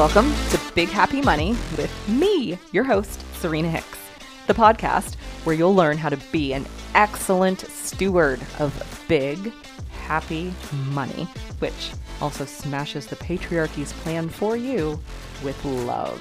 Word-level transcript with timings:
Welcome 0.00 0.32
to 0.48 0.58
Big 0.74 0.88
Happy 0.88 1.20
Money 1.20 1.50
with 1.76 2.08
me, 2.08 2.58
your 2.72 2.84
host, 2.84 3.20
Serena 3.34 3.68
Hicks, 3.68 3.98
the 4.46 4.54
podcast 4.54 5.16
where 5.44 5.54
you'll 5.54 5.74
learn 5.74 5.98
how 5.98 6.08
to 6.08 6.16
be 6.32 6.54
an 6.54 6.64
excellent 6.94 7.60
steward 7.60 8.40
of 8.58 9.04
big, 9.08 9.52
happy 10.06 10.54
money, 10.92 11.24
which 11.58 11.90
also 12.22 12.46
smashes 12.46 13.08
the 13.08 13.16
patriarchy's 13.16 13.92
plan 13.92 14.30
for 14.30 14.56
you 14.56 14.98
with 15.44 15.62
love. 15.66 16.18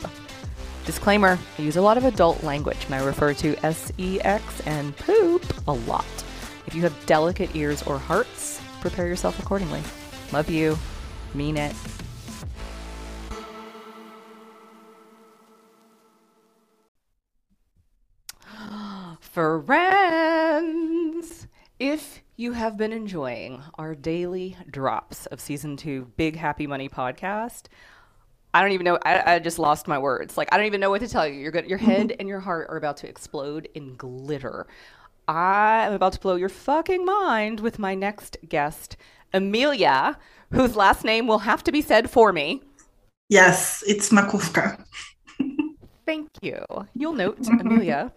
Disclaimer 0.85 1.39
I 1.57 1.61
use 1.61 1.77
a 1.77 1.81
lot 1.81 1.97
of 1.97 2.03
adult 2.03 2.43
language 2.43 2.83
and 2.83 2.95
I 2.95 3.05
refer 3.05 3.33
to 3.35 3.73
sex 3.73 4.61
and 4.65 4.97
poop 4.97 5.67
a 5.69 5.71
lot. 5.71 6.25
If 6.67 6.75
you 6.75 6.81
have 6.81 7.05
delicate 7.05 7.55
ears 7.55 7.81
or 7.83 7.97
hearts, 7.97 8.59
prepare 8.81 9.07
yourself 9.07 9.39
accordingly. 9.39 9.81
Love 10.33 10.49
you. 10.49 10.77
Mean 11.33 11.55
it. 11.55 11.73
Friends! 19.31 20.97
If 21.77 22.23
you 22.35 22.53
have 22.53 22.77
been 22.77 22.91
enjoying 22.91 23.61
our 23.75 23.93
daily 23.93 24.57
drops 24.71 25.27
of 25.27 25.39
season 25.39 25.77
two 25.77 26.11
Big 26.17 26.35
Happy 26.35 26.65
Money 26.65 26.89
podcast, 26.89 27.67
I 28.55 28.61
don't 28.61 28.71
even 28.71 28.85
know. 28.85 28.97
I, 29.05 29.35
I 29.35 29.39
just 29.39 29.59
lost 29.59 29.87
my 29.87 29.99
words. 29.99 30.35
Like 30.35 30.49
I 30.51 30.57
don't 30.57 30.65
even 30.65 30.81
know 30.81 30.89
what 30.89 31.01
to 31.01 31.07
tell 31.07 31.27
you. 31.27 31.35
Your 31.35 31.51
good, 31.51 31.67
your 31.67 31.77
head 31.77 32.15
and 32.19 32.27
your 32.27 32.39
heart 32.39 32.69
are 32.71 32.77
about 32.77 32.97
to 32.97 33.07
explode 33.07 33.69
in 33.75 33.95
glitter. 33.97 34.65
I 35.27 35.85
am 35.85 35.93
about 35.93 36.13
to 36.13 36.19
blow 36.19 36.35
your 36.35 36.49
fucking 36.49 37.05
mind 37.05 37.59
with 37.59 37.77
my 37.77 37.93
next 37.93 38.37
guest, 38.49 38.97
Emilia, 39.31 40.17
whose 40.51 40.75
last 40.75 41.03
name 41.03 41.27
will 41.27 41.39
have 41.39 41.63
to 41.65 41.71
be 41.71 41.83
said 41.83 42.09
for 42.09 42.33
me. 42.33 42.63
Yes, 43.29 43.83
it's 43.85 44.09
Makówka. 44.09 44.83
Thank 46.07 46.29
you. 46.41 46.65
You'll 46.95 47.13
note, 47.13 47.47
Emilia, 47.47 48.11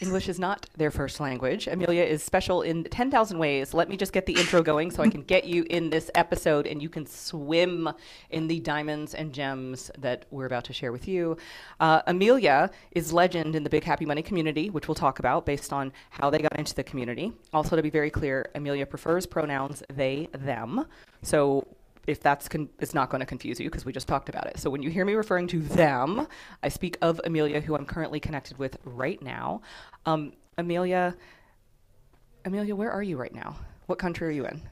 English 0.00 0.28
is 0.28 0.38
not 0.40 0.68
their 0.76 0.90
first 0.90 1.20
language. 1.20 1.68
Emilia 1.68 2.02
is 2.02 2.22
special 2.22 2.62
in 2.62 2.84
10,000 2.84 3.38
ways. 3.38 3.72
Let 3.72 3.88
me 3.88 3.96
just 3.96 4.12
get 4.12 4.26
the 4.26 4.32
intro 4.32 4.62
going 4.62 4.90
so 4.90 5.02
I 5.02 5.08
can 5.08 5.22
get 5.22 5.44
you 5.44 5.64
in 5.70 5.88
this 5.90 6.10
episode 6.16 6.66
and 6.66 6.82
you 6.82 6.88
can 6.88 7.06
swim 7.06 7.88
in 8.30 8.48
the 8.48 8.58
diamonds 8.60 9.14
and 9.14 9.32
gems 9.32 9.92
that 9.98 10.26
we're 10.30 10.46
about 10.46 10.64
to 10.64 10.72
share 10.72 10.90
with 10.90 11.06
you. 11.06 11.36
Uh, 11.78 12.02
Emilia 12.08 12.70
is 12.90 13.12
legend 13.12 13.54
in 13.54 13.62
the 13.62 13.70
Big 13.70 13.84
Happy 13.84 14.04
Money 14.04 14.22
community, 14.22 14.68
which 14.68 14.88
we'll 14.88 14.96
talk 14.96 15.20
about 15.20 15.46
based 15.46 15.72
on 15.72 15.92
how 16.10 16.28
they 16.28 16.38
got 16.38 16.58
into 16.58 16.74
the 16.74 16.84
community. 16.84 17.32
Also, 17.52 17.76
to 17.76 17.82
be 17.82 17.90
very 17.90 18.10
clear, 18.10 18.50
Emilia 18.56 18.86
prefers 18.86 19.26
pronouns 19.26 19.82
they, 19.92 20.28
them. 20.32 20.86
So 21.22 21.68
if 22.06 22.20
that's 22.20 22.48
con- 22.48 22.68
it's 22.80 22.94
not 22.94 23.10
going 23.10 23.20
to 23.20 23.26
confuse 23.26 23.58
you 23.60 23.70
because 23.70 23.84
we 23.84 23.92
just 23.92 24.08
talked 24.08 24.28
about 24.28 24.46
it. 24.46 24.58
So 24.58 24.70
when 24.70 24.82
you 24.82 24.90
hear 24.90 25.04
me 25.04 25.14
referring 25.14 25.46
to 25.48 25.60
them, 25.60 26.26
I 26.62 26.68
speak 26.68 26.96
of 27.02 27.20
Emilia, 27.24 27.60
who 27.60 27.74
I'm 27.74 27.86
currently 27.86 28.20
connected 28.20 28.58
with 28.58 28.76
right 28.84 29.20
now. 29.22 29.62
Um, 30.06 30.32
Emilia, 30.58 31.16
Emilia, 32.44 32.76
where 32.76 32.90
are 32.90 33.02
you 33.02 33.16
right 33.16 33.34
now? 33.34 33.56
What 33.86 33.98
country 33.98 34.28
are 34.28 34.32
you 34.32 34.46
in? 34.46 34.62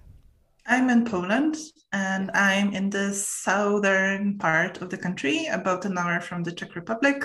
I'm 0.66 0.90
in 0.90 1.04
Poland 1.04 1.56
and 1.92 2.30
I'm 2.32 2.72
in 2.72 2.90
the 2.90 3.12
southern 3.12 4.38
part 4.38 4.80
of 4.80 4.90
the 4.90 4.96
country, 4.96 5.46
about 5.46 5.84
an 5.84 5.98
hour 5.98 6.20
from 6.20 6.42
the 6.42 6.52
Czech 6.52 6.74
Republic 6.74 7.24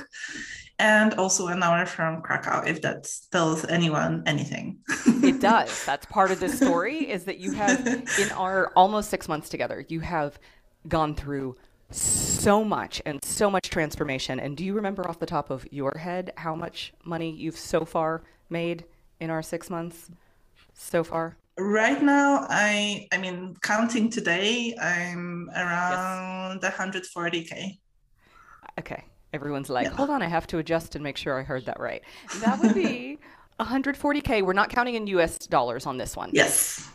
and 0.80 1.14
also 1.16 1.48
an 1.48 1.64
hour 1.64 1.86
from 1.86 2.22
Krakow, 2.22 2.64
if 2.68 2.82
that 2.82 3.10
tells 3.32 3.66
anyone 3.66 4.24
anything. 4.26 4.78
it 5.24 5.40
does. 5.42 5.86
That's 5.86 6.06
part 6.06 6.32
of 6.32 6.40
the 6.40 6.50
story 6.50 7.10
is 7.10 7.24
that 7.26 7.40
you 7.40 7.52
have, 7.52 7.86
in 7.88 8.32
our 8.34 8.72
almost 8.76 9.10
six 9.10 9.28
months 9.28 9.50
together, 9.50 9.86
you 9.88 10.02
have 10.02 10.38
gone 10.88 11.16
through 11.16 11.56
so 11.90 12.64
much 12.64 13.02
and 13.06 13.24
so 13.24 13.50
much 13.50 13.70
transformation. 13.70 14.40
And 14.40 14.56
do 14.56 14.64
you 14.64 14.74
remember 14.74 15.08
off 15.08 15.20
the 15.20 15.26
top 15.26 15.50
of 15.50 15.66
your 15.72 15.98
head 15.98 16.32
how 16.38 16.56
much 16.56 16.94
money 17.04 17.32
you've 17.32 17.58
so 17.58 17.86
far 17.86 18.24
made 18.50 18.86
in 19.20 19.30
our 19.30 19.42
six 19.42 19.70
months 19.70 20.10
so 20.74 21.04
far? 21.04 21.38
Right 21.60 22.02
now, 22.02 22.46
I 22.50 23.08
I 23.12 23.18
mean, 23.18 23.56
counting 23.64 24.10
today, 24.10 24.76
I'm 24.80 25.50
around 25.56 26.60
yes. 26.62 26.76
140k. 26.76 27.80
Okay, 28.80 29.04
everyone's 29.34 29.70
like, 29.70 29.86
yeah. 29.88 29.94
hold 29.94 30.12
on, 30.12 30.22
I 30.22 30.28
have 30.28 30.46
to 30.48 30.60
adjust 30.60 30.94
and 30.96 31.04
make 31.04 31.18
sure 31.18 31.40
I 31.40 31.44
heard 31.44 31.66
that 31.66 31.80
right. 31.80 32.04
That 32.42 32.60
would 32.62 32.76
be 32.76 33.18
140k. 33.60 34.44
We're 34.44 34.54
not 34.54 34.70
counting 34.70 34.96
in 34.96 35.08
U.S. 35.08 35.40
dollars 35.40 35.88
on 35.88 35.98
this 35.98 36.16
one. 36.16 36.30
Yes. 36.32 36.88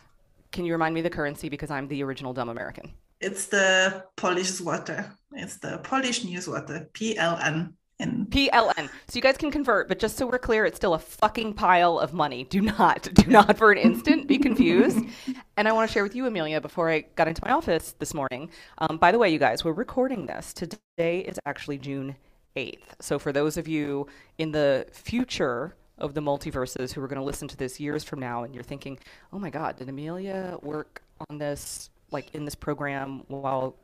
Can 0.53 0.65
you 0.65 0.73
remind 0.73 0.95
me 0.95 1.01
the 1.01 1.11
currency 1.11 1.49
because 1.49 1.71
I'm 1.71 1.89
the 1.89 2.03
original 2.05 2.33
dumb 2.33 2.49
American? 2.49 2.93
It's 3.21 3.47
the 3.47 4.05
Polish 4.17 4.51
złoty. 4.53 5.11
It's 5.33 5.57
the 5.57 5.79
Polish 5.79 6.25
new 6.25 6.39
złoty. 6.39 6.89
PLN. 6.93 7.73
In... 8.03 8.27
PLN. 8.27 8.89
So 9.09 9.17
you 9.17 9.23
guys 9.23 9.37
can 9.37 9.51
convert, 9.51 9.89
but 9.89 9.99
just 9.99 10.17
so 10.17 10.27
we're 10.27 10.39
clear, 10.39 10.65
it's 10.65 10.77
still 10.77 10.95
a 10.95 10.99
fucking 10.99 11.55
pile 11.55 11.99
of 11.99 12.13
money. 12.13 12.45
Do 12.45 12.61
not, 12.61 13.09
do 13.15 13.27
not 13.31 13.57
for 13.57 13.73
an 13.73 13.79
instant 13.79 14.27
be 14.27 14.39
confused. 14.39 14.99
and 15.57 15.69
I 15.69 15.73
want 15.73 15.89
to 15.89 15.93
share 15.93 16.03
with 16.03 16.15
you, 16.15 16.27
Emilia, 16.27 16.61
before 16.61 16.91
I 16.91 17.01
got 17.15 17.29
into 17.29 17.43
my 17.45 17.53
office 17.53 17.95
this 17.99 18.15
morning. 18.15 18.51
Um, 18.79 18.99
by 18.99 19.13
the 19.13 19.19
way, 19.19 19.31
you 19.31 19.39
guys, 19.39 19.65
we're 19.65 19.73
recording 19.73 20.27
this. 20.27 20.53
Today 20.53 21.21
is 21.21 21.39
actually 21.47 21.79
June 21.79 22.17
8th. 22.57 22.79
So 23.01 23.19
for 23.19 23.33
those 23.33 23.57
of 23.57 23.69
you 23.69 24.07
in 24.39 24.53
the 24.53 24.87
future 24.93 25.75
of 25.99 26.15
the 26.15 26.21
multiverses 26.21 26.93
who 26.93 27.03
are 27.03 27.09
going 27.09 27.21
to 27.21 27.25
listen 27.25 27.49
to 27.49 27.57
this 27.57 27.79
years 27.79 28.03
from 28.03 28.19
now 28.19 28.43
and 28.43 28.55
you're 28.55 28.65
thinking, 28.65 28.99
oh 29.33 29.39
my 29.39 29.51
God, 29.51 29.77
did 29.77 29.89
Emilia 29.89 30.59
work 30.63 31.03
on 31.29 31.39
this, 31.39 31.91
like 32.11 32.35
in 32.35 32.45
this 32.45 32.55
program 32.55 33.23
while 33.29 33.77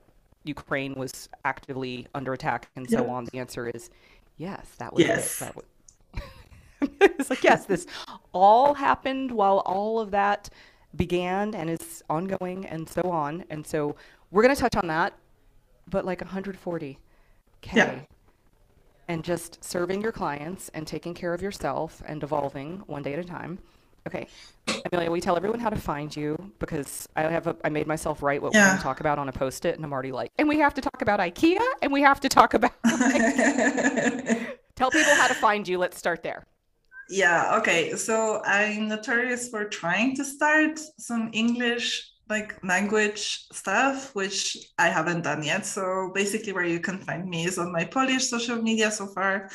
Ukraine 0.49 0.95
was 0.95 1.29
actively 1.45 2.07
under 2.15 2.33
attack 2.33 2.71
and 2.77 2.89
so 2.89 3.09
on? 3.09 3.27
The 3.27 3.39
answer 3.39 3.69
is 3.69 3.91
yes. 4.37 4.67
That 4.79 4.93
was 4.93 5.05
yes. 5.05 5.41
It. 5.41 5.45
That 5.45 5.57
was... 5.57 5.65
it's 7.01 7.31
like 7.31 7.45
yes, 7.45 7.67
this 7.67 7.87
all 8.33 8.75
happened 8.75 9.31
while 9.31 9.59
all 9.61 10.01
of 10.01 10.11
that 10.13 10.51
began 10.97 11.55
and 11.55 11.71
is 11.71 12.03
ongoing 12.09 12.67
and 12.67 12.89
so 12.89 13.03
on. 13.03 13.45
And 13.51 13.67
so 13.67 13.97
we're 14.31 14.43
going 14.43 14.55
to 14.55 14.61
touch 14.61 14.77
on 14.77 14.87
that, 14.89 15.15
but 15.89 16.05
like 16.05 16.21
140k. 16.21 16.97
Yeah. 17.73 18.01
And 19.09 19.25
just 19.25 19.65
serving 19.65 20.03
your 20.03 20.13
clients 20.13 20.71
and 20.75 20.87
taking 20.87 21.15
care 21.15 21.33
of 21.33 21.41
yourself 21.41 22.03
and 22.07 22.23
evolving 22.23 22.83
one 22.87 23.03
day 23.03 23.15
at 23.15 23.19
a 23.19 23.25
time. 23.25 23.59
Okay, 24.09 24.27
Emilia, 24.91 25.11
we 25.11 25.21
tell 25.21 25.37
everyone 25.37 25.61
how 25.61 25.69
to 25.69 25.77
find 25.77 26.17
you 26.17 26.51
because 26.61 27.07
I 27.15 27.25
have 27.25 27.47
a, 27.47 27.55
I 27.63 27.69
made 27.69 27.87
myself 27.87 28.23
write 28.23 28.41
what 28.41 28.55
yeah. 28.55 28.63
we're 28.63 28.67
going 28.69 28.79
to 28.79 28.83
talk 28.83 29.01
about 29.01 29.19
on 29.19 29.29
a 29.29 29.33
post-it, 29.33 29.77
and 29.77 29.85
I'm 29.85 29.93
already 29.93 30.13
like, 30.13 30.33
and 30.39 30.49
we 30.49 30.59
have 30.61 30.73
to 30.75 30.81
talk 30.81 31.03
about 31.03 31.21
IKEA, 31.21 31.61
and 31.83 31.93
we 31.93 32.01
have 32.01 32.19
to 32.21 32.29
talk 32.31 32.55
about. 32.55 32.73
Tell 34.77 34.91
people 34.91 35.15
how 35.15 35.29
to 35.29 35.35
find 35.35 35.69
you. 35.69 35.77
Let's 35.77 35.99
start 35.99 36.23
there. 36.23 36.47
Yeah. 37.11 37.59
Okay. 37.59 37.97
So 37.97 38.41
I'm 38.47 38.89
notorious 38.89 39.51
for 39.51 39.67
trying 39.67 40.17
to 40.17 40.25
start 40.25 40.81
some 40.99 41.29
English 41.35 42.11
like 42.31 42.63
language 42.65 43.45
stuff, 43.53 44.15
which 44.15 44.57
I 44.79 44.89
haven't 44.89 45.23
done 45.23 45.43
yet. 45.43 45.67
So 45.67 46.13
basically, 46.15 46.55
where 46.55 46.65
you 46.65 46.81
can 46.81 46.99
find 46.99 47.29
me 47.29 47.45
is 47.45 47.59
on 47.59 47.73
my 47.73 47.85
Polish 47.85 48.25
social 48.25 48.63
media 48.63 48.91
so 48.91 49.07
far. 49.07 49.51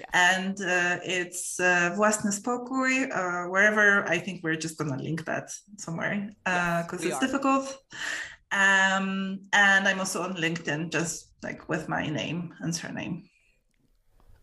Yeah. 0.00 0.06
And 0.12 0.60
uh, 0.60 0.98
it's 1.02 1.58
uh, 1.60 1.94
Własny 1.96 2.32
Spokój, 2.32 3.10
uh, 3.14 3.48
wherever 3.48 4.06
I 4.08 4.18
think 4.18 4.42
we're 4.42 4.56
just 4.56 4.78
going 4.78 4.90
to 4.96 5.02
link 5.02 5.24
that 5.24 5.50
somewhere 5.78 6.30
because 6.44 7.04
yes, 7.04 7.04
it's 7.04 7.16
are. 7.16 7.26
difficult. 7.26 7.78
Um, 8.52 9.40
and 9.52 9.88
I'm 9.88 9.98
also 9.98 10.22
on 10.22 10.36
LinkedIn, 10.36 10.90
just 10.90 11.32
like 11.42 11.68
with 11.68 11.88
my 11.88 12.08
name 12.08 12.54
and 12.60 12.74
surname. 12.74 13.28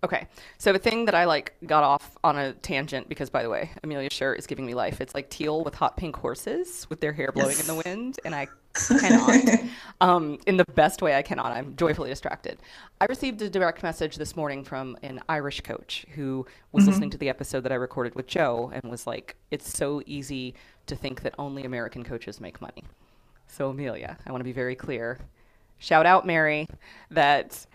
Okay. 0.04 0.28
So 0.58 0.74
the 0.74 0.80
thing 0.80 1.06
that 1.06 1.16
I 1.16 1.24
like 1.24 1.54
got 1.66 1.84
off 1.84 2.18
on 2.24 2.38
a 2.38 2.54
tangent 2.54 3.08
because 3.08 3.30
by 3.30 3.42
the 3.42 3.50
way, 3.50 3.72
Emilia's 3.84 4.12
shirt 4.12 4.38
is 4.38 4.46
giving 4.46 4.66
me 4.66 4.74
life. 4.74 5.00
It's 5.00 5.16
like 5.16 5.30
teal 5.30 5.64
with 5.64 5.76
hot 5.76 5.96
pink 5.96 6.18
horses 6.18 6.86
with 6.90 7.00
their 7.00 7.14
hair 7.14 7.32
blowing 7.32 7.52
yes. 7.52 7.62
in 7.62 7.68
the 7.68 7.82
wind 7.86 8.20
and 8.26 8.36
I 8.36 8.48
cannot 8.74 9.62
um, 10.02 10.40
in 10.46 10.58
the 10.58 10.66
best 10.66 11.02
way 11.02 11.16
I 11.16 11.22
cannot. 11.22 11.52
I'm 11.54 11.76
joyfully 11.78 12.10
distracted. 12.10 12.60
I 13.00 13.06
received 13.06 13.42
a 13.42 13.50
direct 13.50 13.82
message 13.82 14.18
this 14.18 14.36
morning 14.36 14.64
from 14.66 14.98
an 15.04 15.22
Irish 15.30 15.62
coach 15.62 16.06
who 16.16 16.46
was 16.72 16.82
mm-hmm. 16.82 16.90
listening 16.90 17.10
to 17.12 17.18
the 17.18 17.30
episode 17.30 17.62
that 17.62 17.72
I 17.72 17.76
recorded 17.76 18.16
with 18.16 18.28
Joe 18.28 18.72
and 18.74 18.84
was 18.92 19.06
like, 19.06 19.36
"It's 19.52 19.72
so 19.72 20.02
easy 20.08 20.56
to 20.88 20.96
think 20.96 21.22
that 21.22 21.36
only 21.38 21.64
American 21.64 22.04
coaches 22.04 22.42
make 22.42 22.62
money." 22.62 22.84
So 23.48 23.70
Emilia, 23.70 24.18
I 24.26 24.32
want 24.32 24.40
to 24.40 24.46
be 24.46 24.52
very 24.54 24.76
clear. 24.76 25.20
Shout 25.78 26.08
out 26.08 26.26
Mary 26.26 26.68
that 27.12 27.68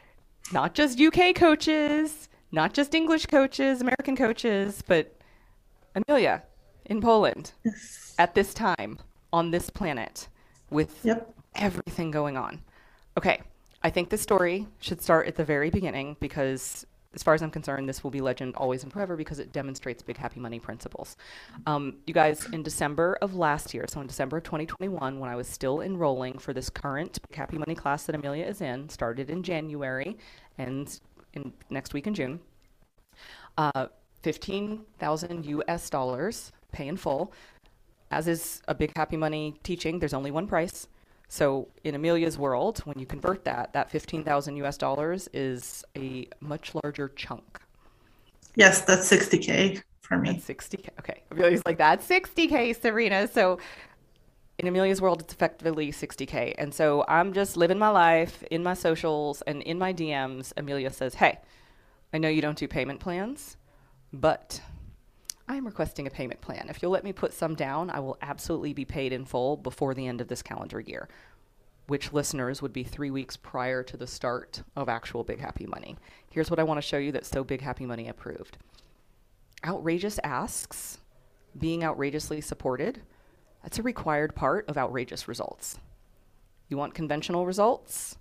not 0.53 0.75
just 0.75 1.01
UK 1.01 1.35
coaches, 1.35 2.29
not 2.53 2.73
just 2.73 2.95
English 2.95 3.27
coaches, 3.27 3.81
American 3.81 4.17
coaches, 4.17 4.83
but 4.87 5.15
Emilia 5.95 6.43
in 6.87 7.01
Poland 7.01 7.53
yes. 7.65 8.15
at 8.19 8.35
this 8.35 8.55
time 8.55 8.99
on 9.33 9.51
this 9.51 9.71
planet 9.71 10.29
with 10.71 11.01
yep. 11.05 11.35
everything 11.55 12.11
going 12.11 12.37
on. 12.37 12.63
Okay, 13.17 13.43
I 13.83 13.91
think 13.91 14.09
the 14.09 14.19
story 14.19 14.67
should 14.81 15.03
start 15.03 15.27
at 15.27 15.37
the 15.37 15.45
very 15.45 15.71
beginning 15.71 16.17
because 16.21 16.87
as 17.19 17.23
far 17.25 17.35
as 17.35 17.43
I'm 17.43 17.51
concerned, 17.51 17.89
this 17.89 18.05
will 18.05 18.13
be 18.13 18.21
legend 18.21 18.55
always 18.55 18.85
and 18.85 18.93
forever 18.93 19.17
because 19.17 19.41
it 19.41 19.51
demonstrates 19.51 20.05
big 20.05 20.17
happy 20.17 20.39
money 20.39 20.61
principles. 20.61 21.17
Um, 21.67 21.97
you 22.07 22.15
guys, 22.15 22.47
in 22.53 22.63
December 22.63 23.19
of 23.21 23.35
last 23.35 23.75
year, 23.75 23.87
so 23.89 24.01
in 24.01 24.07
December 24.07 24.37
of 24.37 24.45
2021, 24.45 25.19
when 25.19 25.29
I 25.29 25.35
was 25.35 25.49
still 25.49 25.81
enrolling 25.81 26.39
for 26.39 26.53
this 26.53 26.71
current 26.71 27.19
big 27.29 27.37
happy 27.37 27.59
money 27.59 27.75
class 27.75 28.05
that 28.05 28.15
Emilia 28.15 28.47
is 28.47 28.61
in, 28.61 28.89
started 28.89 29.31
in 29.31 29.43
January 29.43 30.17
and 30.59 31.01
in 31.33 31.53
next 31.71 31.93
week 31.93 32.07
in 32.07 32.15
June, 32.15 32.39
uh, 33.57 33.87
15,000 34.23 35.45
US 35.45 35.91
dollars, 35.91 36.53
pay 36.71 36.87
in 36.87 36.97
full. 36.97 37.33
As 38.13 38.29
is 38.29 38.63
a 38.69 38.77
big 38.77 38.97
happy 38.97 39.17
money 39.17 39.59
teaching, 39.65 39.99
there's 39.99 40.15
only 40.15 40.31
one 40.31 40.47
price. 40.47 40.87
So 41.29 41.69
in 41.85 41.95
Emilia's 41.95 42.39
world, 42.39 42.79
when 42.81 42.99
you 42.99 43.07
convert 43.07 43.45
that, 43.45 43.73
that 43.75 43.91
15,000 43.91 44.57
US 44.57 44.79
dollars 44.79 45.29
is 45.33 45.85
a 45.97 46.27
much 46.41 46.75
larger 46.83 47.09
chunk. 47.11 47.61
Yes, 48.55 48.81
that's 48.81 49.11
60K 49.11 49.83
for 50.01 50.19
me. 50.19 50.33
That's 50.33 50.47
60K. 50.47 50.89
Okay. 50.99 51.23
Emilia's 51.31 51.63
like, 51.67 51.79
that's 51.79 52.07
60K, 52.09 52.81
Serena. 52.81 53.29
So 53.29 53.59
in 54.59 54.67
Emilia's 54.67 55.01
world, 55.01 55.21
it's 55.21 55.33
effectively 55.33 55.93
60K. 55.93 56.55
And 56.59 56.73
so 56.73 57.05
I'm 57.07 57.33
just 57.35 57.57
living 57.57 57.79
my 57.79 57.91
life 57.91 58.43
in 58.51 58.63
my 58.63 58.75
socials 58.75 59.43
and 59.43 59.63
in 59.63 59.79
my 59.79 59.93
DMs. 59.93 60.53
Emilia 60.57 60.91
says, 60.91 61.15
Hey, 61.15 61.39
I 62.13 62.19
know 62.19 62.29
you 62.29 62.41
don't 62.41 62.59
do 62.59 62.67
payment 62.67 63.01
plans, 63.01 63.59
but 64.13 64.63
I 65.49 65.57
am 65.57 65.65
requesting 65.65 66.07
a 66.07 66.11
payment 66.11 66.43
plan. 66.43 66.67
If 66.69 66.83
you'll 66.83 66.93
let 66.93 67.05
me 67.05 67.13
put 67.13 67.33
some 67.33 67.55
down, 67.55 67.89
I 67.91 68.01
will 68.01 68.19
absolutely 68.21 68.75
be 68.75 68.85
paid 68.85 69.13
in 69.13 69.25
full 69.25 69.57
before 69.57 69.95
the 69.95 70.07
end 70.07 70.21
of 70.21 70.29
this 70.29 70.43
calendar 70.43 70.79
year, 70.79 71.09
which 71.87 72.13
listeners 72.13 72.61
would 72.61 72.73
be 72.73 72.85
three 72.85 73.11
weeks 73.11 73.37
prior 73.37 73.83
to 73.85 73.97
the 73.97 74.07
start 74.07 74.63
of 74.77 74.91
actual 74.91 75.25
Big 75.25 75.41
Happy 75.41 75.65
Money. 75.65 75.97
Here's 76.31 76.51
what 76.51 76.61
I 76.61 76.65
want 76.65 76.77
to 76.77 76.87
show 76.87 76.99
you 76.99 77.13
that's 77.13 77.31
so 77.31 77.45
Big 77.45 77.63
Happy 77.63 77.87
Money 77.87 78.09
approved 78.09 78.59
outrageous 79.65 80.21
asks, 80.23 80.99
being 81.59 81.83
outrageously 81.83 82.41
supported, 82.41 83.03
that's 83.63 83.79
a 83.79 83.83
required 83.83 84.35
part 84.35 84.69
of 84.69 84.79
outrageous 84.79 85.27
results. 85.27 85.79
You 86.69 86.77
want 86.77 86.95
conventional 86.95 87.45
results? 87.45 88.19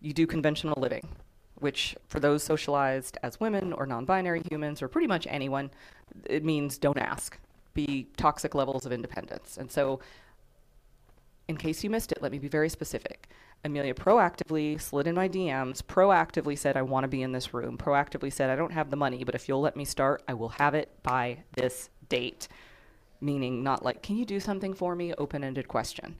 You 0.00 0.12
do 0.12 0.26
conventional 0.26 0.80
living 0.80 1.08
which 1.58 1.96
for 2.08 2.20
those 2.20 2.42
socialized 2.42 3.18
as 3.22 3.40
women 3.40 3.72
or 3.72 3.86
non-binary 3.86 4.42
humans 4.50 4.82
or 4.82 4.88
pretty 4.88 5.06
much 5.06 5.26
anyone, 5.28 5.70
it 6.24 6.44
means 6.44 6.78
don't 6.78 6.98
ask. 6.98 7.38
Be 7.74 8.08
toxic 8.16 8.54
levels 8.54 8.86
of 8.86 8.92
independence. 8.92 9.56
And 9.56 9.70
so 9.70 10.00
in 11.48 11.56
case 11.56 11.84
you 11.84 11.90
missed 11.90 12.12
it, 12.12 12.22
let 12.22 12.32
me 12.32 12.38
be 12.38 12.48
very 12.48 12.68
specific. 12.68 13.28
Emilia 13.64 13.94
proactively 13.94 14.80
slid 14.80 15.06
in 15.06 15.14
my 15.14 15.28
DMs, 15.28 15.82
proactively 15.82 16.58
said, 16.58 16.76
I 16.76 16.82
want 16.82 17.04
to 17.04 17.08
be 17.08 17.22
in 17.22 17.32
this 17.32 17.54
room, 17.54 17.78
proactively 17.78 18.32
said, 18.32 18.50
I 18.50 18.56
don't 18.56 18.72
have 18.72 18.90
the 18.90 18.96
money, 18.96 19.24
but 19.24 19.34
if 19.34 19.48
you'll 19.48 19.60
let 19.60 19.76
me 19.76 19.84
start, 19.84 20.22
I 20.28 20.34
will 20.34 20.50
have 20.50 20.74
it 20.74 20.90
by 21.02 21.38
this 21.54 21.88
date. 22.08 22.48
Meaning, 23.20 23.62
not 23.62 23.84
like, 23.84 24.02
can 24.02 24.16
you 24.16 24.26
do 24.26 24.40
something 24.40 24.74
for 24.74 24.94
me? 24.94 25.14
Open 25.14 25.42
ended 25.42 25.68
question. 25.68 26.16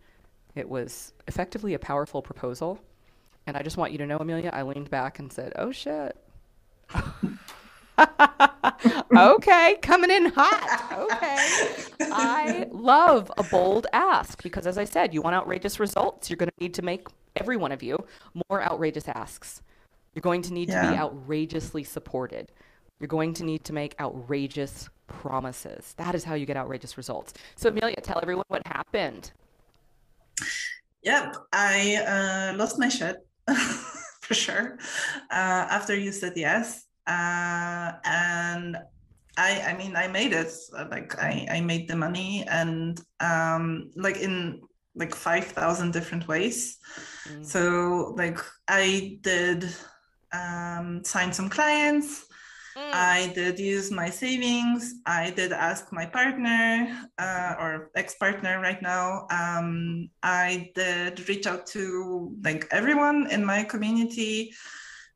It 0.55 0.69
was 0.69 1.13
effectively 1.29 1.75
a 1.75 1.79
powerful 1.79 2.23
proposal 2.23 2.81
and 3.47 3.57
I 3.57 3.63
just 3.63 3.77
want 3.77 3.93
you 3.93 3.99
to 3.99 4.07
know, 4.07 4.19
Emilia, 4.19 4.51
I 4.53 4.63
leaned 4.63 4.91
back 4.91 5.19
and 5.19 5.33
said, 5.33 5.53
oh 5.57 5.71
shit. 5.71 6.17
okay, 9.17 9.79
coming 9.83 10.11
in 10.11 10.27
hot. 10.35 11.09
Okay. 11.13 11.39
I 12.01 12.67
love 12.71 13.31
a 13.39 13.45
bold 13.45 13.87
ask 13.93 14.43
because, 14.43 14.67
as 14.67 14.79
I 14.79 14.85
said, 14.85 15.15
you 15.15 15.23
want 15.23 15.37
outrageous 15.37 15.81
results. 15.81 16.29
You're 16.29 16.37
going 16.37 16.51
to 16.51 16.61
need 16.61 16.75
to 16.75 16.83
make 16.83 17.07
every 17.37 17.57
one 17.57 17.73
of 17.73 17.83
you 17.83 18.05
more 18.51 18.63
outrageous 18.63 19.09
asks. 19.09 19.63
You're 20.15 20.23
going 20.23 20.43
to 20.43 20.53
need 20.53 20.69
yeah. 20.69 20.83
to 20.83 20.91
be 20.91 20.97
outrageously 20.97 21.85
supported. 21.85 22.51
You're 22.99 23.09
going 23.09 23.35
to 23.35 23.45
need 23.45 23.65
to 23.65 23.73
make 23.73 23.95
outrageous 24.01 24.89
promises. 25.07 25.95
That 25.99 26.15
is 26.15 26.25
how 26.25 26.35
you 26.35 26.47
get 26.47 26.57
outrageous 26.57 26.97
results. 26.97 27.35
So, 27.55 27.69
Emilia, 27.69 28.01
tell 28.03 28.19
everyone 28.21 28.47
what 28.49 28.67
happened. 28.67 29.31
Yep, 31.03 31.37
I 31.53 32.53
uh, 32.53 32.57
lost 32.57 32.79
my 32.79 32.89
shit 32.89 33.27
for 34.23 34.35
sure 34.35 34.79
uh, 35.31 35.67
after 35.71 35.95
you 35.95 36.13
said 36.13 36.33
yes 36.37 36.87
uh, 37.07 37.93
and 38.05 38.77
I, 39.37 39.61
I 39.61 39.77
mean, 39.77 39.97
I 39.97 40.09
made 40.09 40.33
it. 40.33 40.53
Like 40.73 41.23
I, 41.23 41.47
I 41.51 41.61
made 41.61 41.89
the 41.89 41.97
money, 41.97 42.45
and 42.49 43.01
um, 43.21 43.91
like 43.95 44.17
in 44.17 44.63
like 44.95 45.15
five 45.15 45.45
thousand 45.45 45.93
different 45.93 46.27
ways. 46.27 46.79
Mm. 47.29 47.45
So 47.45 48.15
like 48.17 48.39
I 48.67 49.19
did 49.21 49.69
um, 50.33 51.05
sign 51.05 51.33
some 51.33 51.51
clients. 51.51 52.25
Mm. 52.77 52.93
I 52.93 53.33
did 53.35 53.59
use 53.59 53.91
my 53.91 54.11
savings. 54.11 54.97
I 55.07 55.31
did 55.31 55.53
ask 55.53 55.93
my 55.93 56.05
partner 56.05 57.09
uh, 57.19 57.55
or 57.59 57.91
ex-partner 57.95 58.61
right 58.61 58.83
now. 58.83 59.27
Um, 59.31 60.11
I 60.23 60.73
did 60.75 61.27
reach 61.27 61.47
out 61.47 61.67
to 61.69 62.37
like 62.45 62.69
everyone 62.71 63.31
in 63.31 63.45
my 63.45 63.65
community 63.65 64.53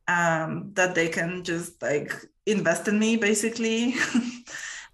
um, 0.09 0.71
that 0.73 0.95
they 0.95 1.09
can 1.09 1.45
just 1.45 1.83
like 1.83 2.13
invest 2.47 2.89
in 2.89 2.99
me, 2.99 3.17
basically. 3.17 3.95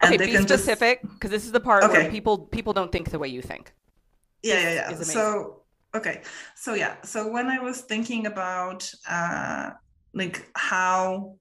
and 0.00 0.14
okay, 0.14 0.16
they 0.16 0.26
be 0.26 0.32
can 0.32 0.42
specific 0.42 1.02
because 1.02 1.30
this 1.30 1.44
is 1.44 1.52
the 1.52 1.60
part 1.60 1.84
okay. 1.84 2.02
where 2.02 2.10
people 2.10 2.38
people 2.38 2.72
don't 2.72 2.90
think 2.90 3.10
the 3.10 3.18
way 3.18 3.28
you 3.28 3.42
think. 3.42 3.72
Yeah, 4.42 4.60
yeah, 4.60 4.90
yeah. 4.90 4.96
So 4.96 5.62
okay, 5.94 6.22
so 6.56 6.74
yeah, 6.74 6.96
so 7.02 7.30
when 7.30 7.46
I 7.46 7.60
was 7.60 7.82
thinking 7.82 8.26
about 8.26 8.90
uh, 9.08 9.70
like 10.14 10.48
how 10.54 11.36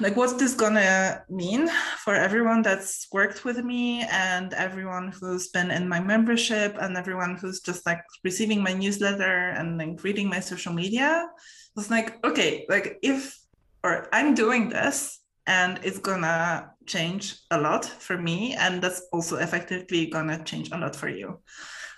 like 0.00 0.16
what's 0.16 0.34
this 0.34 0.54
gonna 0.54 1.22
mean 1.28 1.68
for 2.04 2.14
everyone 2.14 2.62
that's 2.62 3.06
worked 3.12 3.44
with 3.44 3.64
me 3.64 4.02
and 4.10 4.52
everyone 4.54 5.12
who's 5.12 5.48
been 5.48 5.70
in 5.70 5.88
my 5.88 6.00
membership 6.00 6.76
and 6.80 6.96
everyone 6.96 7.36
who's 7.36 7.60
just 7.60 7.86
like 7.86 8.00
receiving 8.24 8.62
my 8.62 8.72
newsletter 8.72 9.50
and 9.50 9.78
like 9.78 10.02
reading 10.02 10.28
my 10.28 10.40
social 10.40 10.72
media 10.72 11.28
it's 11.76 11.90
like 11.90 12.24
okay 12.24 12.66
like 12.68 12.98
if 13.02 13.38
or 13.84 14.08
i'm 14.12 14.34
doing 14.34 14.68
this 14.68 15.20
and 15.46 15.78
it's 15.82 15.98
gonna 15.98 16.70
change 16.86 17.36
a 17.50 17.60
lot 17.60 17.84
for 17.84 18.18
me 18.18 18.54
and 18.54 18.82
that's 18.82 19.02
also 19.12 19.36
effectively 19.36 20.06
gonna 20.06 20.42
change 20.44 20.70
a 20.72 20.78
lot 20.78 20.96
for 20.96 21.08
you 21.08 21.40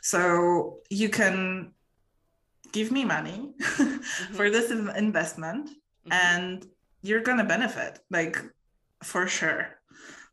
so 0.03 0.79
you 0.91 1.09
can 1.09 1.73
give 2.73 2.93
me 2.93 3.05
money 3.05 3.53
mm-hmm. 3.61 4.35
for 4.35 4.51
this 4.51 4.71
investment 4.71 5.69
mm-hmm. 5.69 6.13
and 6.13 6.67
you're 7.03 7.23
gonna 7.23 7.45
benefit 7.45 7.99
like 8.11 8.43
for 9.03 9.27
sure. 9.27 9.81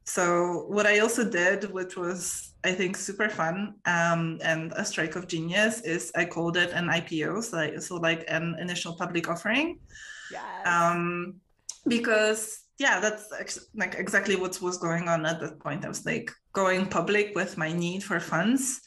So 0.03 0.65
what 0.69 0.87
i 0.87 0.99
also 0.99 1.29
did 1.29 1.69
which 1.71 1.97
was 1.97 2.53
i 2.63 2.71
think 2.71 2.95
super 2.95 3.27
fun 3.27 3.75
um, 3.85 4.39
and 4.41 4.71
a 4.77 4.85
strike 4.85 5.17
of 5.17 5.27
genius 5.27 5.81
is 5.81 6.11
i 6.15 6.23
called 6.23 6.55
it 6.55 6.71
an 6.71 6.87
ipo 6.87 7.43
so 7.43 7.57
like, 7.57 7.81
so 7.81 7.95
like 7.95 8.23
an 8.29 8.55
initial 8.59 8.95
public 8.95 9.27
offering. 9.29 9.79
Yes. 10.31 10.65
um, 10.65 11.35
because 11.87 12.63
yeah 12.79 12.99
that's 12.99 13.27
ex- 13.37 13.67
like 13.75 13.95
exactly 13.95 14.35
what 14.37 14.61
was 14.61 14.77
going 14.77 15.09
on 15.09 15.25
at 15.25 15.41
that 15.41 15.59
point. 15.59 15.83
I 15.83 15.89
was 15.89 16.05
like 16.05 16.31
going 16.53 16.87
public 16.87 17.35
with 17.35 17.57
my 17.57 17.73
need 17.73 18.01
for 18.01 18.19
funds 18.21 18.81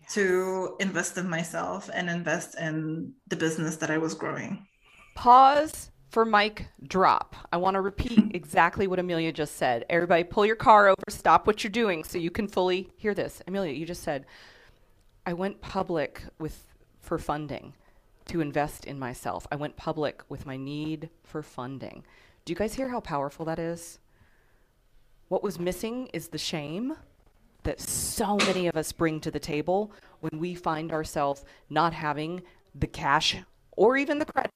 yes. 0.00 0.14
to 0.14 0.76
invest 0.80 1.18
in 1.18 1.28
myself 1.28 1.88
and 1.94 2.10
invest 2.10 2.58
in 2.58 3.12
the 3.28 3.36
business 3.36 3.76
that 3.76 3.90
i 3.90 3.98
was 3.98 4.14
growing. 4.14 4.66
Pause 5.14 5.90
for 6.14 6.24
mic 6.24 6.68
drop. 6.86 7.34
I 7.52 7.56
want 7.56 7.74
to 7.74 7.80
repeat 7.80 8.30
exactly 8.36 8.86
what 8.86 9.00
Emilia 9.00 9.32
just 9.32 9.56
said. 9.56 9.84
Everybody, 9.90 10.22
pull 10.22 10.46
your 10.46 10.54
car 10.54 10.86
over, 10.86 11.02
stop 11.08 11.44
what 11.44 11.64
you're 11.64 11.72
doing 11.72 12.04
so 12.04 12.18
you 12.18 12.30
can 12.30 12.46
fully 12.46 12.88
hear 12.96 13.14
this. 13.14 13.42
Emilia, 13.48 13.72
you 13.72 13.84
just 13.84 14.04
said, 14.04 14.24
I 15.26 15.32
went 15.32 15.60
public 15.60 16.22
with 16.38 16.66
for 17.00 17.18
funding 17.18 17.74
to 18.26 18.40
invest 18.40 18.84
in 18.84 18.96
myself. 18.96 19.44
I 19.50 19.56
went 19.56 19.76
public 19.76 20.22
with 20.28 20.46
my 20.46 20.56
need 20.56 21.10
for 21.24 21.42
funding. 21.42 22.04
Do 22.44 22.52
you 22.52 22.56
guys 22.56 22.74
hear 22.74 22.90
how 22.90 23.00
powerful 23.00 23.44
that 23.46 23.58
is? 23.58 23.98
What 25.26 25.42
was 25.42 25.58
missing 25.58 26.06
is 26.12 26.28
the 26.28 26.38
shame 26.38 26.96
that 27.64 27.80
so 27.80 28.36
many 28.36 28.68
of 28.68 28.76
us 28.76 28.92
bring 28.92 29.18
to 29.18 29.32
the 29.32 29.40
table 29.40 29.90
when 30.20 30.38
we 30.38 30.54
find 30.54 30.92
ourselves 30.92 31.44
not 31.68 31.92
having 31.92 32.42
the 32.72 32.86
cash 32.86 33.36
or 33.72 33.96
even 33.96 34.20
the 34.20 34.26
credit 34.26 34.52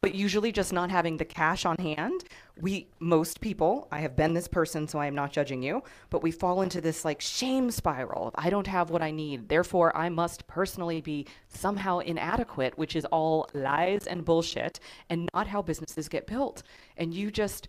but 0.00 0.14
usually 0.14 0.52
just 0.52 0.72
not 0.72 0.90
having 0.90 1.16
the 1.16 1.24
cash 1.24 1.66
on 1.66 1.76
hand. 1.78 2.24
We 2.60 2.88
most 2.98 3.40
people 3.40 3.88
i 3.92 4.00
have 4.00 4.16
been 4.16 4.34
this 4.34 4.48
person 4.48 4.88
so 4.88 4.98
i 4.98 5.06
am 5.06 5.14
not 5.14 5.32
judging 5.32 5.62
you 5.62 5.82
but 6.10 6.22
we 6.22 6.30
fall 6.30 6.62
into 6.62 6.80
this 6.80 7.04
like 7.04 7.20
shame 7.20 7.70
spiral 7.70 8.28
of 8.28 8.34
i 8.36 8.50
don't 8.50 8.66
have 8.66 8.90
what 8.90 9.02
i 9.02 9.10
need. 9.10 9.48
Therefore 9.48 9.96
i 9.96 10.08
must 10.08 10.46
personally 10.46 11.00
be 11.00 11.26
somehow 11.48 11.98
inadequate 11.98 12.76
which 12.78 12.96
is 12.96 13.04
all 13.06 13.48
lies 13.54 14.06
and 14.06 14.24
bullshit 14.24 14.80
and 15.10 15.28
not 15.34 15.46
how 15.46 15.62
businesses 15.62 16.08
get 16.08 16.26
built. 16.26 16.62
And 16.96 17.14
you 17.14 17.30
just 17.30 17.68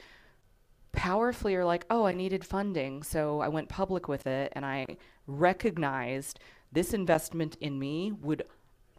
powerfully 0.91 1.55
are 1.55 1.65
like 1.65 1.86
oh 1.89 2.05
i 2.05 2.12
needed 2.12 2.43
funding 2.43 3.03
so 3.03 3.41
i 3.41 3.48
went 3.48 3.69
public 3.69 4.07
with 4.07 4.25
it 4.25 4.51
and 4.55 4.65
i 4.65 4.86
recognized 5.27 6.39
this 6.71 6.93
investment 6.93 7.55
in 7.62 7.77
me 7.77 8.12
would 8.21 8.43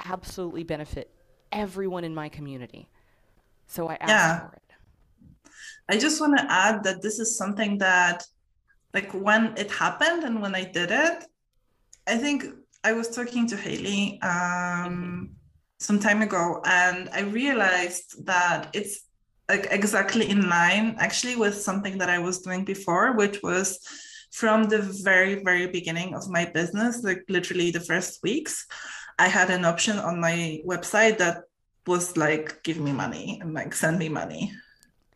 absolutely 0.04 0.62
benefit 0.62 1.10
everyone 1.50 2.04
in 2.04 2.14
my 2.14 2.28
community 2.28 2.88
So 3.70 3.86
I 3.86 3.96
asked 4.00 4.10
Yeah. 4.10 4.40
for 4.40 4.52
it. 4.60 4.70
I 5.92 5.96
just 5.96 6.20
want 6.20 6.36
to 6.38 6.44
add 6.64 6.76
that 6.86 7.02
this 7.02 7.18
is 7.24 7.38
something 7.40 7.78
that, 7.78 8.18
like, 8.96 9.10
when 9.12 9.42
it 9.56 9.70
happened 9.70 10.24
and 10.24 10.42
when 10.42 10.54
I 10.62 10.64
did 10.78 10.90
it, 10.90 11.18
I 12.06 12.16
think 12.18 12.38
I 12.82 12.92
was 12.92 13.08
talking 13.08 13.46
to 13.48 13.56
Haley 13.56 14.20
um, 14.22 15.30
some 15.78 15.98
time 16.00 16.20
ago, 16.22 16.60
and 16.64 17.08
I 17.12 17.20
realized 17.40 18.26
that 18.26 18.60
it's 18.72 18.94
like 19.48 19.66
exactly 19.70 20.26
in 20.34 20.48
line 20.48 20.94
actually 20.98 21.36
with 21.36 21.56
something 21.68 21.98
that 21.98 22.08
I 22.08 22.18
was 22.18 22.40
doing 22.40 22.64
before, 22.64 23.06
which 23.20 23.36
was 23.42 23.78
from 24.40 24.64
the 24.64 24.78
very, 25.10 25.42
very 25.42 25.66
beginning 25.66 26.14
of 26.14 26.28
my 26.28 26.44
business, 26.58 27.02
like 27.02 27.22
literally 27.28 27.70
the 27.70 27.86
first 27.90 28.22
weeks, 28.22 28.66
I 29.18 29.26
had 29.28 29.50
an 29.50 29.64
option 29.64 29.98
on 29.98 30.20
my 30.20 30.60
website 30.64 31.18
that 31.18 31.36
was 31.90 32.16
like, 32.16 32.62
give 32.62 32.78
me 32.78 32.92
money 32.92 33.38
and 33.42 33.52
like 33.52 33.74
send 33.74 33.98
me 33.98 34.08
money. 34.08 34.52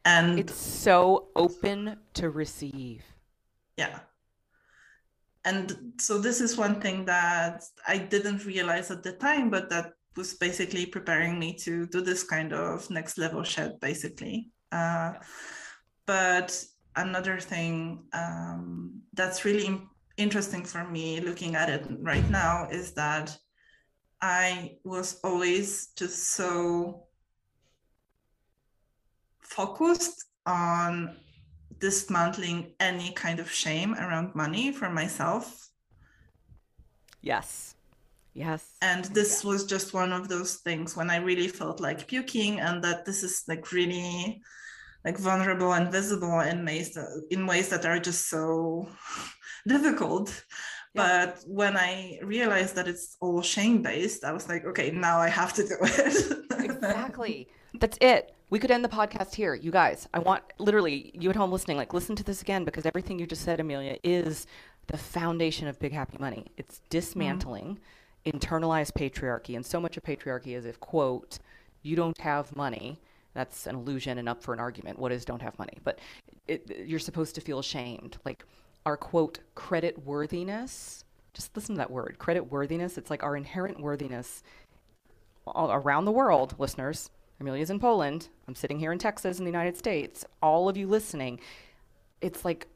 And 0.05 0.39
It's 0.39 0.57
so 0.57 1.29
open 1.35 1.97
to 2.19 2.29
receive. 2.29 3.03
yeah. 3.77 4.01
And 5.47 5.95
so 6.01 6.19
this 6.19 6.41
is 6.41 6.57
one 6.57 6.81
thing 6.81 7.05
that 7.05 7.63
I 7.87 7.99
didn't 7.99 8.47
realize 8.47 8.91
at 8.91 9.03
the 9.03 9.13
time, 9.13 9.51
but 9.51 9.69
that 9.69 9.93
was 10.17 10.35
basically 10.35 10.87
preparing 10.87 11.39
me 11.39 11.53
to 11.65 11.87
do 11.87 12.01
this 12.01 12.25
kind 12.25 12.53
of 12.55 12.89
next 12.89 13.19
level 13.19 13.43
shed, 13.45 13.79
basically. 13.81 14.49
Uh, 14.73 15.13
but 16.07 16.49
another 16.97 17.39
thing 17.41 18.05
um, 18.15 19.03
that's 19.13 19.45
really 19.45 19.83
interesting 20.17 20.65
for 20.65 20.85
me 20.89 21.21
looking 21.21 21.57
at 21.57 21.69
it 21.69 21.85
right 22.01 22.29
now 22.31 22.67
is 22.71 22.95
that 22.95 23.37
I 24.25 24.79
was 24.85 25.21
always 25.23 25.89
just 25.97 26.31
so 26.31 27.03
focused 29.41 30.25
on 30.47 31.19
dismantling 31.79 32.73
any 32.81 33.13
kind 33.13 33.39
of 33.39 33.53
shame 33.53 33.93
around 33.93 34.35
money 34.35 34.73
for 34.73 34.89
myself. 34.89 35.69
Yes. 37.21 37.75
Yes. 38.33 38.79
And 38.81 39.05
this 39.13 39.45
was 39.45 39.67
just 39.67 39.93
one 39.93 40.11
of 40.11 40.31
those 40.31 40.55
things 40.55 40.97
when 40.97 41.11
I 41.11 41.17
really 41.17 41.49
felt 41.49 41.79
like 41.79 42.09
puking 42.09 42.61
and 42.61 42.83
that 42.83 43.05
this 43.05 43.23
is 43.23 43.45
like 43.47 43.73
really 43.73 44.41
like 45.05 45.19
vulnerable 45.19 45.75
and 45.75 45.93
visible 45.93 46.41
in 46.41 46.65
ways 46.65 46.95
that, 46.95 47.27
in 47.29 47.47
ways 47.47 47.69
that 47.69 47.85
are 47.85 47.99
just 47.99 48.31
so 48.31 48.89
difficult. 49.69 50.33
Yeah. 50.95 51.27
But 51.27 51.45
when 51.47 51.77
I 51.77 52.21
realized 52.23 52.77
that 52.77 52.87
it's 52.87 53.17
all 53.21 53.43
shame 53.43 53.83
based, 53.83 54.25
I 54.25 54.33
was 54.33 54.49
like, 54.49 54.65
okay, 54.65 54.91
now 54.91 55.19
I 55.19 55.29
have 55.29 55.53
to 55.55 55.63
do 55.63 55.77
it. 55.81 56.41
Exactly. 56.65 57.49
That's 57.75 57.99
it. 58.01 58.35
We 58.51 58.59
could 58.59 58.71
end 58.71 58.85
the 58.85 58.89
podcast 58.89 59.35
here. 59.35 59.55
You 59.55 59.71
guys, 59.71 60.09
I 60.15 60.19
want 60.19 60.43
literally 60.59 61.11
you 61.15 61.29
at 61.31 61.37
home 61.37 61.51
listening, 61.51 61.77
like 61.77 61.93
listen 61.93 62.15
to 62.17 62.23
this 62.23 62.43
again 62.43 62.65
because 62.65 62.87
everything 62.87 63.19
you 63.19 63.27
just 63.27 63.43
said, 63.43 63.59
Emilia, 63.59 63.99
is 64.05 64.47
the 64.87 64.97
foundation 64.97 65.67
of 65.67 65.79
Big 65.79 65.93
Happy 65.93 66.17
Money. 66.19 66.47
It's 66.57 66.81
dismantling 66.91 67.79
mm-hmm. 68.25 68.37
internalized 68.37 68.93
patriarchy. 68.93 69.57
And 69.57 69.65
so 69.65 69.81
much 69.81 69.97
of 69.97 70.03
patriarchy 70.03 70.57
is 70.57 70.67
if, 70.67 70.79
quote, 70.81 71.39
you 71.83 71.97
don't 71.97 72.19
have 72.19 72.55
money. 72.55 73.01
That's 73.35 73.67
an 73.67 73.75
illusion 73.75 74.19
and 74.19 74.29
up 74.29 74.43
for 74.43 74.55
an 74.55 74.61
argument. 74.61 74.99
What 74.99 75.11
is 75.11 75.25
don't 75.25 75.43
have 75.43 75.59
money? 75.59 75.79
But 75.83 75.99
it, 76.47 76.85
you're 76.87 77.01
supposed 77.01 77.35
to 77.35 77.41
feel 77.41 77.59
ashamed. 77.59 78.19
Like 78.25 78.45
our 78.87 78.97
quote, 78.97 79.41
credit 79.55 80.05
worthiness. 80.05 81.05
Just 81.33 81.57
listen 81.57 81.75
to 81.75 81.79
that 81.79 81.91
word, 81.91 82.17
credit 82.19 82.51
worthiness. 82.51 82.99
It's 82.99 83.11
like 83.11 83.23
our 83.23 83.37
inherent 83.37 83.81
worthiness 83.81 84.43
all 85.47 85.73
around 85.73 86.05
the 86.05 86.13
world, 86.13 86.55
listeners. 86.59 87.11
Emilia's 87.41 87.71
in 87.71 87.81
Poland. 87.81 88.29
I'm 88.47 88.55
sitting 88.55 88.79
here 88.79 88.93
in 88.93 88.99
Texas 88.99 89.39
in 89.39 89.45
the 89.45 89.51
United 89.51 89.77
States. 89.77 90.25
All 90.41 90.69
of 90.69 90.77
you 90.77 90.87
listening, 90.87 91.41
it's 92.21 92.45
like 92.45 92.69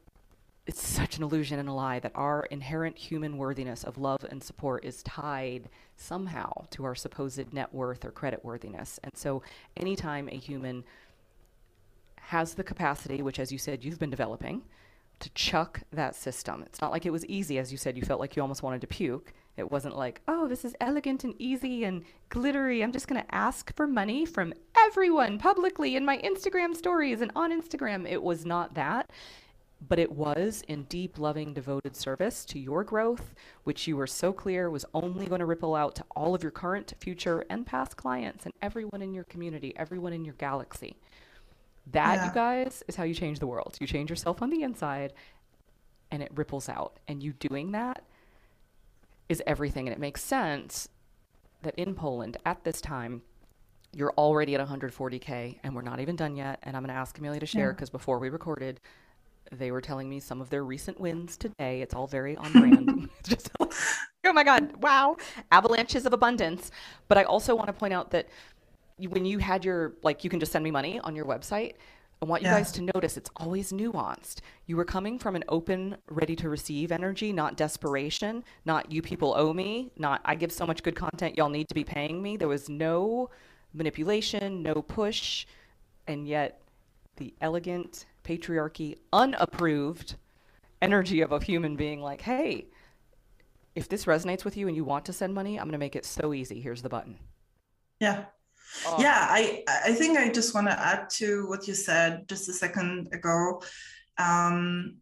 it's 0.67 0.85
such 0.87 1.17
an 1.17 1.23
illusion 1.23 1.57
and 1.57 1.67
a 1.67 1.73
lie 1.73 1.99
that 1.99 2.11
our 2.13 2.43
inherent 2.51 2.95
human 2.95 3.37
worthiness 3.37 3.83
of 3.83 3.97
love 3.97 4.23
and 4.29 4.43
support 4.43 4.85
is 4.85 5.01
tied 5.01 5.67
somehow 5.95 6.51
to 6.69 6.83
our 6.85 6.93
supposed 6.93 7.51
net 7.53 7.73
worth 7.73 8.05
or 8.05 8.11
credit 8.11 8.45
worthiness. 8.45 8.99
And 9.03 9.17
so 9.17 9.41
anytime 9.75 10.29
a 10.29 10.35
human 10.35 10.83
has 12.17 12.53
the 12.53 12.63
capacity, 12.63 13.23
which 13.23 13.39
as 13.39 13.51
you 13.51 13.57
said 13.57 13.83
you've 13.83 13.97
been 13.97 14.11
developing, 14.11 14.61
to 15.19 15.29
chuck 15.31 15.81
that 15.91 16.15
system. 16.15 16.63
It's 16.63 16.81
not 16.81 16.91
like 16.91 17.05
it 17.05 17.11
was 17.11 17.25
easy, 17.25 17.57
as 17.57 17.71
you 17.71 17.77
said, 17.77 17.97
you 17.97 18.03
felt 18.03 18.19
like 18.19 18.35
you 18.35 18.41
almost 18.41 18.63
wanted 18.63 18.81
to 18.81 18.87
puke. 18.87 19.33
It 19.57 19.69
wasn't 19.69 19.97
like, 19.97 20.21
oh, 20.27 20.47
this 20.47 20.63
is 20.63 20.75
elegant 20.79 21.23
and 21.25 21.35
easy 21.37 21.83
and 21.83 22.05
glittery. 22.29 22.81
I'm 22.81 22.93
just 22.93 23.07
going 23.07 23.21
to 23.21 23.35
ask 23.35 23.75
for 23.75 23.87
money 23.87 24.25
from 24.25 24.53
everyone 24.77 25.37
publicly 25.37 25.95
in 25.97 26.05
my 26.05 26.17
Instagram 26.19 26.75
stories 26.75 27.19
and 27.21 27.31
on 27.35 27.51
Instagram. 27.51 28.09
It 28.09 28.23
was 28.23 28.45
not 28.45 28.75
that, 28.75 29.11
but 29.85 29.99
it 29.99 30.11
was 30.11 30.63
in 30.67 30.83
deep, 30.83 31.19
loving, 31.19 31.53
devoted 31.53 31.95
service 31.95 32.45
to 32.45 32.59
your 32.59 32.85
growth, 32.85 33.33
which 33.65 33.87
you 33.87 33.97
were 33.97 34.07
so 34.07 34.31
clear 34.31 34.69
was 34.69 34.85
only 34.93 35.25
going 35.25 35.39
to 35.39 35.45
ripple 35.45 35.75
out 35.75 35.95
to 35.95 36.05
all 36.15 36.33
of 36.33 36.41
your 36.41 36.51
current, 36.51 36.93
future, 36.99 37.43
and 37.49 37.65
past 37.65 37.97
clients 37.97 38.45
and 38.45 38.53
everyone 38.61 39.01
in 39.01 39.13
your 39.13 39.25
community, 39.25 39.73
everyone 39.75 40.13
in 40.13 40.23
your 40.23 40.35
galaxy. 40.35 40.97
That, 41.91 42.15
Yeah. 42.15 42.25
you 42.27 42.33
guys, 42.33 42.83
is 42.87 42.95
how 42.95 43.03
you 43.03 43.13
change 43.13 43.39
the 43.39 43.47
world. 43.47 43.77
You 43.79 43.87
change 43.87 44.09
yourself 44.09 44.41
on 44.41 44.49
the 44.49 44.63
inside 44.63 45.13
and 46.11 46.21
it 46.23 46.31
ripples 46.35 46.69
out. 46.69 46.99
And 47.07 47.21
you 47.23 47.33
doing 47.33 47.71
that 47.71 48.03
is 49.27 49.41
everything. 49.45 49.87
And 49.87 49.93
it 49.95 49.99
makes 49.99 50.23
sense 50.23 50.89
that 51.61 51.75
in 51.75 51.93
Poland 51.95 52.37
at 52.45 52.63
this 52.63 52.81
time, 52.81 53.21
you're 53.93 54.13
already 54.17 54.53
at 54.55 54.61
140K 54.61 55.59
and 55.63 55.75
we're 55.75 55.81
not 55.81 55.99
even 55.99 56.15
done 56.15 56.35
yet. 56.35 56.59
And 56.63 56.75
I'm 56.77 56.83
going 56.83 56.93
to 56.93 56.99
ask 56.99 57.17
Emilia 57.17 57.39
to 57.39 57.45
share 57.45 57.67
Yeah. 57.67 57.71
because 57.73 57.89
before 57.89 58.19
we 58.19 58.29
recorded, 58.29 58.79
they 59.51 59.71
were 59.71 59.81
telling 59.81 60.07
me 60.07 60.19
some 60.19 60.41
of 60.41 60.49
their 60.51 60.63
recent 60.63 60.99
wins 60.99 61.35
today. 61.37 61.81
It's 61.81 61.95
all 61.95 62.05
very 62.05 62.37
on 62.37 62.51
brand. 62.53 63.09
Just 63.23 63.49
oh 63.59 64.33
my 64.33 64.43
God, 64.43 64.81
wow. 64.83 65.17
Avalanches 65.51 66.05
of 66.05 66.13
abundance. 66.13 66.69
But 67.07 67.17
I 67.17 67.23
also 67.23 67.55
want 67.55 67.67
to 67.67 67.73
point 67.73 67.93
out 67.93 68.11
that 68.11 68.27
when 69.07 69.25
you 69.25 69.37
had 69.39 69.63
your, 69.63 69.93
like, 70.03 70.23
you 70.23 70.29
can 70.29 70.39
just 70.39 70.51
send 70.51 70.63
me 70.63 70.71
money 70.71 70.99
on 70.99 71.15
your 71.15 71.25
website. 71.25 71.73
I 72.21 72.25
want 72.25 72.41
you 72.41 72.49
Yeah. 72.49 72.57
guys 72.57 72.71
to 72.73 72.81
notice 72.81 73.15
it's 73.15 73.29
always 73.37 73.71
nuanced. 73.71 74.41
You 74.65 74.75
were 74.75 74.83
coming 74.83 75.17
from 75.17 75.37
an 75.37 75.45
open, 75.47 75.95
ready 76.09 76.35
to 76.35 76.49
receive 76.49 76.91
energy, 76.91 77.31
not 77.31 77.55
desperation, 77.55 78.43
not 78.65 78.91
you 78.91 79.01
people 79.01 79.33
owe 79.37 79.53
me, 79.53 79.91
not 79.97 80.19
I 80.25 80.35
give 80.35 80.51
so 80.51 80.65
much 80.67 80.83
good 80.83 80.95
content, 80.97 81.37
y'all 81.37 81.47
need 81.49 81.69
to 81.69 81.75
be 81.75 81.85
paying 81.85 82.21
me. 82.21 82.35
There 82.35 82.49
was 82.49 82.67
no 82.67 83.29
manipulation, 83.73 84.61
no 84.63 84.81
push, 84.81 85.45
and 86.07 86.27
yet 86.27 86.61
the 87.15 87.33
elegant 87.39 88.05
patriarchy, 88.25 88.97
unapproved 89.13 90.15
energy 90.81 91.21
of 91.21 91.31
a 91.31 91.39
human 91.41 91.75
being 91.77 92.01
like, 92.01 92.21
hey, 92.21 92.67
if 93.75 93.87
this 93.87 94.05
resonates 94.05 94.43
with 94.43 94.57
you 94.57 94.67
and 94.67 94.75
you 94.75 94.83
want 94.83 95.05
to 95.05 95.13
send 95.13 95.33
money, 95.33 95.57
I'm 95.57 95.65
going 95.67 95.71
to 95.73 95.77
make 95.77 95.95
it 95.95 96.03
so 96.05 96.33
easy. 96.33 96.59
Here's 96.59 96.81
the 96.81 96.89
button. 96.89 97.17
yeah. 98.01 98.25
Oh, 98.83 98.97
Yeah, 98.97 99.27
I 99.29 99.63
I 99.67 99.93
think 99.93 100.17
I 100.17 100.29
just 100.31 100.53
want 100.53 100.67
to 100.67 100.79
add 100.79 101.09
to 101.21 101.47
what 101.47 101.67
you 101.67 101.73
said 101.75 102.27
just 102.27 102.49
a 102.49 102.53
second 102.53 103.09
ago. 103.13 103.61
Um, 104.17 104.97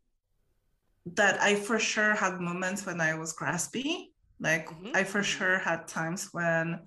that 1.15 1.39
I 1.41 1.55
for 1.55 1.79
sure 1.79 2.15
had 2.15 2.39
moments 2.41 2.85
when 2.85 2.99
I 3.01 3.15
was 3.15 3.35
graspy. 3.35 4.11
Like 4.39 4.69
Mhm, 4.69 4.93
I 4.93 5.03
for 5.03 5.19
mhm. 5.19 5.23
sure 5.23 5.57
had 5.59 5.87
times 5.87 6.29
when 6.33 6.81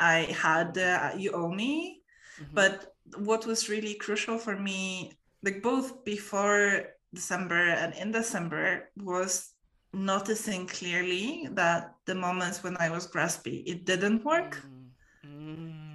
I 0.00 0.28
had 0.32 0.78
uh, 0.78 1.12
you 1.16 1.32
owe 1.32 1.50
me. 1.52 2.02
Mhm. 2.38 2.54
But 2.54 2.94
what 3.18 3.46
was 3.46 3.68
really 3.68 3.94
crucial 3.94 4.38
for 4.38 4.56
me, 4.58 5.12
like 5.42 5.62
both 5.62 6.04
before 6.04 6.84
December 7.14 7.68
and 7.70 7.94
in 7.94 8.12
December, 8.12 8.90
was 8.96 9.50
noticing 9.92 10.66
clearly 10.66 11.48
that 11.52 11.94
the 12.06 12.14
moments 12.14 12.62
when 12.62 12.76
I 12.78 12.90
was 12.90 13.08
graspy, 13.08 13.62
it 13.66 13.84
didn't 13.86 14.24
work 14.24 14.64
Mm, 14.64 14.81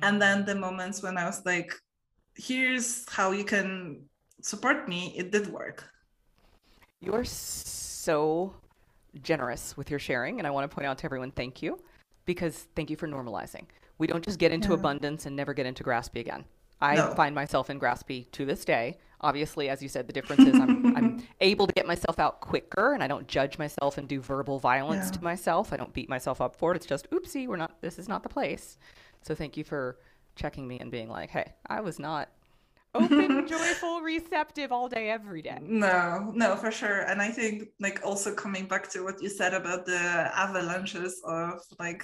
and 0.02 0.22
then 0.22 0.46
the 0.46 0.56
moments 0.56 1.02
when 1.04 1.18
i 1.18 1.26
was 1.26 1.46
like 1.46 1.74
here's 2.36 3.08
how 3.10 3.32
you 3.32 3.44
can 3.44 4.00
support 4.42 4.88
me 4.88 5.14
it 5.18 5.32
did 5.32 5.48
work 5.52 5.90
You 7.00 7.14
are 7.14 7.26
so 7.26 8.54
generous 9.22 9.78
with 9.78 9.90
your 9.92 10.00
sharing, 10.00 10.40
and 10.40 10.48
I 10.48 10.52
want 10.52 10.70
to 10.70 10.74
point 10.76 10.88
out 10.88 10.98
to 11.00 11.06
everyone 11.06 11.30
thank 11.32 11.62
you 11.62 11.78
because 12.26 12.66
thank 12.76 12.90
you 12.90 12.96
for 12.98 13.08
normalizing. 13.08 13.66
We 14.00 14.08
don't 14.08 14.24
just 14.26 14.40
get 14.40 14.52
into 14.52 14.70
Yeah. 14.70 14.80
abundance 14.82 15.26
and 15.28 15.36
never 15.36 15.54
get 15.54 15.66
into 15.68 15.84
graspy 15.84 16.20
again. 16.22 16.46
I 16.82 16.96
No. 16.96 17.12
find 17.16 17.34
myself 17.36 17.70
in 17.70 17.80
graspy 17.80 18.32
to 18.32 18.46
this 18.46 18.66
day. 18.66 18.98
Obviously, 19.22 19.70
as 19.70 19.82
you 19.84 19.90
said, 19.90 20.06
the 20.08 20.14
difference 20.14 20.46
is 20.46 20.56
I'm, 20.60 20.96
I'm 20.98 21.24
able 21.52 21.66
to 21.68 21.74
get 21.74 21.86
myself 21.88 22.18
out 22.20 22.42
quicker 22.42 22.94
and 22.94 23.02
I 23.04 23.08
don't 23.08 23.28
judge 23.28 23.58
myself 23.58 23.98
and 24.00 24.08
do 24.08 24.20
verbal 24.22 24.58
violence 24.60 25.06
Yeah. 25.06 25.18
to 25.18 25.24
myself. 25.24 25.74
I 25.74 25.78
don't 25.78 25.94
beat 25.94 26.10
myself 26.10 26.42
up 26.42 26.56
for 26.56 26.72
it. 26.72 26.76
It's 26.78 26.86
just, 26.86 27.10
oopsie, 27.12 27.48
we're 27.48 27.58
not, 27.58 27.80
this 27.82 27.98
is 28.00 28.08
not 28.08 28.22
the 28.24 28.30
place. 28.30 28.78
So 29.22 29.36
thank 29.36 29.58
you 29.58 29.64
for 29.64 29.98
checking 30.36 30.68
me 30.68 30.80
and 30.80 30.92
being 30.92 31.10
like, 31.10 31.30
hey, 31.30 31.54
I 31.68 31.82
was 31.82 32.00
not 32.00 32.30
open, 32.96 33.48
joyful, 33.50 34.02
receptive 34.02 34.72
all 34.72 34.88
day, 34.88 35.10
every 35.10 35.42
day. 35.42 35.60
No, 35.62 36.32
no, 36.34 36.56
for 36.56 36.72
sure. 36.72 37.02
And 37.02 37.22
I 37.22 37.30
think 37.30 37.70
like 37.80 38.02
also 38.04 38.34
coming 38.34 38.66
back 38.66 38.90
to 38.92 39.04
what 39.04 39.22
you 39.22 39.30
said 39.30 39.54
about 39.54 39.86
the 39.86 40.00
avalanches 40.36 41.22
of 41.26 41.60
like 41.80 42.04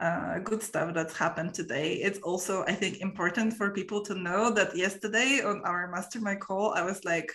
uh, 0.00 0.38
good 0.40 0.62
stuff 0.62 0.94
that's 0.94 1.16
happened 1.16 1.54
today. 1.54 1.94
It's 1.94 2.18
also, 2.20 2.64
I 2.66 2.72
think, 2.72 2.98
important 2.98 3.54
for 3.54 3.70
people 3.70 4.02
to 4.04 4.14
know 4.14 4.50
that 4.50 4.76
yesterday 4.76 5.42
on 5.44 5.62
our 5.64 5.90
mastermind 5.90 6.40
call, 6.40 6.72
I 6.74 6.82
was 6.82 7.04
like, 7.04 7.32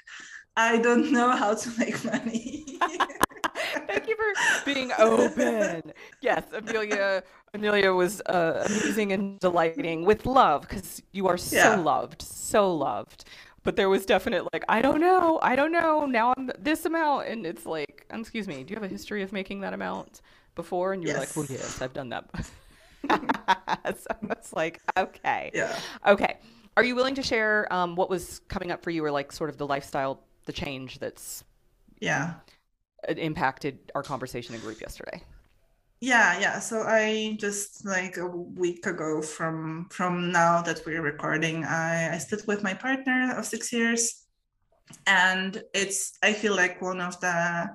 I 0.56 0.78
don't 0.78 1.12
know 1.12 1.32
how 1.32 1.56
to 1.56 1.70
make 1.80 2.04
money. 2.06 2.66
Thank 3.88 4.08
you 4.08 4.16
for 4.16 4.66
being 4.66 4.92
open. 5.00 5.94
Yes, 6.22 6.44
Emilia. 6.54 7.24
Emilia 7.54 7.94
was 7.94 8.20
uh, 8.22 8.68
amazing 8.68 9.12
and 9.12 9.40
delighting 9.40 10.06
with 10.06 10.26
love 10.26 10.62
because 10.62 11.04
you 11.12 11.28
are 11.28 11.38
so 11.38 11.56
yeah. 11.56 11.76
loved, 11.76 12.22
so 12.24 12.74
loved. 12.74 13.26
But 13.62 13.76
there 13.76 13.90
was 13.90 14.08
definite 14.08 14.52
like, 14.52 14.66
I 14.68 14.82
don't 14.82 15.00
know, 15.00 15.40
I 15.42 15.56
don't 15.56 15.72
know. 15.72 16.06
Now 16.06 16.34
I'm 16.36 16.52
this 16.58 16.86
amount, 16.86 17.28
and 17.28 17.46
it's 17.46 17.66
like, 17.66 18.06
excuse 18.12 18.48
me, 18.48 18.64
do 18.64 18.72
you 18.72 18.76
have 18.76 18.84
a 18.84 18.88
history 18.88 19.22
of 19.22 19.32
making 19.32 19.62
that 19.62 19.74
amount 19.74 20.22
before? 20.56 20.94
And 20.94 21.04
you're 21.04 21.14
yes. 21.14 21.20
like, 21.20 21.36
well, 21.36 21.58
yes, 21.58 21.82
I've 21.82 21.94
done 21.94 22.10
that. 22.10 22.26
so 23.98 24.16
it's 24.32 24.54
like, 24.54 24.82
okay, 24.98 25.52
yeah, 25.54 25.78
okay. 26.08 26.38
Are 26.76 26.84
you 26.84 26.96
willing 26.96 27.16
to 27.16 27.24
share 27.24 27.72
um, 27.72 27.96
what 27.96 28.10
was 28.10 28.40
coming 28.48 28.72
up 28.72 28.82
for 28.82 28.90
you, 28.90 29.06
or 29.06 29.12
like 29.12 29.32
sort 29.32 29.52
of 29.52 29.58
the 29.58 29.68
lifestyle, 29.68 30.22
the 30.46 30.54
change 30.54 31.00
that's 31.00 31.44
yeah 32.00 32.34
impacted 33.08 33.92
our 33.94 34.02
conversation 34.02 34.56
in 34.56 34.62
group 34.62 34.82
yesterday? 34.82 35.22
Yeah, 36.04 36.38
yeah. 36.38 36.60
So 36.60 36.82
I 36.86 37.38
just 37.40 37.86
like 37.86 38.18
a 38.18 38.28
week 38.28 38.86
ago 38.86 39.22
from 39.22 39.88
from 39.90 40.34
now 40.34 40.62
that 40.64 40.82
we're 40.86 41.02
recording, 41.02 41.64
I, 41.64 42.16
I 42.16 42.18
stood 42.18 42.46
with 42.46 42.62
my 42.62 42.74
partner 42.74 43.34
of 43.38 43.46
six 43.46 43.72
years. 43.72 44.26
And 45.08 45.64
it's 45.74 46.18
I 46.22 46.34
feel 46.34 46.58
like 46.58 46.82
one 46.82 47.00
of 47.00 47.18
the 47.22 47.70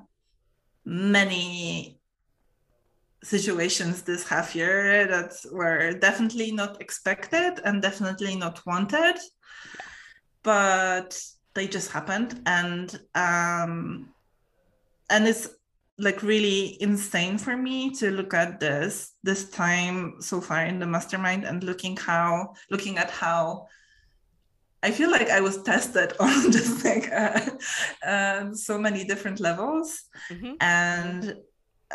many 0.84 2.02
situations 3.24 4.02
this 4.02 4.28
half 4.28 4.54
year 4.54 5.06
that 5.06 5.32
were 5.50 5.92
definitely 5.92 6.52
not 6.52 6.82
expected 6.82 7.60
and 7.64 7.80
definitely 7.80 8.36
not 8.36 8.60
wanted. 8.66 9.16
But 10.42 11.18
they 11.54 11.66
just 11.66 11.92
happened 11.92 12.42
and 12.44 13.00
um 13.14 14.10
and 15.08 15.26
it's 15.26 15.48
like 15.98 16.22
really 16.22 16.80
insane 16.80 17.38
for 17.38 17.56
me 17.56 17.90
to 17.90 18.10
look 18.10 18.32
at 18.32 18.60
this 18.60 19.14
this 19.24 19.50
time 19.50 20.14
so 20.20 20.40
far 20.40 20.64
in 20.64 20.78
the 20.78 20.86
mastermind 20.86 21.44
and 21.44 21.64
looking 21.64 21.96
how 21.96 22.54
looking 22.70 22.98
at 22.98 23.10
how 23.10 23.66
I 24.82 24.92
feel 24.92 25.10
like 25.10 25.28
I 25.28 25.40
was 25.40 25.62
tested 25.62 26.12
on 26.20 26.52
just 26.52 26.84
like 26.84 27.10
uh, 27.10 27.40
uh, 28.06 28.54
so 28.54 28.78
many 28.78 29.04
different 29.04 29.40
levels, 29.40 30.04
mm-hmm. 30.30 30.54
and 30.60 31.34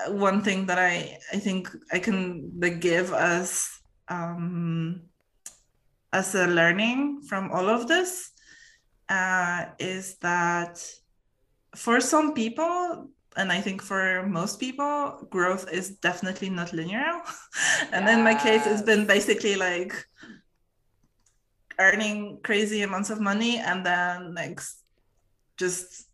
one 0.09 0.41
thing 0.41 0.65
that 0.65 0.79
I 0.79 1.17
I 1.31 1.37
think 1.37 1.69
I 1.91 1.99
can 1.99 2.51
like, 2.59 2.81
give 2.81 3.13
us 3.13 3.79
um, 4.09 5.03
as 6.11 6.35
a 6.35 6.45
learning 6.47 7.21
from 7.21 7.51
all 7.51 7.69
of 7.69 7.87
this 7.87 8.31
uh, 9.07 9.65
is 9.79 10.17
that 10.17 10.83
for 11.75 12.01
some 12.01 12.33
people 12.33 13.09
and 13.37 13.51
I 13.51 13.61
think 13.61 13.81
for 13.81 14.25
most 14.27 14.59
people, 14.59 15.27
growth 15.29 15.71
is 15.71 15.97
definitely 15.97 16.49
not 16.49 16.73
linear. 16.73 17.05
and 17.91 18.05
yes. 18.05 18.17
in 18.17 18.23
my 18.23 18.35
case, 18.35 18.65
it's 18.65 18.81
been 18.81 19.05
basically 19.05 19.55
like 19.55 19.93
earning 21.79 22.39
crazy 22.43 22.81
amounts 22.81 23.09
of 23.09 23.19
money 23.19 23.57
and 23.57 23.85
then 23.85 24.35
like 24.35 24.61
just 25.57 26.07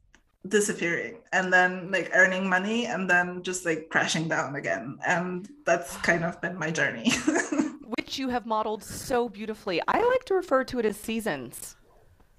disappearing 0.47 1.19
and 1.33 1.51
then 1.51 1.91
like 1.91 2.09
earning 2.13 2.47
money 2.47 2.85
and 2.85 3.09
then 3.09 3.43
just 3.43 3.65
like 3.65 3.89
crashing 3.89 4.27
down 4.27 4.55
again. 4.55 4.97
And 5.05 5.47
that's 5.65 5.97
kind 5.97 6.23
of 6.23 6.39
been 6.41 6.57
my 6.57 6.71
journey. 6.71 7.11
Which 7.97 8.17
you 8.17 8.29
have 8.29 8.45
modeled 8.45 8.83
so 8.83 9.27
beautifully. 9.27 9.81
I 9.87 10.01
like 10.01 10.25
to 10.25 10.33
refer 10.35 10.63
to 10.65 10.79
it 10.79 10.85
as 10.85 10.97
seasons. 10.97 11.75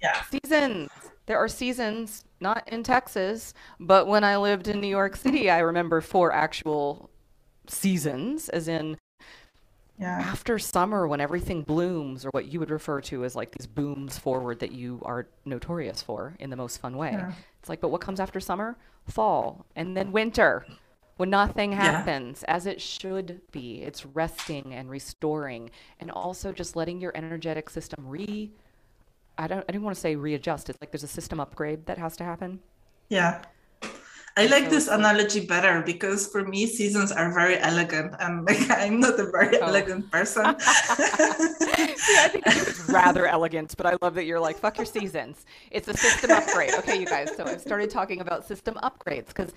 Yeah. 0.01 0.21
Seasons 0.23 0.89
there 1.31 1.39
are 1.39 1.47
seasons, 1.47 2.25
not 2.41 2.67
in 2.67 2.83
Texas, 2.83 3.53
but 3.79 4.05
when 4.05 4.21
I 4.21 4.35
lived 4.35 4.67
in 4.67 4.81
New 4.81 4.87
York 4.89 5.15
City, 5.15 5.49
I 5.49 5.59
remember 5.59 6.01
four 6.01 6.33
actual 6.33 7.09
seasons, 7.67 8.49
as 8.49 8.67
in 8.67 8.97
yeah. 9.97 10.19
after 10.19 10.59
summer 10.59 11.07
when 11.07 11.21
everything 11.21 11.61
blooms, 11.61 12.25
or 12.25 12.31
what 12.31 12.51
you 12.51 12.59
would 12.59 12.69
refer 12.69 12.99
to 12.99 13.23
as 13.23 13.33
like 13.33 13.51
these 13.51 13.65
booms 13.65 14.17
forward 14.17 14.59
that 14.59 14.73
you 14.73 15.01
are 15.05 15.29
notorious 15.45 16.01
for 16.01 16.35
in 16.37 16.49
the 16.49 16.57
most 16.57 16.81
fun 16.81 16.97
way. 16.97 17.11
Yeah. 17.13 17.31
It's 17.61 17.69
like, 17.69 17.79
but 17.79 17.91
what 17.91 18.01
comes 18.01 18.19
after 18.19 18.41
summer? 18.41 18.75
Fall, 19.07 19.65
and 19.77 19.95
then 19.95 20.11
winter 20.11 20.65
when 21.15 21.29
nothing 21.29 21.71
happens 21.71 22.43
yeah. 22.45 22.55
as 22.55 22.65
it 22.65 22.81
should 22.81 23.39
be. 23.53 23.83
It's 23.83 24.05
resting 24.05 24.73
and 24.73 24.89
restoring, 24.89 25.69
and 26.01 26.11
also 26.11 26.51
just 26.51 26.75
letting 26.75 26.99
your 26.99 27.15
energetic 27.15 27.69
system 27.69 28.03
re 28.05 28.51
I 29.37 29.47
don't 29.47 29.65
I 29.67 29.71
didn't 29.71 29.83
want 29.83 29.95
to 29.95 30.01
say 30.01 30.15
readjust. 30.15 30.69
It's 30.69 30.79
like 30.81 30.91
there's 30.91 31.03
a 31.03 31.07
system 31.07 31.39
upgrade 31.39 31.85
that 31.85 31.97
has 31.97 32.15
to 32.17 32.23
happen. 32.23 32.59
Yeah. 33.09 33.41
I 34.37 34.45
like 34.45 34.69
this 34.69 34.87
analogy 34.87 35.45
better 35.45 35.81
because 35.81 36.27
for 36.27 36.43
me 36.45 36.65
seasons 36.65 37.11
are 37.11 37.33
very 37.33 37.57
elegant 37.57 38.13
and 38.19 38.45
like 38.47 38.69
I'm 38.69 38.99
not 38.99 39.19
a 39.19 39.25
very 39.29 39.59
oh. 39.59 39.67
elegant 39.67 40.09
person. 40.09 40.45
I 40.59 42.29
think 42.31 42.43
it's 42.47 42.87
rather 42.89 43.27
elegant, 43.27 43.75
but 43.75 43.85
I 43.85 43.97
love 44.01 44.15
that 44.15 44.25
you're 44.25 44.39
like 44.39 44.57
fuck 44.57 44.77
your 44.77 44.85
seasons. 44.85 45.45
It's 45.69 45.87
a 45.87 45.97
system 45.97 46.31
upgrade. 46.31 46.73
Okay, 46.75 46.99
you 46.99 47.05
guys. 47.05 47.35
So 47.35 47.43
I've 47.45 47.61
started 47.61 47.89
talking 47.89 48.21
about 48.21 48.47
system 48.47 48.75
upgrades 48.81 49.27
because 49.27 49.53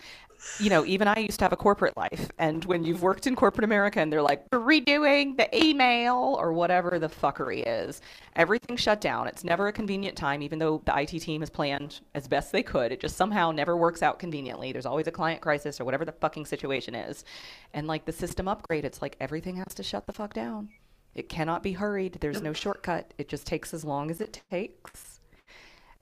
you 0.60 0.70
know, 0.70 0.84
even 0.84 1.08
I 1.08 1.18
used 1.18 1.38
to 1.40 1.44
have 1.44 1.52
a 1.52 1.56
corporate 1.56 1.96
life. 1.96 2.30
And 2.38 2.64
when 2.64 2.84
you've 2.84 3.02
worked 3.02 3.26
in 3.26 3.34
corporate 3.34 3.64
America 3.64 4.00
and 4.00 4.12
they're 4.12 4.22
like, 4.22 4.48
redoing 4.50 5.36
the 5.36 5.48
email 5.56 6.36
or 6.38 6.52
whatever 6.52 6.98
the 6.98 7.08
fuckery 7.08 7.64
is, 7.66 8.00
everything 8.36 8.76
shut 8.76 9.00
down. 9.00 9.26
It's 9.26 9.44
never 9.44 9.68
a 9.68 9.72
convenient 9.72 10.16
time, 10.16 10.42
even 10.42 10.58
though 10.58 10.82
the 10.84 10.98
IT 10.98 11.18
team 11.20 11.40
has 11.40 11.50
planned 11.50 12.00
as 12.14 12.28
best 12.28 12.52
they 12.52 12.62
could. 12.62 12.92
It 12.92 13.00
just 13.00 13.16
somehow 13.16 13.50
never 13.50 13.76
works 13.76 14.02
out 14.02 14.18
conveniently. 14.18 14.63
There's 14.72 14.86
always 14.86 15.06
a 15.06 15.12
client 15.12 15.40
crisis 15.40 15.80
or 15.80 15.84
whatever 15.84 16.04
the 16.04 16.12
fucking 16.12 16.46
situation 16.46 16.94
is. 16.94 17.24
And 17.72 17.86
like 17.86 18.04
the 18.04 18.12
system 18.12 18.48
upgrade, 18.48 18.84
it's 18.84 19.02
like 19.02 19.16
everything 19.20 19.56
has 19.56 19.74
to 19.74 19.82
shut 19.82 20.06
the 20.06 20.12
fuck 20.12 20.32
down. 20.32 20.70
It 21.14 21.28
cannot 21.28 21.62
be 21.62 21.72
hurried. 21.72 22.18
There's 22.20 22.42
no 22.42 22.52
shortcut. 22.52 23.14
It 23.18 23.28
just 23.28 23.46
takes 23.46 23.72
as 23.72 23.84
long 23.84 24.10
as 24.10 24.20
it 24.20 24.42
takes. 24.50 25.20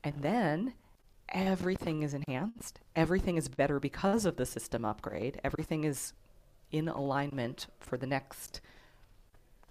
And 0.03 0.15
then 0.23 0.75
everything 1.29 2.03
is 2.03 2.15
enhanced. 2.15 2.81
Everything 2.97 3.37
is 3.37 3.49
better 3.49 3.79
because 3.79 4.25
of 4.25 4.37
the 4.37 4.47
system 4.47 4.85
upgrade. 4.85 5.41
Everything 5.45 5.85
is 5.85 6.13
in 6.71 6.89
alignment 6.89 7.67
for 7.79 7.97
the 7.97 8.07
next 8.07 8.61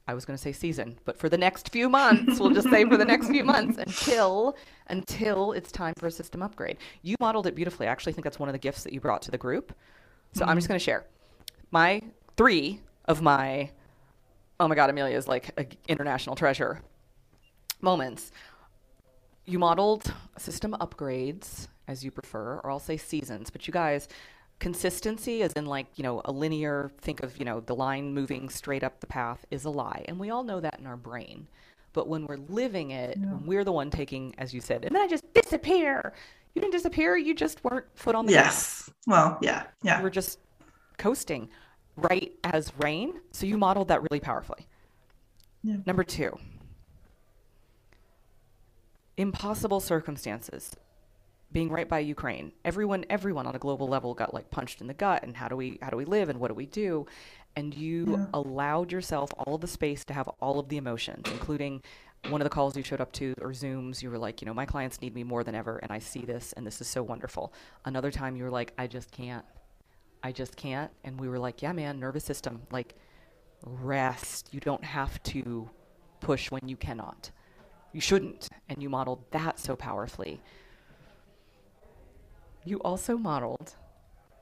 I 0.08 0.14
was 0.14 0.26
going 0.26 0.36
to 0.36 0.42
say 0.42 0.52
season, 0.52 0.98
but 1.06 1.18
for 1.18 1.30
the 1.30 1.38
next 1.38 1.70
few 1.70 1.88
months, 1.90 2.40
we'll 2.40 2.52
just 2.52 2.70
say 2.70 2.86
for 2.86 2.98
the 2.98 3.06
next 3.06 3.28
few 3.28 3.44
months 3.44 3.78
until 3.78 4.56
until 4.88 5.52
it's 5.54 5.72
time 5.72 5.94
for 5.98 6.08
a 6.08 6.12
system 6.12 6.42
upgrade. 6.42 6.78
You 7.02 7.16
modeled 7.20 7.48
it 7.48 7.56
beautifully. 7.56 7.88
I 7.88 7.92
actually 7.92 8.14
think 8.14 8.24
that's 8.24 8.40
one 8.40 8.50
of 8.50 8.54
the 8.54 8.60
gifts 8.60 8.84
that 8.84 8.94
you 8.94 9.00
brought 9.00 9.22
to 9.24 9.32
the 9.32 9.38
group. 9.38 9.74
So 10.34 10.42
mm-hmm. 10.42 10.50
I'm 10.50 10.58
just 10.58 10.68
going 10.68 10.80
to 10.80 10.84
share 10.84 11.06
my 11.72 12.02
three 12.36 12.82
of 13.06 13.22
my 13.22 13.72
oh 14.60 14.68
my 14.68 14.76
god, 14.76 14.90
Emilia 14.90 15.18
is 15.18 15.28
like 15.28 15.52
an 15.58 15.68
international 15.88 16.36
treasure 16.36 16.82
moments 17.82 18.32
you 19.46 19.60
modeled 19.60 20.14
system 20.38 20.76
upgrades 20.80 21.68
as 21.88 22.04
you 22.04 22.12
prefer, 22.12 22.60
or 22.64 22.72
I'll 22.72 22.80
say 22.80 22.98
seasons, 22.98 23.50
but 23.50 23.68
you 23.68 23.74
guys, 23.74 24.08
consistency 24.62 25.41
as 25.41 25.52
in 25.54 25.65
like, 25.65 25.88
you 25.95 26.04
know, 26.04 26.21
a 26.24 26.32
linear, 26.32 26.91
think 27.02 27.24
of, 27.24 27.38
you 27.38 27.43
know, 27.43 27.60
the 27.62 27.76
line 27.76 28.13
moving 28.13 28.47
straight 28.47 28.84
up 28.84 29.02
the 29.02 29.08
path 29.08 29.43
is 29.50 29.65
a 29.65 29.69
lie. 29.69 30.06
And 30.08 30.17
we 30.19 30.30
all 30.30 30.43
know 30.43 30.62
that 30.62 30.80
in 30.80 30.86
our 30.86 30.95
brain. 30.95 31.47
But 31.93 32.08
when 32.08 32.26
we're 32.26 32.38
living 32.38 32.91
it, 32.91 33.17
yeah. 33.19 33.34
we're 33.43 33.65
the 33.65 33.71
one 33.71 33.89
taking, 33.89 34.34
as 34.38 34.54
you 34.54 34.62
said, 34.62 34.86
and 34.86 34.95
then 34.95 35.02
I 35.02 35.08
just 35.08 35.26
disappear. 35.34 36.13
You 36.54 36.62
didn't 36.62 36.74
disappear, 36.74 37.17
you 37.17 37.34
just 37.34 37.62
weren't 37.63 37.86
foot 37.95 38.15
on 38.15 38.28
the 38.28 38.34
yes. 38.34 38.89
Well, 39.08 39.39
yeah, 39.41 39.63
yeah. 39.84 40.02
we're 40.02 40.12
just 40.12 40.39
coasting 40.97 41.50
right 41.97 42.32
as 42.43 42.71
rain. 42.78 43.19
So 43.32 43.45
you 43.45 43.58
modeled 43.58 43.88
that 43.89 44.04
really 44.04 44.19
powerfully. 44.19 44.67
Yeah. 45.63 45.78
Number 45.86 46.04
two, 46.04 46.38
impossible 49.17 49.80
circumstances 49.80 50.76
being 51.52 51.70
right 51.70 51.88
by 51.88 52.00
Ukraine. 52.00 52.52
Everyone 52.64 53.06
everyone 53.10 53.46
on 53.48 53.56
a 53.56 53.60
global 53.60 53.88
level 53.88 54.14
got 54.14 54.34
like 54.34 54.50
punched 54.52 54.82
in 54.82 54.88
the 54.88 54.94
gut 54.94 55.24
and 55.24 55.36
how 55.36 55.48
do 55.48 55.56
we 55.56 55.80
how 55.82 55.90
do 55.90 55.98
we 55.98 56.06
live 56.06 56.30
and 56.30 56.40
what 56.40 56.48
do 56.48 56.54
we 56.54 56.66
do? 56.66 57.06
And 57.56 57.76
you 57.76 58.06
yeah. 58.12 58.26
allowed 58.34 58.92
yourself 58.92 59.32
all 59.38 59.56
of 59.56 59.62
the 59.62 59.68
space 59.68 60.06
to 60.06 60.14
have 60.14 60.30
all 60.40 60.60
of 60.60 60.70
the 60.70 60.78
emotions, 60.78 61.30
including 61.32 61.82
one 62.30 62.40
of 62.40 62.46
the 62.46 62.50
calls 62.50 62.78
you 62.78 62.84
showed 62.84 63.02
up 63.02 63.12
to 63.14 63.34
or 63.42 63.50
Zooms, 63.50 64.02
you 64.02 64.10
were 64.10 64.18
like, 64.18 64.42
you 64.42 64.46
know, 64.46 64.54
my 64.54 64.66
clients 64.66 65.02
need 65.02 65.14
me 65.14 65.24
more 65.24 65.44
than 65.44 65.56
ever 65.56 65.78
and 65.78 65.92
I 65.92 66.00
see 66.00 66.22
this 66.22 66.54
and 66.54 66.66
this 66.66 66.80
is 66.80 66.88
so 66.88 67.04
wonderful. 67.04 67.54
Another 67.86 68.12
time 68.12 68.36
you 68.36 68.44
were 68.44 68.52
like, 68.52 68.74
I 68.78 68.88
just 68.88 69.12
can't. 69.12 69.46
I 70.24 70.32
just 70.32 70.56
can't. 70.56 70.92
And 71.04 71.20
we 71.20 71.28
were 71.28 71.40
like, 71.40 71.62
yeah, 71.62 71.74
man, 71.74 72.00
nervous 72.00 72.24
system, 72.24 72.62
like 72.72 72.96
rest. 73.64 74.50
You 74.52 74.60
don't 74.60 74.84
have 74.84 75.22
to 75.24 75.70
push 76.20 76.52
when 76.52 76.68
you 76.68 76.78
cannot 76.78 77.32
you 77.94 78.02
shouldn't. 78.02 78.48
And 78.70 78.82
you 78.82 78.90
modeled 78.90 79.24
that 79.32 79.60
so 79.60 79.76
powerfully. 79.76 80.42
You 82.63 82.78
also 82.82 83.17
modeled, 83.17 83.76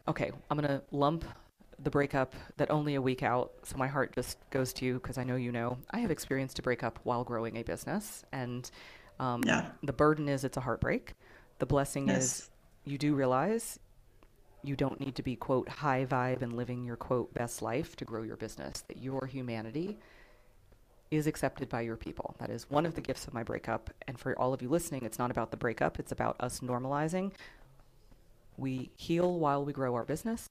okay, 0.08 0.32
I'm 0.50 0.58
going 0.58 0.68
to 0.68 0.82
lump 0.92 1.26
the 1.82 1.90
breakup 1.90 2.36
that 2.58 2.70
only 2.70 2.96
a 2.96 3.02
week 3.02 3.24
out, 3.24 3.54
so 3.64 3.78
my 3.78 3.88
heart 3.88 4.14
just 4.14 4.38
goes 4.50 4.74
to 4.74 4.86
you 4.86 4.96
because 4.96 5.18
I 5.18 5.24
know 5.24 5.38
you 5.38 5.52
know. 5.52 5.78
I 5.92 6.00
have 6.00 6.12
experienced 6.12 6.60
a 6.60 6.62
breakup 6.62 7.00
while 7.04 7.24
growing 7.24 7.58
a 7.58 7.64
business, 7.64 8.26
and 8.34 8.70
um, 9.20 9.44
yeah. 9.46 9.70
the 9.84 9.94
burden 9.94 10.28
is 10.28 10.44
it's 10.44 10.58
a 10.58 10.62
heartbreak. 10.62 11.14
The 11.60 11.66
blessing 11.66 12.10
yes. 12.10 12.24
is 12.24 12.50
you 12.84 12.98
do 12.98 13.16
realize 13.16 13.80
you 14.64 14.76
don't 14.76 15.00
need 15.00 15.16
to 15.16 15.24
be, 15.24 15.36
quote, 15.36 15.70
high 15.70 16.06
vibe 16.06 16.42
and 16.42 16.54
living 16.54 16.84
your, 16.84 16.98
quote, 16.98 17.34
best 17.34 17.62
life 17.62 17.96
to 17.96 18.06
grow 18.06 18.24
your 18.24 18.36
business, 18.36 18.84
that 18.90 18.98
your 19.02 19.26
humanity 19.26 19.98
is 21.12 21.28
accepted 21.28 21.70
by 21.70 21.82
your 21.82 21.96
people. 21.96 22.36
That 22.40 22.50
is 22.50 22.70
one 22.70 22.86
of 22.86 22.94
the 22.94 23.02
gifts 23.02 23.26
of 23.26 23.34
my 23.34 23.44
breakup. 23.44 23.90
And 24.08 24.20
for 24.20 24.38
all 24.38 24.54
of 24.54 24.62
you 24.62 24.70
listening, 24.70 25.04
it's 25.04 25.18
not 25.18 25.32
about 25.32 25.52
the 25.52 25.58
breakup, 25.58 25.98
it's 26.00 26.12
about 26.12 26.36
us 26.40 26.60
normalizing. 26.60 27.32
We 28.60 28.92
heal 28.98 29.40
while 29.40 29.64
we 29.64 29.72
grow 29.72 29.96
our 29.96 30.04
business. 30.04 30.48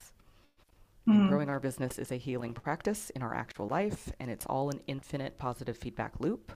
Mm. 1.07 1.29
Growing 1.29 1.49
our 1.49 1.59
business 1.59 1.99
is 1.99 2.11
a 2.11 2.15
healing 2.15 2.53
practice 2.53 3.11
in 3.11 3.21
our 3.21 3.35
actual 3.35 3.67
life, 3.67 4.11
and 4.19 4.31
it's 4.31 4.45
all 4.47 4.69
an 4.69 4.79
infinite 4.87 5.37
positive 5.37 5.77
feedback 5.77 6.19
loop. 6.19 6.51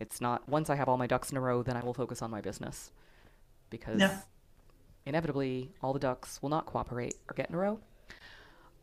It's 0.00 0.20
not 0.20 0.48
once 0.48 0.70
I 0.70 0.76
have 0.76 0.88
all 0.88 0.96
my 0.96 1.06
ducks 1.06 1.30
in 1.30 1.36
a 1.36 1.40
row, 1.40 1.62
then 1.62 1.76
I 1.76 1.84
will 1.84 1.94
focus 1.94 2.20
on 2.20 2.30
my 2.30 2.40
business. 2.40 2.90
Because 3.70 4.00
yeah. 4.00 4.18
inevitably, 5.06 5.72
all 5.82 5.92
the 5.92 5.98
ducks 5.98 6.42
will 6.42 6.48
not 6.48 6.66
cooperate 6.66 7.14
or 7.28 7.34
get 7.34 7.48
in 7.48 7.54
a 7.54 7.58
row. 7.58 7.78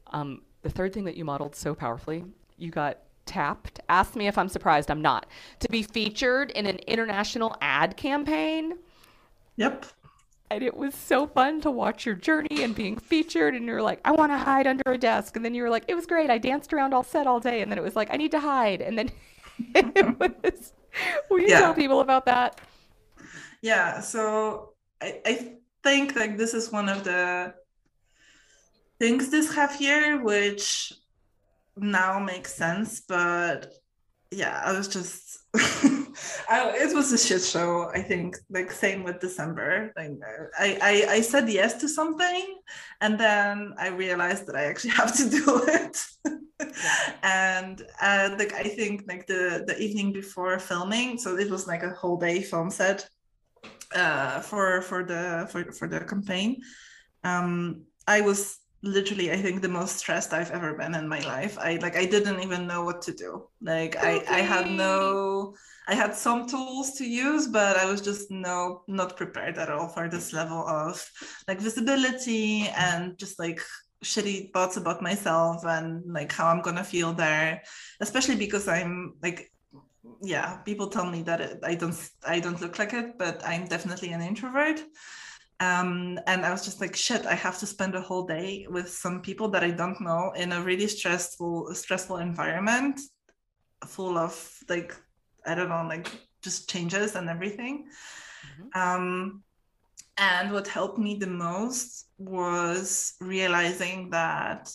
Um, 0.08 0.42
the 0.62 0.70
third 0.70 0.94
thing 0.94 1.04
that 1.06 1.16
you 1.18 1.26
modeled 1.26 1.56
so 1.56 1.76
powerfully, 1.76 2.24
you 2.58 2.72
got 2.72 3.00
tapped. 3.26 3.80
Ask 3.90 4.16
me 4.16 4.28
if 4.28 4.38
I'm 4.38 4.50
surprised. 4.50 4.90
I'm 4.90 5.02
not. 5.02 5.26
To 5.60 5.70
be 5.70 5.84
featured 5.84 6.52
in 6.52 6.66
an 6.66 6.78
international 6.88 7.56
ad 7.62 7.98
campaign. 7.98 8.78
Yep 9.58 9.86
and 10.50 10.64
it 10.64 10.76
was 10.76 10.94
so 10.94 11.26
fun 11.26 11.62
to 11.62 11.72
watch 11.72 12.06
your 12.06 12.16
journey 12.16 12.64
and 12.64 12.76
being 12.76 12.98
featured 12.98 13.56
and 13.56 13.66
you're 13.66 13.82
like 13.82 14.00
i 14.06 14.12
want 14.12 14.32
to 14.32 14.38
hide 14.38 14.68
under 14.68 14.84
a 14.92 14.98
desk. 14.98 15.36
And 15.36 15.44
then 15.44 15.54
you 15.54 15.64
were 15.64 15.70
like 15.70 15.86
it 15.88 15.96
was 15.96 16.06
great. 16.06 16.30
I 16.30 16.38
danced 16.38 16.74
around 16.74 16.94
all 16.94 17.04
set 17.04 17.28
all 17.28 17.40
day. 17.40 17.62
And 17.62 17.72
then 17.72 17.78
it 17.78 17.84
was 17.84 17.96
like 17.96 18.10
i 18.14 18.18
need 18.18 18.32
to 18.32 18.40
hide. 18.40 18.82
And 18.82 18.98
then 18.98 19.12
it 19.76 20.20
was 20.20 20.74
will 21.30 21.40
you 21.40 21.48
yeah. 21.48 21.60
tell 21.60 21.74
people 21.74 22.02
about 22.02 22.26
that? 22.26 22.62
Yeah 23.62 24.00
so 24.00 24.74
I, 25.02 25.22
I 25.26 25.54
think 25.84 26.16
like 26.16 26.38
this 26.38 26.54
is 26.54 26.72
one 26.72 26.90
of 26.90 27.04
the 27.04 27.54
things 29.00 29.30
this 29.30 29.54
half 29.54 29.82
year 29.82 30.24
which 30.24 30.94
now 31.78 32.18
makes 32.20 32.54
sense 32.54 33.02
but 33.02 33.74
yeah 34.32 34.62
i 34.64 34.72
was 34.72 34.88
just 34.88 35.45
I, 36.50 36.72
it 36.76 36.94
was 36.94 37.12
a 37.12 37.18
shit 37.18 37.44
show. 37.44 37.90
I 37.94 38.02
think 38.02 38.38
like 38.50 38.72
same 38.72 39.04
with 39.04 39.20
December. 39.20 39.92
Like 39.96 40.12
I, 40.58 40.78
I 40.82 41.14
I 41.16 41.22
said 41.22 41.50
yes 41.50 41.76
to 41.82 41.90
something, 41.90 42.58
and 43.02 43.20
then 43.20 43.74
I 43.78 43.88
realized 43.90 44.48
that 44.48 44.56
I 44.56 44.66
actually 44.66 44.92
have 45.02 45.16
to 45.18 45.30
do 45.30 45.64
it. 45.68 45.98
yeah. 46.26 46.32
And 47.24 47.82
uh, 48.02 48.36
like 48.40 48.54
I 48.54 48.64
think 48.64 49.04
like 49.08 49.28
the 49.28 49.64
the 49.68 49.78
evening 49.78 50.14
before 50.14 50.58
filming, 50.60 51.18
so 51.18 51.38
it 51.38 51.50
was 51.50 51.68
like 51.68 51.84
a 51.84 51.90
whole 51.90 52.18
day 52.18 52.42
film 52.42 52.70
set 52.70 53.10
uh, 53.94 54.40
for 54.42 54.82
for 54.82 55.04
the 55.04 55.48
for 55.52 55.72
for 55.72 55.88
the 55.88 56.00
campaign. 56.02 56.62
Um, 57.24 57.86
I 58.08 58.22
was 58.22 58.60
literally 58.86 59.32
i 59.32 59.38
think 59.38 59.62
the 59.62 59.68
most 59.68 59.98
stressed 59.98 60.32
i've 60.32 60.52
ever 60.52 60.74
been 60.76 60.96
in 60.96 61.08
my 61.08 61.20
life. 61.22 61.58
I 61.60 61.78
like 61.82 61.96
i 61.98 62.06
didn't 62.06 62.42
even 62.42 62.68
know 62.68 62.84
what 62.84 63.02
to 63.04 63.14
do. 63.14 63.48
Like 63.62 63.96
okay. 63.96 64.22
i 64.28 64.38
i 64.38 64.42
had 64.42 64.70
no 64.72 65.56
I 65.88 65.94
had 65.94 66.16
some 66.16 66.48
tools 66.48 66.94
to 66.94 67.06
use, 67.06 67.46
but 67.46 67.78
I 67.78 67.86
was 67.86 68.02
just 68.02 68.32
no 68.32 68.82
not 68.88 69.18
prepared 69.18 69.60
at 69.60 69.70
all 69.70 69.88
for 69.88 70.10
this 70.10 70.34
level 70.34 70.68
of 70.68 70.96
like 71.48 71.60
visibility 71.62 72.68
and 72.76 73.16
just 73.20 73.38
like 73.38 73.62
shitty 74.04 74.52
thoughts 74.52 74.78
about 74.78 75.04
myself 75.04 75.64
and 75.64 76.02
like 76.12 76.32
how 76.32 76.48
I'm 76.48 76.64
gonna 76.64 76.84
feel 76.84 77.14
there, 77.14 77.62
especially 78.02 78.36
because 78.36 78.68
I'm 78.68 79.14
like 79.22 79.52
yeah 80.22 80.58
people 80.58 80.88
tell 80.88 81.10
me 81.10 81.22
that 81.24 81.42
it, 81.42 81.60
i 81.64 81.76
don't 81.76 81.98
i 82.26 82.40
don't 82.40 82.62
look 82.62 82.78
like 82.80 82.94
it 82.94 83.18
but 83.18 83.42
i'm 83.46 83.66
definitely 83.66 84.12
an 84.12 84.22
introvert 84.22 84.82
um, 85.60 86.20
and 86.28 86.46
i 86.46 86.52
was 86.52 86.66
just 86.66 86.82
like 86.82 86.96
shit 86.96 87.26
i 87.26 87.34
have 87.34 87.58
to 87.58 87.66
spend 87.66 87.96
a 87.96 88.02
whole 88.02 88.26
day 88.26 88.68
with 88.70 88.90
some 88.90 89.22
people 89.22 89.48
that 89.48 89.64
i 89.64 89.72
don't 89.72 90.02
know 90.02 90.32
in 90.36 90.52
a 90.52 90.62
really 90.62 90.88
stressful 90.88 91.74
stressful 91.74 92.18
environment 92.18 93.00
full 93.86 94.18
of 94.18 94.34
like 94.70 94.96
I 95.46 95.56
don't 95.56 95.70
know, 95.70 95.86
like 95.88 96.12
just 96.42 96.70
changes 96.70 97.16
and 97.16 97.30
everything. 97.30 97.86
Mm-hmm. 98.46 98.80
Um, 98.80 99.44
and 100.18 100.52
what 100.52 100.68
helped 100.68 100.98
me 100.98 101.16
the 101.16 101.28
most 101.28 102.08
was 102.18 103.14
realizing 103.20 104.10
that 104.12 104.72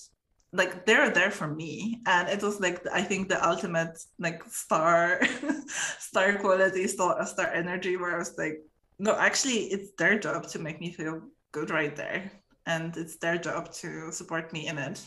like 0.53 0.85
they're 0.85 1.11
there 1.11 1.31
for 1.31 1.47
me 1.47 2.01
and 2.07 2.29
it 2.29 2.43
was 2.43 2.61
like 2.61 2.85
i 2.93 3.01
think 3.01 3.29
the 3.29 3.49
ultimate 3.49 3.97
like 4.19 4.43
star 4.51 5.21
star 5.99 6.35
quality 6.39 6.89
star, 6.89 7.25
star 7.25 7.47
energy 7.55 7.97
where 7.97 8.17
i 8.17 8.19
was 8.19 8.37
like 8.37 8.59
no 9.01 9.17
actually 9.17 9.61
it's 9.75 9.91
their 9.99 10.19
job 10.19 10.47
to 10.47 10.59
make 10.59 10.81
me 10.81 10.93
feel 10.93 11.21
good 11.53 11.71
right 11.71 11.97
there 11.97 12.31
and 12.67 12.97
it's 12.97 13.17
their 13.17 13.39
job 13.39 13.73
to 13.73 14.13
support 14.13 14.53
me 14.53 14.69
in 14.69 14.79
it 14.79 15.01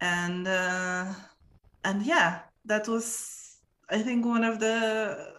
and 0.00 0.48
uh 0.48 1.06
and 1.84 2.04
yeah 2.04 2.40
that 2.64 2.88
was 2.88 3.44
I 3.90 4.02
think 4.02 4.24
one 4.24 4.44
of 4.44 4.60
the 4.60 5.32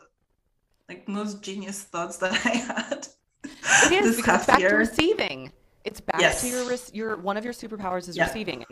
like 0.88 1.08
most 1.08 1.42
genius 1.42 1.84
thoughts 1.84 2.18
that 2.18 2.32
I 2.46 2.50
had. 2.50 3.08
It 3.92 4.06
is 4.06 4.18
because 4.18 4.40
it's 4.40 4.48
back 4.48 4.60
year. 4.60 4.70
to 4.70 4.76
receiving. 4.76 5.52
It's 5.84 6.00
back 6.00 6.20
yes. 6.20 6.42
to 6.42 6.48
your 6.48 6.78
your 6.94 7.18
one 7.18 7.38
of 7.38 7.44
your 7.44 7.54
superpowers 7.54 8.08
is 8.08 8.18
yeah. 8.18 8.28
receiving. 8.28 8.66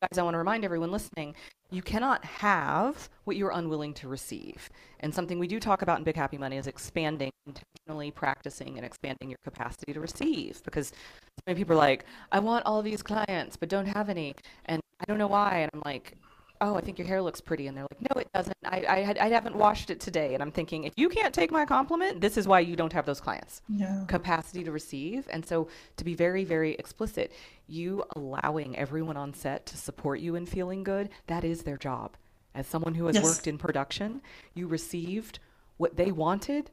Guys, 0.00 0.16
I 0.16 0.22
want 0.22 0.34
to 0.34 0.38
remind 0.38 0.64
everyone 0.64 0.92
listening, 0.92 1.34
you 1.72 1.82
cannot 1.82 2.24
have 2.24 3.08
what 3.24 3.36
you're 3.36 3.50
unwilling 3.50 3.92
to 3.94 4.06
receive. 4.06 4.70
And 5.00 5.12
something 5.12 5.40
we 5.40 5.48
do 5.48 5.58
talk 5.58 5.82
about 5.82 5.98
in 5.98 6.04
Big 6.04 6.14
Happy 6.14 6.38
Money 6.38 6.56
is 6.56 6.68
expanding, 6.68 7.32
intentionally 7.46 8.12
practicing 8.12 8.76
and 8.76 8.86
expanding 8.86 9.28
your 9.28 9.38
capacity 9.42 9.92
to 9.92 9.98
receive. 9.98 10.62
Because 10.62 10.90
so 10.90 11.42
many 11.48 11.58
people 11.58 11.74
are 11.74 11.78
like, 11.78 12.04
I 12.30 12.38
want 12.38 12.64
all 12.64 12.80
these 12.80 13.02
clients, 13.02 13.56
but 13.56 13.68
don't 13.68 13.86
have 13.86 14.08
any. 14.08 14.36
And 14.66 14.80
I 15.00 15.04
don't 15.06 15.18
know 15.18 15.26
why. 15.26 15.58
And 15.62 15.70
I'm 15.74 15.82
like, 15.84 16.12
oh, 16.60 16.74
I 16.76 16.80
think 16.80 16.98
your 16.98 17.06
hair 17.06 17.22
looks 17.22 17.40
pretty. 17.40 17.66
And 17.66 17.76
they're 17.76 17.86
like, 17.90 18.00
no, 18.00 18.20
it 18.20 18.28
doesn't. 18.32 18.56
I, 18.64 18.84
I, 18.88 18.98
had, 19.00 19.18
I 19.18 19.28
haven't 19.28 19.56
washed 19.56 19.90
it 19.90 20.00
today. 20.00 20.34
And 20.34 20.42
I'm 20.42 20.50
thinking, 20.50 20.84
if 20.84 20.92
you 20.96 21.08
can't 21.08 21.34
take 21.34 21.50
my 21.50 21.64
compliment, 21.64 22.20
this 22.20 22.36
is 22.36 22.46
why 22.46 22.60
you 22.60 22.76
don't 22.76 22.92
have 22.92 23.06
those 23.06 23.20
clients. 23.20 23.62
Yeah. 23.68 24.04
Capacity 24.06 24.64
to 24.64 24.72
receive. 24.72 25.28
And 25.30 25.44
so 25.44 25.68
to 25.96 26.04
be 26.04 26.14
very, 26.14 26.44
very 26.44 26.74
explicit, 26.74 27.32
you 27.66 28.04
allowing 28.16 28.76
everyone 28.76 29.16
on 29.16 29.34
set 29.34 29.66
to 29.66 29.76
support 29.76 30.20
you 30.20 30.34
in 30.34 30.46
feeling 30.46 30.82
good, 30.82 31.10
that 31.26 31.44
is 31.44 31.62
their 31.62 31.76
job. 31.76 32.16
As 32.54 32.66
someone 32.66 32.94
who 32.94 33.06
has 33.06 33.16
yes. 33.16 33.24
worked 33.24 33.46
in 33.46 33.58
production, 33.58 34.20
you 34.54 34.66
received 34.66 35.38
what 35.76 35.96
they 35.96 36.10
wanted. 36.10 36.70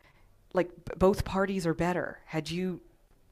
Like 0.54 0.72
both 0.98 1.26
parties 1.26 1.68
are 1.68 1.74
better. 1.74 2.20
Had 2.26 2.50
you 2.50 2.82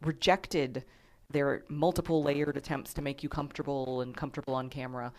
rejected 0.02 0.84
their 1.30 1.64
multiple 1.68 2.22
layered 2.22 2.58
attempts 2.58 2.94
to 2.94 3.02
make 3.02 3.24
you 3.24 3.30
comfortable 3.30 4.02
and 4.02 4.16
comfortable 4.16 4.54
on 4.54 4.70
camera, 4.70 5.12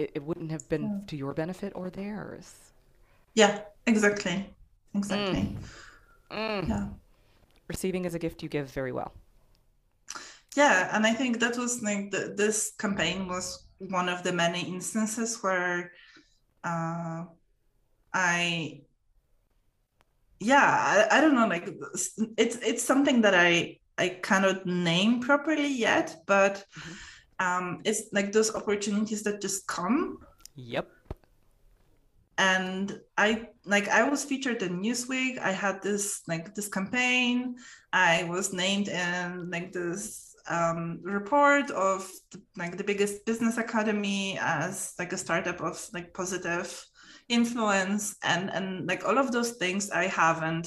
it, 0.00 0.10
it 0.14 0.22
wouldn't 0.22 0.50
have 0.50 0.68
been 0.68 0.82
yeah. 0.82 1.06
to 1.08 1.16
your 1.16 1.34
benefit 1.34 1.72
or 1.74 1.90
theirs. 1.90 2.72
Yeah, 3.34 3.60
exactly. 3.86 4.48
Exactly. 4.94 5.56
Mm. 6.30 6.62
Mm. 6.62 6.68
Yeah. 6.68 6.86
Receiving 7.68 8.04
is 8.04 8.14
a 8.14 8.18
gift 8.18 8.42
you 8.42 8.48
give 8.48 8.70
very 8.70 8.92
well. 8.92 9.12
Yeah, 10.56 10.94
and 10.96 11.06
I 11.06 11.12
think 11.14 11.38
that 11.40 11.56
was 11.56 11.82
like 11.82 12.10
the, 12.10 12.34
this 12.36 12.72
campaign 12.78 13.28
was 13.28 13.66
one 13.78 14.08
of 14.08 14.22
the 14.24 14.32
many 14.32 14.62
instances 14.62 15.38
where 15.42 15.92
uh, 16.64 17.24
I 18.12 18.80
yeah 20.40 21.06
I, 21.10 21.18
I, 21.18 21.20
don't 21.20 21.34
know 21.34 21.46
like 21.46 21.68
it's 22.38 22.56
it's 22.70 22.82
something 22.82 23.20
that 23.20 23.34
i 23.34 23.76
i 23.98 24.08
cannot 24.08 24.64
name 24.64 25.20
properly 25.20 25.68
yet 25.68 26.16
but 26.26 26.64
mm-hmm 26.78 26.92
um, 27.40 27.80
it's 27.84 28.12
like 28.12 28.32
those 28.32 28.54
opportunities 28.54 29.22
that 29.24 29.40
just 29.40 29.66
come. 29.66 30.18
Yep. 30.54 30.88
And 32.38 33.00
I 33.18 33.48
like 33.64 33.88
I 33.88 34.08
was 34.08 34.24
featured 34.24 34.62
in 34.62 34.80
Newsweek. 34.80 35.38
I 35.38 35.52
had 35.52 35.82
this 35.82 36.22
like 36.28 36.54
this 36.54 36.68
campaign. 36.68 37.56
I 37.92 38.24
was 38.24 38.52
named 38.52 38.88
in 38.88 39.50
like 39.50 39.72
this 39.72 40.36
um, 40.48 41.00
report 41.02 41.70
of 41.70 42.10
the, 42.30 42.40
like 42.56 42.76
the 42.76 42.84
biggest 42.84 43.26
business 43.26 43.58
academy 43.58 44.38
as 44.40 44.94
like 44.98 45.12
a 45.12 45.18
startup 45.18 45.60
of 45.60 45.86
like 45.92 46.14
positive 46.14 46.86
influence 47.28 48.16
and 48.22 48.50
and 48.50 48.86
like 48.88 49.04
all 49.04 49.18
of 49.18 49.32
those 49.32 49.52
things 49.52 49.90
I 49.90 50.06
haven't 50.06 50.66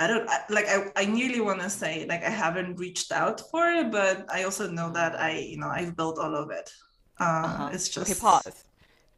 I 0.00 0.06
don't 0.06 0.28
I, 0.28 0.40
like 0.48 0.66
I, 0.66 0.90
I 0.96 1.04
nearly 1.04 1.40
want 1.40 1.60
to 1.60 1.70
say 1.70 2.06
like 2.08 2.24
I 2.24 2.30
haven't 2.30 2.76
reached 2.76 3.12
out 3.12 3.40
for 3.50 3.70
it, 3.70 3.92
but 3.92 4.26
I 4.32 4.44
also 4.44 4.68
know 4.68 4.90
that 4.92 5.20
I 5.20 5.38
you 5.38 5.58
know 5.58 5.68
I've 5.68 5.94
built 5.94 6.18
all 6.18 6.34
of 6.34 6.50
it. 6.50 6.72
Uh, 7.20 7.24
uh-huh. 7.24 7.70
It's 7.72 7.88
just 7.88 8.10
okay. 8.10 8.18
Pause. 8.18 8.64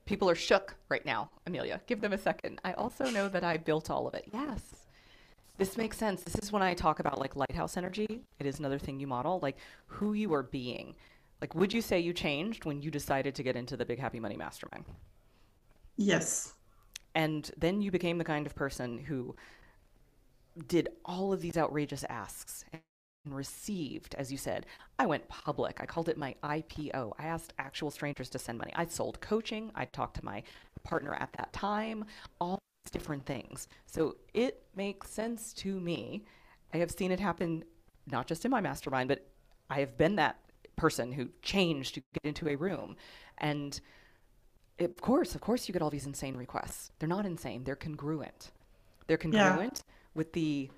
People 0.05 0.29
are 0.29 0.35
shook 0.35 0.75
right 0.89 1.07
now, 1.07 1.31
Emilia. 1.47 1.81
Give 1.87 2.01
them 2.01 2.13
a 2.13 2.19
second. 2.19 2.61
I 2.65 2.73
also 2.73 3.09
know 3.11 3.29
that 3.29 3.45
I 3.45 3.57
built 3.57 3.89
all 3.91 4.09
of 4.09 4.15
it. 4.15 4.25
Yes. 4.33 4.61
This 5.57 5.77
makes 5.77 5.97
sense. 5.97 6.23
This 6.23 6.35
is 6.43 6.51
when 6.51 6.63
I 6.63 6.75
talk 6.75 6.99
about 6.99 7.21
like 7.21 7.37
lighthouse 7.37 7.77
energy. 7.77 8.23
It 8.41 8.47
is 8.47 8.59
another 8.59 8.81
thing 8.81 8.99
you 8.99 9.07
model, 9.07 9.39
like 9.41 9.59
who 9.87 10.15
you 10.15 10.35
are 10.35 10.43
being. 10.43 10.97
Like, 11.41 11.55
would 11.55 11.73
you 11.73 11.83
say 11.83 12.01
you 12.01 12.13
changed 12.13 12.65
when 12.65 12.83
you 12.83 12.91
decided 12.91 13.35
to 13.37 13.43
get 13.43 13.57
into 13.57 13.77
the 13.77 13.85
Big 13.85 13.99
Happy 13.99 14.19
Money 14.19 14.37
Mastermind? 14.37 14.85
Yes. 15.97 16.55
And 17.15 17.51
then 17.57 17.83
you 17.83 17.91
became 17.91 18.19
the 18.19 18.25
kind 18.25 18.47
of 18.47 18.55
person 18.55 18.99
who 18.99 19.37
did 20.67 20.89
all 21.05 21.33
of 21.33 21.41
these 21.41 21.57
outrageous 21.57 22.05
asks 22.05 22.65
and 22.73 22.83
received, 23.35 24.15
as 24.17 24.33
you 24.33 24.39
said, 24.39 24.67
I 24.99 25.07
went 25.07 25.29
public. 25.29 25.81
I 25.81 25.87
called 25.87 26.09
it 26.09 26.19
my 26.19 26.35
IPO. 26.43 27.13
I 27.19 27.25
asked 27.25 27.53
actual 27.59 27.91
strangers 27.91 28.29
to 28.31 28.39
send 28.39 28.59
money. 28.59 28.73
I 28.75 28.87
sold 28.87 29.21
coaching. 29.21 29.71
I 29.75 29.85
talked 29.87 30.17
to 30.17 30.25
my 30.25 30.43
partner 30.83 31.15
at 31.15 31.33
that 31.35 31.53
time, 31.53 32.05
all 32.41 32.59
these 32.85 32.91
different 32.91 33.25
things. 33.25 33.69
So 33.87 34.17
it 34.35 34.65
makes 34.75 35.11
sense 35.11 35.53
to 35.55 35.79
me. 35.79 36.25
I 36.75 36.79
have 36.79 36.91
seen 36.91 37.13
it 37.13 37.21
happen 37.21 37.65
not 38.07 38.27
just 38.27 38.45
in 38.45 38.51
my 38.51 38.61
mastermind, 38.61 39.09
but 39.09 39.27
I 39.71 39.81
have 39.81 39.97
been 39.97 40.17
that 40.17 40.39
person 40.77 41.13
who 41.13 41.29
changed 41.43 41.95
to 41.95 42.03
get 42.15 42.29
into 42.29 42.49
a 42.49 42.57
room. 42.57 42.97
And 43.39 43.81
of 44.81 45.01
course, 45.01 45.35
of 45.35 45.41
course, 45.41 45.69
you 45.69 45.73
get 45.73 45.83
all 45.83 45.91
these 45.91 46.07
insane 46.07 46.37
requests. 46.37 46.91
They're 46.99 47.09
not 47.09 47.27
insane, 47.27 47.63
they're 47.65 47.77
congruent. 47.77 48.51
They're 49.07 49.17
congruent 49.17 49.83
yeah. 49.87 49.93
With 50.15 50.33
the 50.33 50.71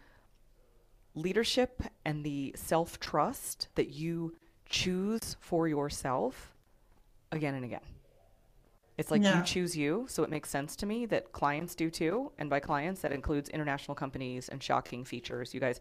leadership 1.15 1.83
and 2.05 2.25
the 2.25 2.55
self 2.57 2.99
trust 3.01 3.69
that 3.75 3.91
you 3.91 4.37
choose 4.67 5.37
for 5.41 5.69
yourself 5.69 6.53
again 7.33 7.55
and 7.55 7.65
again. 7.65 7.81
It's 8.97 9.11
like 9.11 9.23
you 9.25 9.43
choose 9.43 9.77
you, 9.77 10.07
so 10.09 10.23
it 10.23 10.31
makes 10.31 10.49
sense 10.49 10.77
to 10.77 10.87
me 10.87 11.05
that 11.07 11.33
clients 11.33 11.75
do 11.75 11.91
too. 11.91 12.31
And 12.39 12.49
by 12.49 12.61
clients, 12.61 13.01
that 13.01 13.11
includes 13.11 13.49
international 13.49 13.97
companies 13.97 14.49
and 14.49 14.63
shocking 14.63 15.05
features. 15.05 15.53
You 15.53 15.59
guys, 15.59 15.81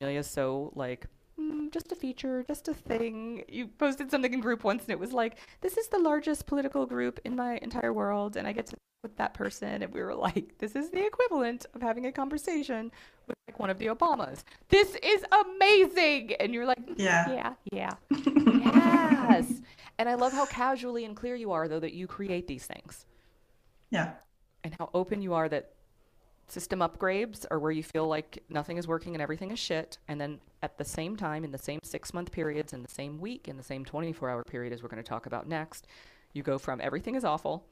Emilia's 0.00 0.30
so 0.30 0.72
like, 0.76 1.06
mm, 1.38 1.72
just 1.72 1.90
a 1.90 1.96
feature, 1.96 2.44
just 2.46 2.68
a 2.68 2.74
thing. 2.74 3.42
You 3.48 3.66
posted 3.66 4.10
something 4.12 4.32
in 4.32 4.40
group 4.40 4.62
once 4.62 4.82
and 4.84 4.90
it 4.90 5.00
was 5.00 5.12
like, 5.12 5.38
this 5.62 5.76
is 5.76 5.88
the 5.88 5.98
largest 5.98 6.46
political 6.46 6.86
group 6.86 7.18
in 7.24 7.34
my 7.34 7.58
entire 7.60 7.92
world, 7.92 8.36
and 8.36 8.46
I 8.46 8.52
get 8.52 8.66
to 8.66 8.76
with 9.02 9.16
that 9.16 9.32
person 9.32 9.82
and 9.82 9.94
we 9.94 10.02
were 10.02 10.14
like 10.14 10.58
this 10.58 10.74
is 10.74 10.90
the 10.90 11.06
equivalent 11.06 11.66
of 11.74 11.80
having 11.80 12.06
a 12.06 12.12
conversation 12.12 12.90
with 13.28 13.36
like 13.46 13.58
one 13.60 13.70
of 13.70 13.78
the 13.78 13.86
obamas. 13.86 14.42
This 14.68 14.96
is 14.96 15.24
amazing! 15.46 16.32
And 16.40 16.52
you're 16.52 16.66
like 16.66 16.84
mm, 16.84 16.94
yeah. 16.96 17.54
yeah 17.70 17.94
yeah. 18.10 18.10
Yes. 19.28 19.60
And 19.98 20.08
i 20.08 20.14
love 20.14 20.32
how 20.32 20.46
casually 20.46 21.04
and 21.04 21.14
clear 21.14 21.36
you 21.36 21.52
are 21.52 21.68
though 21.68 21.80
that 21.80 21.92
you 21.92 22.06
create 22.06 22.48
these 22.48 22.66
things. 22.66 23.06
Yeah. 23.90 24.12
And 24.64 24.74
how 24.78 24.90
open 24.94 25.22
you 25.22 25.34
are 25.34 25.48
that 25.48 25.74
system 26.48 26.80
upgrades 26.80 27.44
are 27.50 27.58
where 27.58 27.70
you 27.70 27.82
feel 27.82 28.08
like 28.08 28.42
nothing 28.48 28.78
is 28.78 28.88
working 28.88 29.14
and 29.14 29.22
everything 29.22 29.50
is 29.50 29.58
shit. 29.58 29.98
And 30.08 30.20
then 30.20 30.40
at 30.62 30.76
the 30.76 30.84
same 30.84 31.16
time 31.16 31.44
in 31.44 31.52
the 31.52 31.58
same 31.58 31.78
six 31.84 32.12
month 32.12 32.32
periods 32.32 32.72
in 32.72 32.82
the 32.82 32.90
same 32.90 33.20
week 33.20 33.46
in 33.46 33.56
the 33.56 33.62
same 33.62 33.84
24 33.84 34.28
hour 34.28 34.42
period 34.42 34.72
as 34.72 34.82
we're 34.82 34.88
going 34.88 35.02
to 35.02 35.08
talk 35.08 35.26
about 35.26 35.46
next 35.46 35.86
you 36.32 36.42
go 36.42 36.58
from 36.58 36.80
everything 36.80 37.14
is 37.14 37.24
awful 37.24 37.64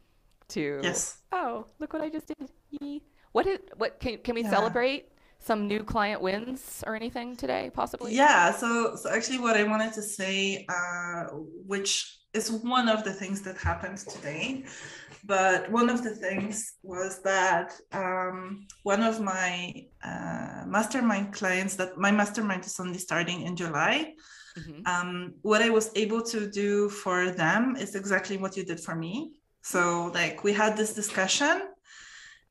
to 0.48 0.80
yes. 0.82 1.18
oh 1.32 1.66
look 1.78 1.92
what 1.92 2.02
I 2.02 2.08
just 2.08 2.28
did. 2.28 3.00
What 3.32 3.44
did 3.44 3.60
what 3.76 4.00
can 4.00 4.18
can 4.18 4.34
we 4.34 4.42
yeah. 4.42 4.50
celebrate 4.50 5.08
some 5.38 5.68
new 5.68 5.84
client 5.84 6.20
wins 6.20 6.82
or 6.86 6.94
anything 6.94 7.36
today 7.36 7.70
possibly? 7.72 8.14
Yeah. 8.14 8.52
So 8.52 8.96
so 8.96 9.10
actually, 9.10 9.38
what 9.38 9.56
I 9.56 9.64
wanted 9.64 9.92
to 9.94 10.02
say, 10.02 10.66
uh, 10.68 11.24
which 11.66 12.18
is 12.32 12.50
one 12.50 12.88
of 12.88 13.04
the 13.04 13.12
things 13.12 13.42
that 13.42 13.56
happened 13.56 13.98
today, 13.98 14.64
but 15.24 15.70
one 15.70 15.88
of 15.90 16.02
the 16.02 16.10
things 16.10 16.74
was 16.82 17.22
that 17.22 17.72
um, 17.92 18.66
one 18.82 19.02
of 19.02 19.20
my 19.20 19.84
uh, 20.04 20.64
mastermind 20.66 21.32
clients 21.32 21.76
that 21.76 21.98
my 21.98 22.10
mastermind 22.10 22.64
is 22.64 22.78
only 22.78 22.98
starting 22.98 23.42
in 23.42 23.56
July. 23.56 24.14
Mm-hmm. 24.58 24.86
Um, 24.86 25.34
what 25.42 25.60
I 25.60 25.68
was 25.68 25.90
able 25.94 26.22
to 26.22 26.50
do 26.50 26.88
for 26.88 27.30
them 27.30 27.76
is 27.76 27.94
exactly 27.94 28.38
what 28.38 28.56
you 28.56 28.64
did 28.64 28.80
for 28.80 28.94
me. 28.94 29.35
So 29.66 30.12
like 30.14 30.44
we 30.44 30.52
had 30.52 30.76
this 30.76 30.94
discussion. 30.94 31.62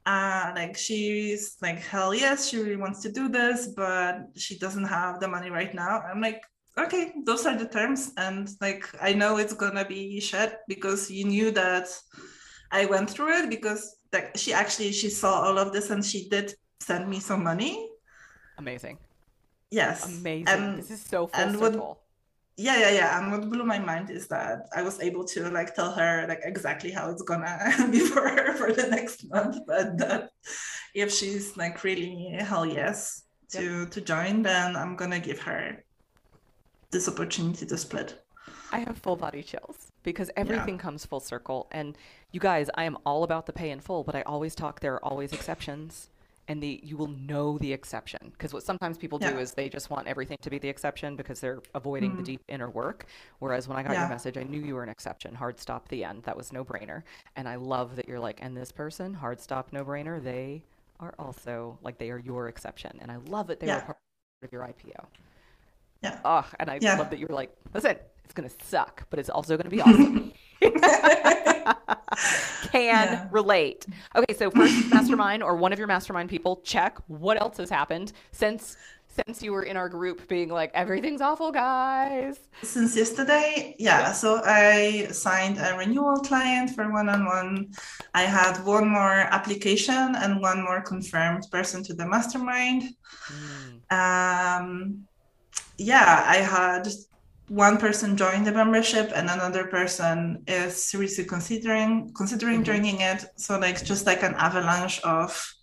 Uh, 0.06 0.51
like 0.54 0.75
she's 0.75 1.56
like, 1.62 1.80
hell 1.80 2.13
yes, 2.13 2.49
she 2.49 2.58
really 2.58 2.75
wants 2.75 2.99
to 3.04 3.12
do 3.12 3.30
this, 3.30 3.69
but 3.75 4.28
she 4.36 4.60
doesn't 4.60 4.84
have 4.84 5.21
the 5.21 5.28
money 5.30 5.49
right 5.49 5.73
now. 5.73 6.01
I'm 6.01 6.19
like, 6.19 6.41
okay, 6.78 7.13
those 7.25 7.45
are 7.45 7.58
the 7.58 7.69
terms. 7.69 8.12
And 8.17 8.49
like 8.60 8.84
I 9.01 9.13
know 9.13 9.38
it's 9.38 9.54
gonna 9.54 9.86
be 9.86 10.19
shit 10.19 10.58
because 10.67 11.10
you 11.10 11.23
knew 11.23 11.51
that 11.51 11.88
I 12.73 12.86
went 12.86 13.10
through 13.10 13.34
it 13.39 13.49
because 13.49 13.95
like 14.12 14.36
she 14.36 14.51
actually 14.51 14.91
she 14.91 15.10
saw 15.10 15.41
all 15.45 15.58
of 15.58 15.71
this 15.71 15.91
and 15.91 16.04
she 16.04 16.28
did 16.28 16.54
send 16.82 17.10
me 17.10 17.21
some 17.21 17.45
money. 17.45 17.89
Amazing. 18.58 18.97
Yes. 19.71 20.19
Amazing. 20.19 20.47
And, 20.49 20.80
this 20.80 20.91
is 20.91 21.01
so 21.01 21.28
full 21.28 21.41
and 21.41 21.58
circle. 21.58 21.80
What, 21.80 22.05
yeah 22.58 22.78
yeah 22.78 22.89
yeah 22.89 23.20
and 23.20 23.32
what 23.32 23.50
blew 23.50 23.65
my 23.65 23.80
mind 23.80 24.10
is 24.10 24.28
that 24.28 24.68
i 24.76 24.82
was 24.82 25.00
able 25.02 25.26
to 25.26 25.50
like 25.50 25.76
tell 25.76 25.91
her 25.91 26.26
like 26.28 26.39
exactly 26.44 26.89
how 26.89 27.10
it's 27.10 27.22
gonna 27.22 27.58
be 27.91 28.00
for 28.00 28.28
her 28.28 28.54
for 28.54 28.72
the 28.72 28.88
next 28.88 29.30
month 29.30 29.58
but 29.68 29.98
that 29.98 30.30
if 30.94 31.12
she's 31.12 31.58
like 31.58 31.84
really 31.84 32.34
hell 32.39 32.65
yes 32.65 33.24
to 33.50 33.80
yep. 33.82 33.91
to 33.91 34.02
join 34.02 34.41
then 34.41 34.76
i'm 34.76 34.96
gonna 34.96 35.20
give 35.20 35.39
her 35.39 35.84
this 36.91 37.10
opportunity 37.10 37.65
to 37.65 37.78
split 37.78 38.24
i 38.72 38.80
have 38.80 38.98
full 38.98 39.18
body 39.18 39.44
chills 39.44 39.91
because 40.04 40.32
everything 40.38 40.76
yeah. 40.76 40.82
comes 40.82 41.06
full 41.06 41.20
circle 41.20 41.68
and 41.72 41.98
you 42.32 42.39
guys 42.39 42.70
i 42.76 42.86
am 42.86 42.98
all 43.06 43.24
about 43.24 43.48
the 43.48 43.54
pay 43.54 43.70
in 43.70 43.82
full 43.82 44.04
but 44.04 44.15
i 44.15 44.22
always 44.22 44.56
talk 44.56 44.80
there 44.80 44.94
are 44.94 45.04
always 45.04 45.34
exceptions 45.34 46.10
and 46.47 46.62
the 46.62 46.79
you 46.84 46.97
will 46.97 47.08
know 47.08 47.58
the 47.58 47.71
exception. 47.71 48.31
Because 48.31 48.53
what 48.53 48.63
sometimes 48.63 48.97
people 48.97 49.19
do 49.19 49.38
is 49.39 49.53
they 49.53 49.69
just 49.69 49.89
want 49.89 50.08
everything 50.08 50.38
to 50.41 50.49
be 50.49 50.60
the 50.60 50.69
exception 50.69 51.15
because 51.15 51.39
they're 51.39 51.62
avoiding 51.73 52.12
mm-hmm. 52.12 52.19
the 52.19 52.23
deep 52.23 52.41
inner 52.47 52.69
work. 52.69 53.05
Whereas 53.39 53.67
when 53.67 53.77
i 53.77 53.84
got 53.84 53.93
yeah. 53.93 54.01
your 54.01 54.10
message 54.10 54.38
i 54.38 54.43
knew 54.43 54.62
you 54.62 54.75
were 54.75 54.84
an 54.84 54.89
exception. 54.89 55.34
Hard 55.36 55.60
stop 55.60 55.88
the 55.89 56.03
end. 56.03 56.23
That 56.23 56.38
was 56.38 56.53
no 56.53 56.63
brainer 56.63 57.03
and 57.36 57.47
i 57.47 57.55
love 57.55 57.95
that 57.95 58.08
you're 58.08 58.19
like 58.19 58.39
and 58.41 58.55
this 58.55 58.71
person 58.71 59.13
hard 59.13 59.39
stop 59.39 59.71
no 59.71 59.84
brainer 59.84 60.23
they 60.23 60.63
are 60.99 61.13
also 61.19 61.77
like 61.84 61.97
they 61.97 62.10
are 62.10 62.19
your 62.19 62.47
exception. 62.47 62.97
And 63.01 63.12
i 63.12 63.17
love 63.27 63.47
that 63.47 63.60
they 63.60 63.67
yeah. 63.67 63.75
were 63.75 63.81
part 63.81 63.97
of 64.43 64.51
your 64.51 64.62
ipo 64.63 65.05
yeah. 66.03 66.19
Oh 66.23 66.45
and 66.60 66.69
i 66.69 66.77
love 66.77 67.10
that 67.10 67.19
you 67.19 67.25
were 67.27 67.36
like 67.36 67.55
listen 67.73 67.97
it's 68.23 68.34
gonna 68.34 68.49
suck 68.63 69.08
but 69.10 69.19
it's 69.19 69.29
also 69.29 69.58
gonna 69.58 69.69
be 69.69 69.81
awesome 69.81 70.34
can 72.71 72.84
yeah. 72.84 73.28
relate. 73.32 73.86
Okay, 74.15 74.34
so 74.34 74.51
first 74.51 74.89
mastermind 74.89 75.43
or 75.43 75.56
one 75.56 75.73
of 75.73 75.80
your 75.80 75.88
mastermind 75.88 76.30
people, 76.30 76.58
check. 76.63 76.97
What 77.08 77.41
else 77.41 77.58
has 77.58 77.69
happened 77.69 78.13
since 78.32 78.78
since 79.15 79.41
you 79.41 79.54
were 79.54 79.63
in 79.63 79.78
our 79.78 79.88
group 79.88 80.28
being 80.28 80.49
like 80.49 80.71
everything's 80.73 81.21
awful 81.21 81.51
guys 81.51 82.38
since 82.63 82.95
yesterday 82.95 83.75
yeah 83.80 84.12
so 84.12 84.41
i 84.43 85.08
signed 85.12 85.58
a 85.58 85.78
renewal 85.78 86.17
client 86.17 86.69
for 86.71 86.91
one-on-one 86.91 87.67
i 88.13 88.23
had 88.23 88.58
one 88.65 88.88
more 88.88 89.19
application 89.32 90.15
and 90.15 90.41
one 90.41 90.62
more 90.62 90.82
confirmed 90.82 91.43
person 91.49 91.82
to 91.82 91.93
the 91.93 92.06
mastermind 92.06 92.84
mm. 93.32 94.58
um 94.60 95.06
yeah 95.78 96.25
i 96.28 96.38
had 96.38 96.88
one 97.47 97.77
person 97.77 98.17
joined 98.17 98.47
the 98.47 98.51
membership 98.51 99.12
and 99.13 99.29
another 99.29 99.65
person 99.65 100.43
is 100.47 100.84
seriously 100.84 101.23
considering 101.23 102.12
considering 102.15 102.55
mm-hmm. 102.55 102.63
joining 102.63 103.01
it 103.01 103.25
so 103.36 103.60
like 103.60 103.84
just 103.84 104.05
like 104.05 104.23
an 104.23 104.34
avalanche 104.36 104.99
of 105.01 105.53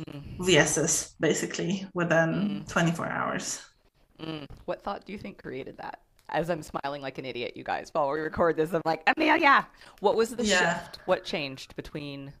mm. 0.00 0.38
vss 0.38 1.14
basically 1.20 1.86
within 1.94 2.64
mm. 2.64 2.68
24 2.68 3.06
hours 3.06 3.62
mm. 4.20 4.44
what 4.64 4.82
thought 4.82 5.04
do 5.04 5.12
you 5.12 5.18
think 5.18 5.40
created 5.40 5.76
that 5.76 6.00
as 6.28 6.50
i'm 6.50 6.62
smiling 6.62 7.00
like 7.00 7.18
an 7.18 7.24
idiot 7.24 7.56
you 7.56 7.62
guys 7.62 7.88
while 7.92 8.10
we 8.10 8.18
record 8.18 8.56
this 8.56 8.72
i'm 8.74 8.82
like 8.84 9.08
emilia 9.16 9.66
what 10.00 10.16
was 10.16 10.34
the 10.34 10.44
yeah. 10.44 10.80
shift 10.80 10.98
what 11.06 11.24
changed 11.24 11.74
between 11.76 12.32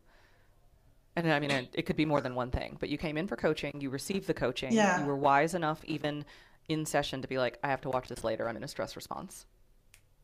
and 1.16 1.32
I 1.32 1.40
mean, 1.40 1.50
it 1.72 1.82
could 1.82 1.96
be 1.96 2.04
more 2.04 2.20
than 2.20 2.36
one 2.36 2.52
thing, 2.52 2.76
but 2.78 2.88
you 2.90 2.96
came 2.96 3.16
in 3.16 3.26
for 3.26 3.34
coaching, 3.34 3.80
you 3.80 3.90
received 3.90 4.28
the 4.28 4.34
coaching, 4.34 4.70
yeah. 4.70 5.00
you 5.00 5.04
were 5.04 5.16
wise 5.16 5.52
enough 5.52 5.84
even 5.84 6.24
in 6.68 6.86
session 6.86 7.22
to 7.22 7.28
be 7.28 7.38
like, 7.38 7.58
I 7.62 7.68
have 7.68 7.80
to 7.82 7.90
watch 7.90 8.08
this 8.08 8.24
later. 8.24 8.48
I'm 8.48 8.56
in 8.56 8.64
a 8.64 8.68
stress 8.68 8.96
response? 8.96 9.46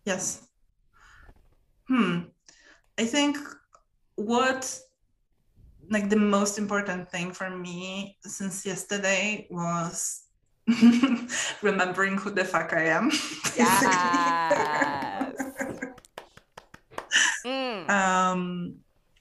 Yes. 0.04 0.48
Hmm. 1.88 2.20
I 2.98 3.04
think 3.04 3.38
what 4.16 4.80
like 5.90 6.09
the 6.09 6.16
most 6.16 6.59
important 6.59 7.11
thing 7.11 7.33
for 7.33 7.50
me 7.50 8.16
since 8.22 8.64
yesterday 8.64 9.46
was 9.50 10.22
remembering 11.62 12.16
who 12.16 12.30
the 12.30 12.44
fuck 12.44 12.72
I 12.72 12.85
am. 12.85 13.11
Yes. 13.57 13.85
mm. 17.44 17.90
Um 17.90 18.76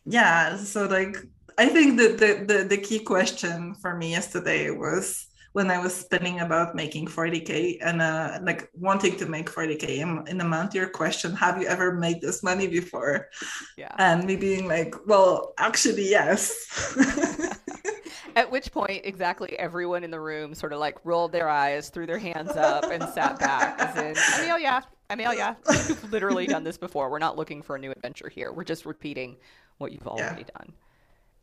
yeah, 0.06 0.58
so 0.58 0.86
like 0.86 1.18
I 1.58 1.68
think 1.68 1.98
that 1.98 2.18
the, 2.18 2.46
the 2.46 2.64
the 2.64 2.78
key 2.78 3.00
question 3.00 3.76
for 3.76 3.96
me 3.96 4.12
yesterday 4.12 4.70
was 4.70 5.28
when 5.54 5.70
I 5.72 5.78
was 5.78 5.94
spinning 5.96 6.42
about 6.42 6.76
making 6.76 7.08
40k 7.08 7.78
and 7.82 8.02
uh, 8.02 8.40
like 8.42 8.70
wanting 8.74 9.16
to 9.18 9.26
make 9.28 9.50
40k 9.50 10.00
in, 10.00 10.28
in 10.28 10.42
a 10.42 10.44
month. 10.44 10.76
Your 10.76 10.90
question: 10.90 11.34
Have 11.36 11.62
you 11.62 11.68
ever 11.68 11.94
made 11.94 12.22
this 12.22 12.44
money 12.44 12.68
before? 12.68 13.30
Yeah. 13.78 13.96
And 13.98 14.26
me 14.26 14.36
being 14.36 14.68
like, 14.68 14.96
well, 15.08 15.54
actually, 15.58 16.10
yes. 16.10 16.98
At 18.36 18.52
which 18.52 18.72
point, 18.72 19.02
exactly 19.06 19.58
everyone 19.60 20.04
in 20.04 20.10
the 20.10 20.20
room 20.20 20.56
sort 20.56 20.74
of 20.74 20.80
like 20.80 20.98
rolled 21.04 21.32
their 21.32 21.48
eyes, 21.48 21.90
threw 21.90 22.08
their 22.08 22.18
hands 22.18 22.52
up, 22.52 22.86
and 22.86 23.04
sat 23.14 23.38
back. 23.40 23.80
As 23.80 23.96
in, 23.96 24.44
Emilia, 24.44 24.84
Emilia, 25.12 25.56
you've 25.88 26.12
literally 26.12 26.48
done 26.48 26.64
this 26.64 26.78
before. 26.78 27.12
We're 27.12 27.20
not 27.20 27.38
looking 27.38 27.62
for 27.62 27.76
a 27.76 27.80
new 27.80 27.92
adventure 27.92 28.30
here. 28.30 28.52
We're 28.52 28.64
just 28.64 28.88
repeating 28.88 29.38
what 29.78 29.92
you've 29.92 30.08
already 30.08 30.42
yeah. 30.42 30.58
done. 30.58 30.74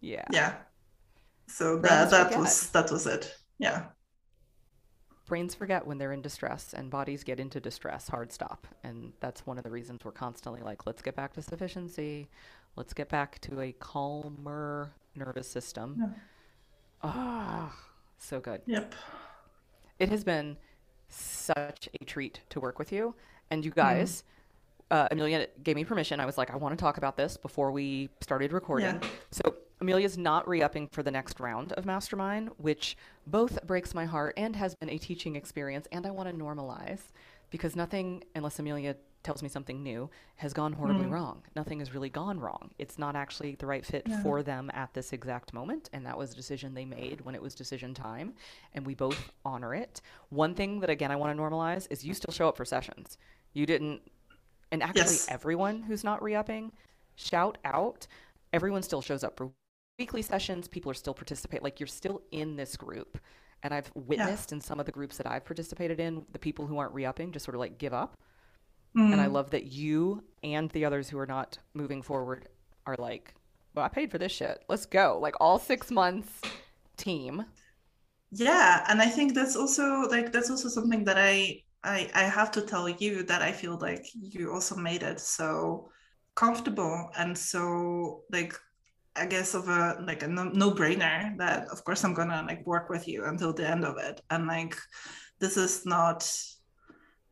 Yeah. 0.01 0.25
Yeah. 0.33 0.55
So 1.47 1.79
that 1.79 2.11
that 2.11 2.37
was 2.37 2.71
that 2.71 2.91
was 2.91 3.07
it. 3.07 3.37
Yeah. 3.59 3.85
Brains 5.31 5.55
forget 5.55 5.87
when 5.87 5.97
they're 5.97 6.13
in 6.13 6.21
distress, 6.21 6.75
and 6.75 6.91
bodies 6.91 7.25
get 7.25 7.41
into 7.41 7.59
distress. 7.59 8.09
Hard 8.09 8.31
stop, 8.33 8.67
and 8.85 9.15
that's 9.21 9.47
one 9.47 9.57
of 9.57 9.65
the 9.65 9.71
reasons 9.71 10.05
we're 10.05 10.13
constantly 10.13 10.61
like, 10.61 10.85
let's 10.85 11.01
get 11.01 11.17
back 11.17 11.33
to 11.35 11.43
sufficiency. 11.43 12.29
Let's 12.77 12.93
get 12.93 13.09
back 13.09 13.41
to 13.43 13.61
a 13.63 13.73
calmer 13.73 14.93
nervous 15.15 15.49
system. 15.49 15.97
Yeah 15.99 16.21
Ah, 17.03 17.75
so 18.19 18.41
good. 18.41 18.61
Yep. 18.67 18.95
It 19.99 20.09
has 20.09 20.25
been 20.25 20.57
such 21.09 21.89
a 22.01 22.05
treat 22.05 22.41
to 22.51 22.61
work 22.61 22.79
with 22.79 22.93
you. 22.93 23.15
And 23.51 23.65
you 23.65 23.71
guys, 23.71 24.23
mm. 24.91 24.97
uh, 24.97 25.09
Emilia 25.11 25.49
gave 25.63 25.77
me 25.77 25.85
permission. 25.85 26.21
I 26.21 26.27
was 26.27 26.39
like, 26.39 26.51
I 26.51 26.57
want 26.57 26.79
to 26.79 26.83
talk 26.83 26.99
about 26.99 27.17
this 27.17 27.37
before 27.37 27.73
we 27.73 28.11
started 28.21 28.53
recording. 28.53 29.01
Yeah. 29.03 29.09
So 29.31 29.55
Emilia's 29.81 30.19
not 30.19 30.47
re 30.49 30.63
upping 30.63 30.89
for 30.89 31.03
the 31.03 31.11
next 31.11 31.41
round 31.41 31.73
of 31.73 31.87
Mastermind, 31.87 32.51
which 32.59 32.97
both 33.27 33.67
breaks 33.67 33.95
my 33.95 34.05
heart 34.05 34.35
and 34.37 34.55
has 34.57 34.75
been 34.75 34.91
a 34.91 34.99
teaching 34.99 35.37
experience. 35.37 35.87
And 35.91 36.07
I 36.07 36.11
want 36.11 36.29
to 36.29 36.35
normalize 36.35 37.01
because 37.51 37.75
nothing, 37.75 38.25
unless 38.35 38.59
Emilia 38.59 38.97
tells 39.23 39.43
me 39.43 39.49
something 39.49 39.83
new 39.83 40.09
has 40.37 40.53
gone 40.53 40.73
horribly 40.73 41.07
mm. 41.07 41.11
wrong. 41.11 41.43
Nothing 41.55 41.81
has 41.81 41.93
really 41.93 42.09
gone 42.09 42.41
wrong. 42.41 42.71
It's 42.79 42.99
not 42.99 43.17
actually 43.17 43.55
the 43.57 43.67
right 43.67 43.85
fit 43.85 44.07
yeah. 44.07 44.23
for 44.23 44.43
them 44.43 44.71
at 44.73 44.95
this 44.95 45.13
exact 45.13 45.53
moment. 45.53 45.91
And 45.93 46.07
that 46.07 46.17
was 46.17 46.33
a 46.33 46.37
decision 46.37 46.75
they 46.75 46.87
made 46.87 47.21
when 47.21 47.35
it 47.35 47.43
was 47.43 47.55
decision 47.55 47.93
time. 47.93 48.33
And 48.75 48.87
we 48.87 48.95
both 48.95 49.33
honor 49.45 49.75
it. 49.75 50.01
One 50.31 50.55
thing 50.55 50.81
that, 50.81 50.91
again, 50.91 51.11
I 51.11 51.17
want 51.17 51.37
to 51.37 51.43
normalize 51.43 51.87
is 51.91 52.05
you 52.05 52.15
still 52.15 52.33
show 52.33 52.49
up 52.49 52.57
for 52.57 52.65
sessions. 52.65 53.19
You 53.53 53.67
didn't, 53.67 54.01
and 54.73 54.83
actually, 54.83 55.03
yes. 55.03 55.27
everyone 55.29 55.83
who's 55.83 56.05
not 56.05 56.23
re 56.23 56.35
upping, 56.35 56.73
shout 57.17 57.59
out. 57.65 58.07
Everyone 58.53 58.83
still 58.83 59.03
shows 59.03 59.23
up 59.23 59.37
for 59.37 59.51
weekly 60.01 60.23
sessions. 60.23 60.67
People 60.67 60.91
are 60.91 60.95
still 60.95 61.15
participate. 61.15 61.63
Like 61.63 61.79
you're 61.79 61.87
still 61.87 62.23
in 62.33 62.57
this 62.57 62.77
group. 62.77 63.19
And 63.63 63.75
I've 63.75 63.91
witnessed 63.95 64.51
yeah. 64.51 64.57
in 64.57 64.61
some 64.61 64.81
of 64.81 64.87
the 64.87 64.93
groups 64.93 65.19
that 65.19 65.31
I've 65.31 65.45
participated 65.45 66.01
in, 66.01 66.25
the 66.33 66.39
people 66.39 66.67
who 66.67 66.79
aren't 66.79 66.95
re 66.95 67.05
upping 67.05 67.31
just 67.31 67.45
sort 67.45 67.55
of 67.55 67.61
like 67.61 67.79
give 67.79 67.93
up 67.93 68.17
Mm. 68.97 69.13
And 69.13 69.21
I 69.21 69.27
mm. 69.27 69.33
love 69.33 69.51
that 69.51 69.67
you 69.67 70.25
and 70.43 70.71
the 70.71 70.85
others 70.85 71.09
who 71.09 71.19
are 71.19 71.27
not 71.27 71.59
moving 71.75 72.03
forward 72.03 72.49
are 72.87 72.97
like, 72.99 73.35
well, 73.75 73.85
I 73.85 73.89
paid 73.89 74.11
for 74.11 74.19
this 74.19 74.33
shit. 74.33 74.65
Let's 74.69 74.87
go. 74.87 75.19
Like 75.21 75.35
all 75.41 75.59
six 75.59 75.91
months 75.91 76.41
team. 76.97 77.45
Yeah. 78.33 78.85
And 78.89 79.01
I 79.01 79.07
think 79.07 79.35
that's 79.35 79.57
also 79.57 80.09
like, 80.09 80.33
that's 80.33 80.51
also 80.51 80.69
something 80.69 81.05
that 81.05 81.19
I, 81.19 81.63
I, 81.85 82.11
I 82.15 82.23
have 82.25 82.51
to 82.53 82.63
tell 82.63 82.89
you 82.89 83.23
that 83.25 83.43
I 83.43 83.53
feel 83.53 83.79
like 83.79 84.07
you 84.15 84.53
also 84.53 84.77
made 84.77 85.03
it 85.03 85.21
so 85.21 85.91
comfortable 86.35 87.11
and 87.17 87.37
so 87.37 88.23
like 88.31 88.55
I 89.21 89.27
guess 89.27 89.55
of 89.55 89.69
a 89.69 90.03
like 90.07 90.23
a 90.23 90.29
no 90.29 90.71
brainer 90.71 91.37
that 91.39 91.69
of 91.69 91.85
course 91.85 92.05
I'm 92.05 92.15
gonna 92.15 92.43
like 92.49 92.67
work 92.67 92.89
with 92.89 93.07
you 93.07 93.27
until 93.27 93.53
the 93.53 93.69
end 93.69 93.85
of 93.85 93.99
it. 93.99 94.21
And 94.31 94.47
like 94.47 94.77
this 95.41 95.57
is 95.57 95.85
not 95.85 96.25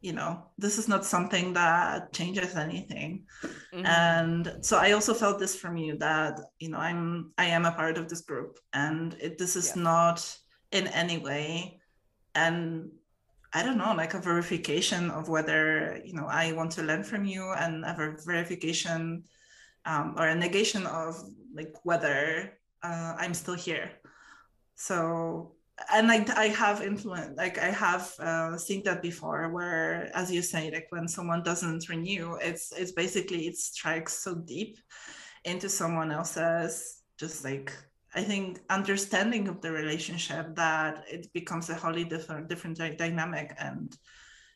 you 0.01 0.12
know 0.12 0.44
this 0.59 0.79
is 0.79 0.87
not 0.87 1.05
something 1.05 1.53
that 1.53 2.12
changes 2.12 2.55
anything 2.55 3.24
mm-hmm. 3.42 3.85
and 3.85 4.59
so 4.61 4.79
i 4.79 4.92
also 4.92 5.12
felt 5.12 5.40
this 5.40 5.57
from 5.57 5.77
you 5.77 5.98
that 5.98 6.38
you 6.61 6.68
know 6.68 6.79
i'm 6.79 7.33
i 7.37 7.44
am 7.44 7.64
a 7.64 7.72
part 7.72 7.98
of 7.98 8.09
this 8.09 8.20
group 8.20 8.59
and 8.72 9.16
it, 9.20 9.38
this 9.38 9.57
is 9.57 9.74
not 9.74 10.38
in 10.70 10.87
any 10.88 11.18
way 11.18 11.81
and 12.37 12.88
i 13.53 13.62
don't 13.62 13.79
know 13.79 13.92
like 13.96 14.14
a 14.14 14.20
verification 14.20 15.11
of 15.11 15.29
whether 15.29 16.01
you 16.05 16.14
know 16.14 16.27
i 16.31 16.53
want 16.53 16.70
to 16.70 16.83
learn 16.83 17.03
from 17.03 17.24
you 17.24 17.53
and 17.59 17.85
a 17.85 18.14
verification 18.24 19.24
um, 19.85 20.14
or 20.16 20.29
a 20.29 20.35
negation 20.35 20.87
of 20.87 21.16
like 21.59 21.75
whether 21.83 22.53
uh, 22.83 23.14
i'm 23.18 23.35
still 23.35 23.59
here. 23.68 23.90
So 24.77 25.59
and 25.92 26.09
like 26.09 26.31
I 26.31 26.47
have 26.49 26.83
influence, 26.83 27.37
like 27.37 27.59
I 27.59 27.71
have 27.71 28.12
uh, 28.18 28.57
seen 28.57 28.83
that 28.85 29.03
before, 29.03 29.49
where 29.51 30.11
as 30.14 30.31
you 30.31 30.42
say, 30.42 30.71
like 30.71 30.87
when 30.90 31.09
someone 31.09 31.42
doesn't 31.42 31.88
renew, 31.88 32.35
it's 32.35 32.73
it's 32.73 32.92
basically 32.92 33.47
it 33.47 33.57
strikes 33.57 34.14
so 34.14 34.35
deep 34.35 34.79
into 35.44 35.68
someone 35.68 36.11
else's 36.11 37.03
just 37.16 37.44
like 37.44 37.73
I 38.14 38.23
think 38.23 38.61
understanding 38.71 39.49
of 39.49 39.61
the 39.61 39.71
relationship 39.71 40.55
that 40.57 41.05
it 41.09 41.33
becomes 41.33 41.71
a 41.71 41.75
wholly 41.75 42.05
different 42.05 42.49
different 42.49 42.79
dynamic, 42.99 43.55
and 43.59 43.97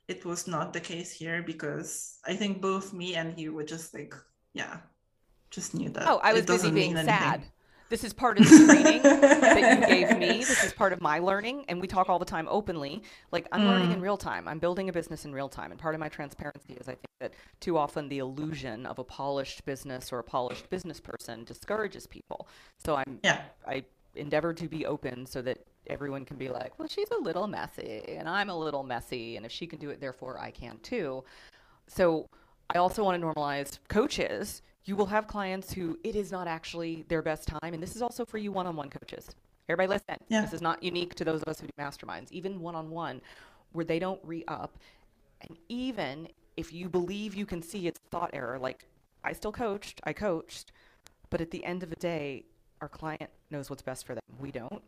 it 0.09 0.25
was 0.25 0.47
not 0.47 0.73
the 0.73 0.81
case 0.81 1.13
here 1.13 1.43
because 1.43 2.19
I 2.27 2.35
think 2.35 2.61
both 2.61 2.93
me 2.93 3.15
and 3.15 3.39
you 3.39 3.55
were 3.55 3.65
just 3.65 3.95
like 3.95 4.15
yeah, 4.55 4.79
just 5.53 5.75
knew 5.75 5.91
that. 5.91 6.09
Oh, 6.09 6.19
I 6.23 6.33
was 6.33 6.47
busy 6.47 6.71
being 6.71 6.97
sad. 6.97 7.43
This 7.91 8.05
is 8.05 8.15
part 8.15 8.41
of 8.41 8.49
the 8.49 8.67
training 8.67 9.03
that 9.03 9.81
you 9.81 9.87
gave 9.87 10.19
me. 10.19 10.39
This 10.39 10.65
is 10.65 10.73
part 10.73 10.95
of 10.95 11.03
my 11.03 11.19
learning. 11.19 11.67
And 11.69 11.79
we 11.79 11.87
talk 11.87 12.09
all 12.09 12.19
the 12.19 12.25
time 12.25 12.49
openly. 12.51 13.03
Like, 13.33 13.47
I'm 13.53 13.61
mm. 13.61 13.67
learning 13.67 13.93
in 13.93 14.01
real 14.01 14.17
time. 14.17 14.49
I'm 14.49 14.59
building 14.59 14.89
a 14.89 14.93
business 14.95 15.27
in 15.27 15.33
real 15.35 15.51
time. 15.51 15.73
And 15.73 15.79
part 15.79 15.95
of 15.95 16.01
my 16.01 16.09
transparency 16.09 16.73
is 16.73 16.89
I 16.89 16.93
think 16.93 17.05
that 17.21 17.35
too 17.61 17.77
often 17.77 18.09
the 18.09 18.17
illusion 18.17 18.87
of 18.87 18.99
a 18.99 19.05
polished 19.05 19.67
business 19.67 20.11
or 20.11 20.21
a 20.21 20.25
polished 20.25 20.71
business 20.71 21.01
person 21.01 21.45
discourages 21.45 22.07
people. 22.07 22.49
So 22.83 22.97
I'm, 22.97 23.21
yeah. 23.23 23.43
I 23.69 23.85
endeavor 24.15 24.55
to 24.55 24.69
be 24.69 24.87
open 24.87 25.27
so 25.27 25.43
that 25.43 25.59
everyone 25.87 26.25
can 26.25 26.39
be 26.39 26.49
like, 26.49 26.79
well, 26.79 26.89
she's 26.89 27.11
a 27.11 27.21
little 27.21 27.47
messy 27.47 28.05
and 28.09 28.27
I'm 28.27 28.49
a 28.49 28.57
little 28.59 28.85
messy. 28.85 29.37
And 29.37 29.45
if 29.45 29.53
she 29.53 29.67
can 29.67 29.79
do 29.79 29.91
it, 29.91 30.01
therefore 30.01 30.39
I 30.39 30.51
can 30.51 30.79
too. 30.83 31.25
So 31.89 32.27
I 32.75 32.79
also 32.79 33.05
want 33.05 33.21
to 33.21 33.27
normalize 33.27 33.79
coaches 33.89 34.63
you 34.85 34.97
will 34.97 35.07
have 35.07 35.27
clients 35.27 35.73
who 35.73 35.99
it 36.03 36.17
is 36.17 36.33
not 36.33 36.49
actually 36.49 37.05
their 37.09 37.23
best 37.23 37.49
time. 37.49 37.75
And 37.75 37.83
this 37.83 37.95
is 37.95 38.03
also 38.03 38.25
for 38.25 38.39
you 38.39 38.53
one 38.53 38.67
on 38.67 38.77
one 38.77 38.91
coaches. 38.91 39.29
Everybody 39.69 40.01
listen. 40.01 40.23
Yeah. 40.29 40.43
This 40.43 40.53
is 40.53 40.61
not 40.61 40.83
unique 40.83 41.15
to 41.17 41.25
those 41.25 41.43
of 41.43 41.49
us 41.49 41.61
who 41.61 41.67
do 41.67 41.73
masterminds, 41.79 42.33
even 42.33 42.61
one 42.61 42.75
on 42.75 42.91
one, 42.91 43.21
where 43.73 43.85
they 43.85 43.99
don't 43.99 44.21
re 44.25 44.45
up. 44.49 44.79
And 45.43 45.57
even 45.69 46.29
if 46.57 46.73
you 46.73 46.89
believe 46.89 47.35
you 47.35 47.47
can 47.47 47.63
see 47.63 47.87
it's 47.87 48.01
thought 48.11 48.31
error, 48.33 48.59
like 48.59 48.87
I 49.25 49.33
still 49.33 49.53
coached, 49.53 50.01
I 50.05 50.13
coached, 50.13 50.73
but 51.31 51.41
at 51.41 51.51
the 51.51 51.65
end 51.65 51.83
of 51.83 51.91
the 51.91 51.97
day, 51.97 52.45
our 52.81 52.89
client 52.89 53.31
knows 53.51 53.71
what's 53.71 53.83
best 53.83 54.05
for 54.05 54.15
them. 54.15 54.23
We 54.41 54.51
don't. 54.51 54.83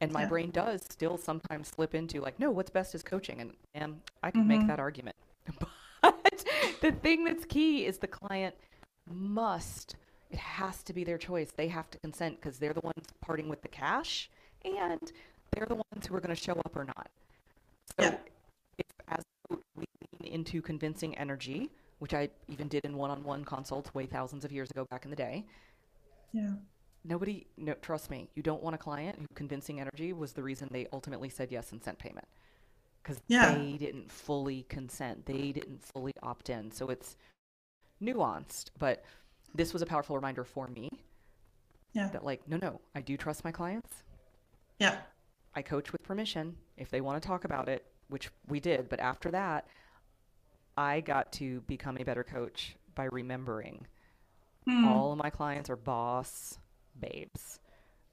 And 0.00 0.12
my 0.12 0.22
yeah. 0.22 0.28
brain 0.28 0.50
does 0.50 0.82
still 0.90 1.16
sometimes 1.16 1.68
slip 1.68 1.94
into 1.94 2.20
like, 2.20 2.38
no, 2.38 2.50
what's 2.50 2.70
best 2.70 2.94
is 2.94 3.02
coaching. 3.02 3.40
And, 3.40 3.52
and 3.74 4.00
I 4.22 4.30
can 4.30 4.42
mm-hmm. 4.42 4.48
make 4.48 4.66
that 4.66 4.80
argument. 4.80 5.16
but 5.58 6.44
the 6.80 6.92
thing 6.92 7.24
that's 7.24 7.44
key 7.44 7.86
is 7.86 7.98
the 7.98 8.08
client 8.08 8.54
must 9.12 9.96
it 10.30 10.38
has 10.38 10.82
to 10.82 10.92
be 10.92 11.04
their 11.04 11.18
choice. 11.18 11.52
They 11.56 11.68
have 11.68 11.88
to 11.90 11.98
consent 11.98 12.40
because 12.40 12.58
they're 12.58 12.72
the 12.72 12.80
ones 12.80 13.06
parting 13.20 13.48
with 13.48 13.62
the 13.62 13.68
cash 13.68 14.28
and 14.64 15.12
they're 15.52 15.66
the 15.66 15.76
ones 15.76 16.06
who 16.06 16.16
are 16.16 16.20
going 16.20 16.34
to 16.34 16.42
show 16.42 16.54
up 16.54 16.74
or 16.74 16.84
not. 16.84 17.08
So 17.98 18.06
yeah. 18.06 18.16
if 18.78 18.86
as 19.08 19.22
we 19.76 19.84
lean 20.20 20.32
into 20.32 20.60
convincing 20.60 21.16
energy 21.16 21.70
which 22.00 22.12
i 22.12 22.28
even 22.48 22.68
did 22.68 22.84
in 22.84 22.96
one-on-one 22.96 23.44
consults 23.44 23.94
way 23.94 24.04
thousands 24.04 24.44
of 24.44 24.52
years 24.52 24.70
ago 24.70 24.84
back 24.90 25.04
in 25.04 25.10
the 25.10 25.16
day. 25.16 25.46
Yeah. 26.32 26.54
Nobody 27.04 27.46
no 27.56 27.74
trust 27.74 28.10
me 28.10 28.28
you 28.34 28.42
don't 28.42 28.62
want 28.62 28.74
a 28.74 28.78
client 28.78 29.16
who 29.18 29.26
convincing 29.34 29.80
energy 29.80 30.12
was 30.12 30.32
the 30.32 30.42
reason 30.42 30.68
they 30.72 30.88
ultimately 30.92 31.28
said 31.28 31.52
yes 31.52 31.72
and 31.72 31.82
sent 31.82 31.98
payment. 31.98 32.26
Because 33.02 33.20
yeah. 33.28 33.54
they 33.54 33.76
didn't 33.78 34.10
fully 34.10 34.64
consent. 34.68 35.26
They 35.26 35.52
didn't 35.52 35.84
fully 35.84 36.12
opt 36.22 36.50
in. 36.50 36.72
So 36.72 36.88
it's 36.88 37.16
nuanced, 38.04 38.66
but 38.78 39.04
this 39.54 39.72
was 39.72 39.82
a 39.82 39.86
powerful 39.86 40.16
reminder 40.16 40.44
for 40.44 40.66
me. 40.68 40.90
Yeah. 41.92 42.08
That 42.08 42.24
like, 42.24 42.46
no, 42.48 42.56
no, 42.56 42.80
I 42.94 43.00
do 43.00 43.16
trust 43.16 43.44
my 43.44 43.52
clients. 43.52 44.02
Yeah. 44.78 44.96
I 45.54 45.62
coach 45.62 45.92
with 45.92 46.02
permission 46.02 46.56
if 46.76 46.90
they 46.90 47.00
want 47.00 47.22
to 47.22 47.26
talk 47.26 47.44
about 47.44 47.68
it, 47.68 47.84
which 48.08 48.30
we 48.48 48.58
did. 48.58 48.88
But 48.88 49.00
after 49.00 49.30
that, 49.30 49.66
I 50.76 51.00
got 51.00 51.32
to 51.34 51.60
become 51.62 51.96
a 51.98 52.04
better 52.04 52.24
coach 52.24 52.74
by 52.96 53.04
remembering 53.04 53.86
mm. 54.68 54.86
all 54.86 55.12
of 55.12 55.18
my 55.18 55.30
clients 55.30 55.70
are 55.70 55.76
boss 55.76 56.58
babes. 56.98 57.60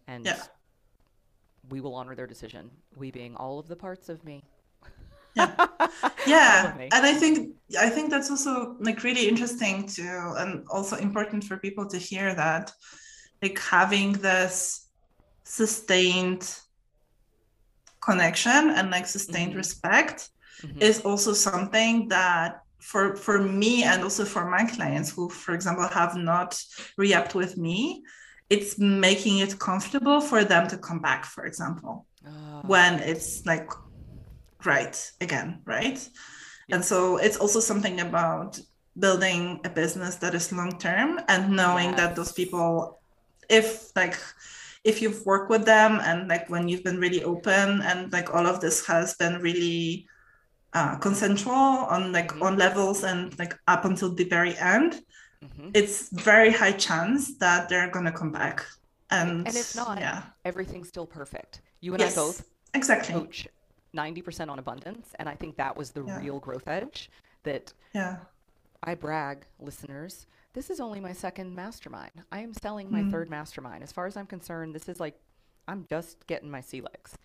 And 0.07 0.25
yeah. 0.25 0.43
we 1.69 1.81
will 1.81 1.95
honor 1.95 2.15
their 2.15 2.27
decision, 2.27 2.69
we 2.95 3.09
being 3.09 3.35
all 3.35 3.57
of 3.57 3.67
the 3.67 3.75
parts 3.75 4.09
of 4.09 4.23
me 4.23 4.43
yeah 5.35 5.67
yeah 6.27 6.77
and 6.91 7.05
i 7.05 7.13
think 7.13 7.55
i 7.79 7.89
think 7.89 8.09
that's 8.09 8.29
also 8.29 8.75
like 8.79 9.03
really 9.03 9.27
interesting 9.27 9.87
to 9.87 10.03
and 10.37 10.65
also 10.69 10.95
important 10.97 11.43
for 11.43 11.57
people 11.57 11.87
to 11.87 11.97
hear 11.97 12.33
that 12.35 12.71
like 13.41 13.57
having 13.59 14.13
this 14.13 14.87
sustained 15.45 16.43
connection 18.01 18.71
and 18.71 18.89
like 18.89 19.05
sustained 19.05 19.53
Mhm. 19.53 19.57
respect 19.57 20.29
Mhm. 20.63 20.81
is 20.81 21.01
also 21.01 21.33
something 21.33 22.07
that 22.09 22.59
for 22.79 23.15
for 23.15 23.37
me 23.39 23.83
and 23.83 24.03
also 24.03 24.25
for 24.25 24.49
my 24.49 24.65
clients 24.65 25.11
who 25.11 25.29
for 25.29 25.53
example 25.53 25.87
have 25.87 26.15
not 26.15 26.59
re-upped 26.97 27.35
with 27.35 27.57
me 27.57 28.03
it's 28.49 28.77
making 28.79 29.39
it 29.39 29.57
comfortable 29.59 30.19
for 30.19 30.43
them 30.43 30.67
to 30.67 30.77
come 30.77 30.99
back 30.99 31.25
for 31.25 31.45
example 31.45 32.05
Oh, 32.25 32.61
when 32.71 32.99
it's 32.99 33.45
like 33.45 33.69
right 34.65 35.11
again 35.21 35.61
right 35.65 36.07
and 36.71 36.83
so 36.83 37.17
it's 37.17 37.37
also 37.37 37.59
something 37.59 37.99
about 38.01 38.59
building 38.99 39.59
a 39.65 39.69
business 39.69 40.15
that 40.17 40.35
is 40.35 40.51
long 40.51 40.77
term 40.79 41.19
and 41.27 41.49
knowing 41.55 41.95
that 41.95 42.15
those 42.15 42.31
people 42.31 42.99
if 43.49 43.95
like 43.95 44.17
if 44.83 45.01
you've 45.01 45.25
worked 45.25 45.49
with 45.49 45.65
them 45.65 45.99
and 46.03 46.27
like 46.27 46.49
when 46.49 46.67
you've 46.67 46.83
been 46.83 46.99
really 46.99 47.23
open 47.23 47.81
and 47.81 48.11
like 48.11 48.33
all 48.33 48.47
of 48.47 48.59
this 48.61 48.85
has 48.85 49.15
been 49.15 49.41
really 49.41 50.07
uh, 50.73 50.95
consensual 50.97 51.53
on 51.53 52.11
like 52.11 52.31
Mhm. 52.31 52.41
on 52.43 52.57
levels 52.57 53.03
and 53.03 53.37
like 53.39 53.53
up 53.67 53.83
until 53.85 54.13
the 54.15 54.23
very 54.23 54.55
end 54.57 55.01
mhm. 55.43 55.71
it's 55.73 56.09
very 56.09 56.51
high 56.51 56.71
chance 56.71 57.37
that 57.39 57.67
they're 57.69 57.89
gonna 57.91 58.11
come 58.11 58.31
back 58.31 58.65
and 59.09 59.45
And 59.47 59.55
if 59.57 59.75
not, 59.75 59.99
yeah 59.99 60.21
everything's 60.45 60.87
still 60.87 61.05
perfect. 61.05 61.61
You 61.81 61.93
and 61.93 62.03
I 62.03 62.13
both 62.15 62.43
exactly 62.73 63.13
coach 63.15 63.47
90% 63.93 64.49
on 64.49 64.59
abundance, 64.59 65.13
and 65.19 65.27
I 65.27 65.35
think 65.35 65.57
that 65.57 65.75
was 65.75 65.91
the 65.91 66.03
Yeah. 66.03 66.19
real 66.19 66.39
growth 66.39 66.67
edge 66.67 67.09
that 67.43 67.73
yeah 67.93 68.19
I 68.83 68.95
brag, 68.95 69.45
listeners. 69.59 70.25
This 70.53 70.69
is 70.69 70.79
only 70.79 70.99
my 70.99 71.13
second 71.13 71.55
mastermind. 71.55 72.23
I 72.31 72.39
am 72.39 72.53
selling 72.53 72.89
my 72.91 73.03
Mm. 73.03 73.11
third 73.11 73.29
mastermind. 73.29 73.83
As 73.83 73.91
far 73.91 74.05
as 74.07 74.17
I'm 74.17 74.25
concerned, 74.27 74.73
this 74.73 74.89
is 74.89 74.99
like 74.99 75.19
I'm 75.67 75.85
just 75.89 76.25
getting 76.27 76.49
my 76.49 76.61
sea 76.61 76.81
legs. 76.81 77.17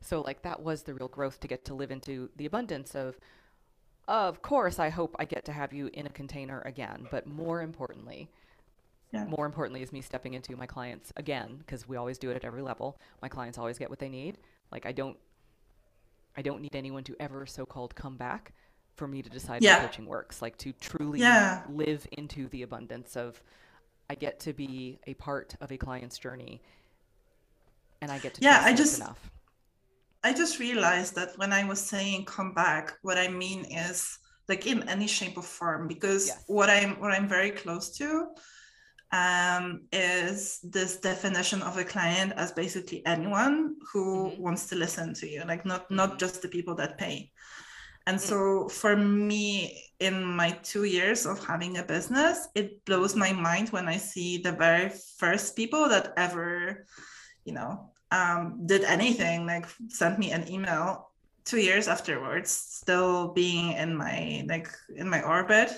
So 0.00 0.20
like 0.22 0.42
that 0.42 0.62
was 0.62 0.82
the 0.82 0.94
real 0.94 1.08
growth 1.08 1.38
to 1.40 1.48
get 1.48 1.64
to 1.66 1.74
live 1.74 1.90
into 1.90 2.30
the 2.36 2.46
abundance 2.46 2.94
of 2.94 3.18
of 4.08 4.42
course 4.42 4.78
I 4.80 4.88
hope 4.88 5.14
I 5.18 5.24
get 5.24 5.44
to 5.44 5.52
have 5.52 5.72
you 5.72 5.88
in 5.92 6.06
a 6.06 6.10
container 6.10 6.60
again, 6.62 7.06
but 7.10 7.26
more 7.26 7.62
importantly, 7.62 8.28
Yeah. 9.12 9.26
more 9.26 9.46
importantly 9.46 9.82
is 9.82 9.92
me 9.92 10.00
stepping 10.00 10.34
into 10.34 10.56
my 10.56 10.66
clients 10.66 11.12
again 11.16 11.58
because 11.58 11.86
we 11.86 11.96
always 11.96 12.18
do 12.18 12.30
it 12.30 12.36
at 12.36 12.44
every 12.44 12.62
level. 12.62 12.98
My 13.20 13.28
clients 13.28 13.58
always 13.58 13.78
get 13.78 13.90
what 13.90 13.98
they 14.00 14.08
need. 14.08 14.38
Like 14.72 14.86
I 14.86 14.92
don't 14.92 15.18
I 16.36 16.42
don't 16.42 16.60
need 16.62 16.74
anyone 16.74 17.04
to 17.04 17.16
ever 17.20 17.46
so-called 17.46 17.94
come 17.94 18.16
back 18.16 18.52
for 18.94 19.06
me 19.06 19.22
to 19.22 19.30
decide 19.30 19.62
Yeah. 19.62 19.80
coaching 19.84 20.06
works. 20.06 20.42
Like 20.42 20.56
to 20.58 20.72
truly 20.72 21.20
Yeah. 21.20 21.64
live 21.68 22.06
into 22.12 22.48
the 22.48 22.62
abundance 22.62 23.16
of 23.16 23.42
I 24.10 24.14
get 24.14 24.40
to 24.40 24.52
be 24.52 24.98
a 25.06 25.14
part 25.14 25.54
of 25.60 25.72
a 25.72 25.78
client's 25.78 26.18
journey 26.18 26.62
and 28.00 28.10
I 28.10 28.18
get 28.18 28.34
to 28.34 28.42
Yeah, 28.42 28.60
I 28.62 28.74
just- 28.74 28.98
enough. 28.98 29.30
I 30.24 30.32
just 30.32 30.58
realized 30.58 31.14
that 31.16 31.36
when 31.38 31.52
I 31.52 31.64
was 31.64 31.80
saying 31.80 32.26
come 32.26 32.52
back, 32.54 32.96
what 33.02 33.18
I 33.18 33.28
mean 33.28 33.64
is 33.64 34.18
like 34.48 34.66
in 34.66 34.88
any 34.88 35.06
shape 35.06 35.36
or 35.36 35.42
form, 35.42 35.88
because 35.88 36.28
Yes. 36.28 36.44
what 36.46 36.68
I'm 36.70 37.00
what 37.00 37.12
I'm 37.12 37.28
very 37.28 37.50
close 37.50 37.90
to 37.98 38.34
um, 39.12 39.82
is 39.92 40.58
this 40.62 40.96
definition 40.96 41.62
of 41.62 41.76
a 41.76 41.84
client 41.84 42.32
as 42.36 42.52
basically 42.52 43.04
anyone 43.06 43.76
who 43.92 44.30
Mhm. 44.30 44.38
wants 44.38 44.66
to 44.68 44.76
listen 44.76 45.14
to 45.14 45.28
you, 45.28 45.44
like 45.44 45.64
not 45.64 45.90
not 45.90 46.12
Mhm. 46.12 46.18
just 46.18 46.42
the 46.42 46.48
people 46.48 46.74
that 46.76 46.98
pay. 46.98 47.30
And 48.06 48.18
Mm. 48.18 48.20
so 48.28 48.68
for 48.68 48.96
me, 48.96 49.78
in 50.00 50.24
my 50.24 50.50
two 50.62 50.84
years 50.84 51.26
of 51.26 51.44
having 51.46 51.76
a 51.78 51.84
business, 51.84 52.48
it 52.54 52.84
blows 52.84 53.14
my 53.14 53.32
mind 53.32 53.68
when 53.70 53.86
I 53.86 53.98
see 53.98 54.38
the 54.38 54.52
very 54.52 54.90
first 55.18 55.54
people 55.56 55.88
that 55.88 56.12
ever, 56.16 56.84
you 57.44 57.52
know, 57.54 57.92
um, 58.10 58.66
did 58.66 58.82
anything, 58.84 59.46
like 59.46 59.66
sent 59.88 60.18
me 60.18 60.32
an 60.32 60.48
email 60.48 61.12
two 61.44 61.58
years 61.58 61.86
afterwards, 61.88 62.50
still 62.50 63.32
being 63.32 63.72
in 63.72 63.94
my 63.96 64.44
like 64.48 64.68
in 64.96 65.08
my 65.08 65.22
orbit. 65.22 65.70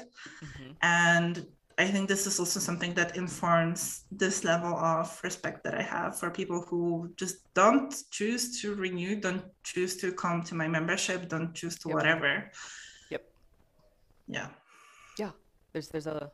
Mhm. 0.42 0.76
And 0.82 1.46
I 1.76 1.86
think 1.86 2.08
this 2.08 2.26
is 2.26 2.38
also 2.38 2.60
something 2.60 2.94
that 2.94 3.16
informs 3.16 4.04
this 4.12 4.44
level 4.44 4.76
of 4.76 5.20
respect 5.24 5.64
that 5.64 5.74
I 5.74 5.82
have 5.82 6.18
for 6.18 6.30
people 6.30 6.62
who 6.62 7.12
just 7.16 7.52
don't 7.54 7.92
choose 8.10 8.60
to 8.60 8.74
renew, 8.74 9.16
don't 9.20 9.44
choose 9.64 9.96
to 9.96 10.12
come 10.12 10.42
to 10.44 10.54
my 10.54 10.68
membership, 10.68 11.28
don't 11.28 11.52
choose 11.52 11.76
to 11.80 11.88
Yep. 11.88 11.94
whatever. 11.96 12.50
Yep. 13.10 13.22
Yeah. 14.28 14.48
Yeah. 15.18 15.32
There's 15.72 15.88
there's 15.88 16.06
a 16.06 16.30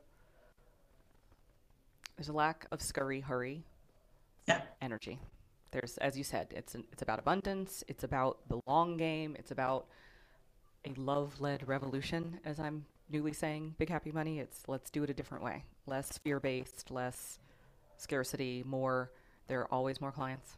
there's 2.16 2.28
a 2.28 2.34
lack 2.34 2.66
of 2.70 2.82
scurry, 2.82 3.20
hurry, 3.20 3.64
Yeah. 4.46 4.60
energy. 4.82 5.18
There's, 5.70 5.96
as 5.98 6.18
you 6.18 6.24
said, 6.24 6.48
it's 6.54 6.74
an, 6.74 6.84
it's 6.92 7.00
about 7.00 7.18
abundance. 7.18 7.82
It's 7.88 8.04
about 8.04 8.46
the 8.48 8.60
long 8.66 8.98
game. 8.98 9.36
It's 9.38 9.52
about 9.52 9.86
a 10.84 10.92
love-led 11.00 11.66
revolution, 11.66 12.40
as 12.44 12.58
I'm 12.60 12.84
newly 13.10 13.32
saying. 13.32 13.74
Big 13.78 13.88
happy 13.90 14.12
money. 14.12 14.38
It's 14.38 14.62
let's 14.68 14.90
do 14.90 15.02
it 15.02 15.10
a 15.10 15.14
different 15.14 15.44
way. 15.44 15.64
Less 15.86 16.18
fear-based, 16.18 16.90
less 16.90 17.38
scarcity, 17.96 18.62
more. 18.66 19.10
There 19.48 19.60
are 19.60 19.72
always 19.72 20.00
more 20.00 20.12
clients. 20.12 20.56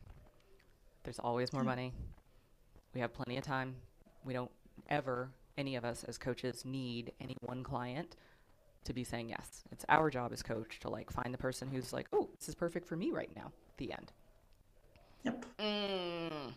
There's 1.04 1.18
always 1.18 1.52
more 1.52 1.62
Yeah. 1.62 1.68
money. 1.68 1.92
We 2.94 3.00
have 3.00 3.12
plenty 3.12 3.36
of 3.38 3.44
time. 3.44 3.76
We 4.24 4.32
don't 4.34 4.50
ever, 4.88 5.30
any 5.56 5.76
of 5.76 5.84
us 5.84 6.04
as 6.04 6.18
coaches, 6.18 6.64
need 6.64 7.12
any 7.20 7.36
one 7.40 7.62
client 7.64 8.16
to 8.84 8.92
be 8.92 9.04
saying 9.04 9.28
yes. 9.30 9.64
It's 9.72 9.84
our 9.88 10.10
job 10.10 10.32
as 10.32 10.42
coach 10.42 10.78
to 10.80 10.90
like 10.90 11.10
find 11.10 11.32
the 11.32 11.38
person 11.38 11.68
who's 11.68 11.92
like, 11.92 12.08
oh, 12.12 12.28
this 12.38 12.48
is 12.48 12.54
perfect 12.54 12.86
for 12.86 12.96
me 12.96 13.10
right 13.10 13.34
now. 13.34 13.52
The 13.78 13.92
end. 13.92 14.12
Yep. 15.24 15.46
Mm, 15.58 16.52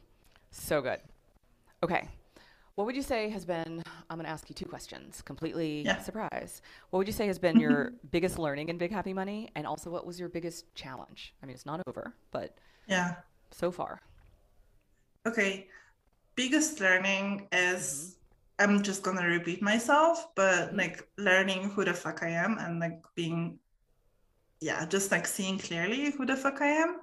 so 0.52 0.82
good. 0.82 1.00
Okay. 1.84 2.10
What 2.76 2.86
would 2.86 2.96
you 2.96 3.02
say 3.02 3.30
has 3.30 3.46
been? 3.46 3.82
I'm 4.10 4.18
going 4.18 4.26
to 4.26 4.30
ask 4.32 4.50
you 4.50 4.54
two 4.56 4.66
questions. 4.66 5.22
Completely 5.22 5.84
Yeah. 5.84 6.02
surprise. 6.02 6.62
What 6.90 6.98
would 7.00 7.08
you 7.08 7.14
say 7.14 7.26
has 7.28 7.40
been 7.40 7.58
your 7.58 7.94
biggest 8.12 8.38
learning 8.38 8.68
in 8.68 8.78
Big 8.78 8.92
Happy 8.92 9.14
Money, 9.14 9.50
and 9.56 9.66
also 9.66 9.90
what 9.90 10.06
was 10.06 10.20
your 10.20 10.28
biggest 10.28 10.74
challenge? 10.76 11.34
I 11.42 11.46
mean, 11.46 11.56
it's 11.56 11.66
not 11.66 11.82
over, 11.88 12.14
but 12.32 12.58
Yeah. 12.88 13.16
so 13.52 13.72
far. 13.72 14.02
Okay. 15.26 15.70
Biggest 16.36 16.82
learning 16.82 17.48
is 17.54 18.18
I'm 18.60 18.84
just 18.84 19.04
gonna 19.04 19.26
repeat 19.26 19.62
myself, 19.62 20.34
but 20.36 20.72
Mhm. 20.72 20.78
like 20.78 21.10
learning 21.18 21.70
who 21.72 21.84
the 21.86 21.94
fuck 21.94 22.24
I 22.24 22.30
am 22.30 22.58
and 22.58 22.80
like 22.80 23.02
being 23.16 23.60
yeah, 24.62 24.86
just 24.86 25.12
like 25.12 25.28
seeing 25.28 25.60
clearly 25.60 26.12
who 26.12 26.26
the 26.26 26.36
fuck 26.36 26.62
I 26.62 26.68
am. 26.68 27.02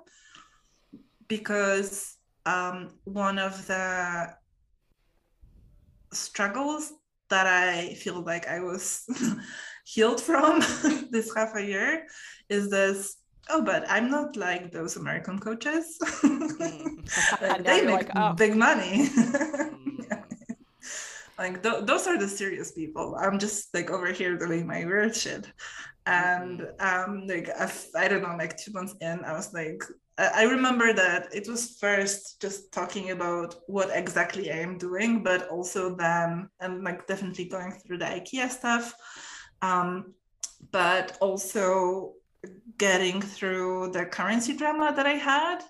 Because 1.28 2.18
um 2.46 2.98
one 3.04 3.38
of 3.38 3.66
the 3.66 4.34
struggles 6.12 6.92
that 7.30 7.46
I 7.46 7.94
feel 7.94 8.22
like 8.22 8.46
I 8.46 8.60
was 8.60 9.04
healed 9.84 10.20
from 10.20 10.60
this 11.10 11.34
half 11.34 11.56
a 11.56 11.64
year 11.64 12.06
is 12.48 12.70
this 12.70 13.16
oh 13.50 13.62
but 13.62 13.84
I'm 13.88 14.10
not 14.10 14.36
like 14.36 14.70
those 14.70 14.96
American 14.96 15.38
coaches. 15.38 15.98
Mm. 16.00 16.90
Like, 17.42 17.64
they 17.64 17.82
make 17.82 18.08
like, 18.08 18.10
oh. 18.14 18.32
big 18.34 18.54
money. 18.56 19.08
Mm. 19.08 20.22
like 21.38 21.62
th- 21.62 21.84
those 21.84 22.06
are 22.06 22.18
the 22.18 22.28
serious 22.28 22.72
people. 22.72 23.16
I'm 23.18 23.38
just 23.38 23.74
like 23.74 23.90
over 23.90 24.12
here 24.12 24.38
doing 24.38 24.66
my 24.66 24.84
weird 24.84 25.16
shit. 25.16 25.50
And 26.06 26.66
um, 26.80 27.26
like 27.26 27.48
I've, 27.58 27.86
I 27.96 28.08
don't 28.08 28.22
know, 28.22 28.36
like 28.38 28.56
two 28.56 28.72
months 28.72 28.94
in, 29.00 29.24
I 29.24 29.32
was 29.32 29.52
like, 29.52 29.82
I 30.18 30.44
remember 30.44 30.92
that 30.92 31.34
it 31.34 31.48
was 31.48 31.76
first 31.80 32.40
just 32.40 32.72
talking 32.72 33.10
about 33.10 33.56
what 33.66 33.90
exactly 33.92 34.52
I 34.52 34.58
am 34.58 34.76
doing, 34.76 35.22
but 35.22 35.48
also 35.48 35.94
then 35.96 36.48
and 36.60 36.84
like 36.84 37.06
definitely 37.06 37.46
going 37.46 37.72
through 37.72 37.98
the 37.98 38.04
IKEA 38.04 38.50
stuff, 38.50 38.94
um, 39.62 40.12
but 40.70 41.16
also 41.20 42.14
getting 42.76 43.22
through 43.22 43.90
the 43.92 44.04
currency 44.04 44.56
drama 44.56 44.92
that 44.94 45.06
I 45.06 45.14
had 45.14 45.62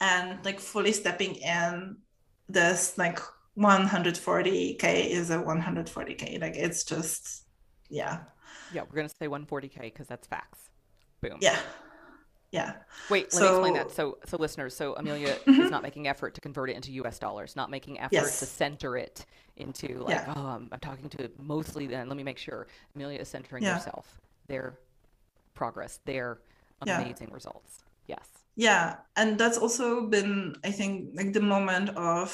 and 0.00 0.44
like 0.44 0.60
fully 0.60 0.92
stepping 0.92 1.34
in 1.36 1.96
this 2.48 2.96
like 2.96 3.18
140k 3.58 5.08
is 5.08 5.30
a 5.30 5.38
140k 5.38 6.40
like 6.40 6.54
it's 6.54 6.84
just 6.84 7.46
yeah 7.88 8.20
Yeah, 8.72 8.82
we're 8.82 8.96
going 8.96 9.08
to 9.08 9.14
say 9.14 9.26
140K 9.26 9.80
because 9.80 10.06
that's 10.06 10.26
facts. 10.26 10.70
Boom. 11.20 11.38
yeah 11.40 11.58
yeah 12.52 12.74
Wait, 13.10 13.32
let 13.34 13.42
me 13.42 13.48
explain 13.48 13.74
that. 13.74 13.90
So- 13.90 14.18
So, 14.22 14.28
so 14.30 14.36
listeners, 14.36 14.74
so 14.76 14.94
Emilia 14.94 15.34
Mhm. 15.46 15.64
is 15.64 15.70
not 15.70 15.82
making 15.82 16.06
effort 16.08 16.34
to 16.34 16.40
convert 16.40 16.70
it 16.70 16.76
into 16.76 16.92
U.S. 17.02 17.18
dollars, 17.18 17.56
not 17.56 17.70
making 17.70 17.98
effort 18.00 18.12
Yes. 18.12 18.38
to 18.40 18.46
center 18.46 18.96
it 18.96 19.26
into 19.56 19.98
like, 20.00 20.14
Yeah. 20.16 20.34
oh, 20.36 20.46
I'm, 20.46 20.68
I'm 20.72 20.80
talking 20.80 21.08
to 21.10 21.30
mostly. 21.38 21.86
Then 21.86 22.08
let 22.08 22.16
me 22.16 22.22
make 22.22 22.38
sure 22.38 22.66
Emilia 22.94 23.20
is 23.20 23.28
centering 23.28 23.62
Yeah. 23.64 23.74
herself, 23.74 24.20
their 24.48 24.78
progress, 25.54 25.98
their 26.04 26.38
Yeah. 26.86 27.00
amazing 27.00 27.30
results. 27.32 27.82
Yes. 28.06 28.26
yeah 28.58 28.96
and 29.16 29.36
that's 29.36 29.58
also 29.58 30.06
been 30.08 30.54
i 30.64 30.70
think 30.70 31.10
like 31.18 31.32
the 31.34 31.40
moment 31.54 31.90
of 31.96 32.28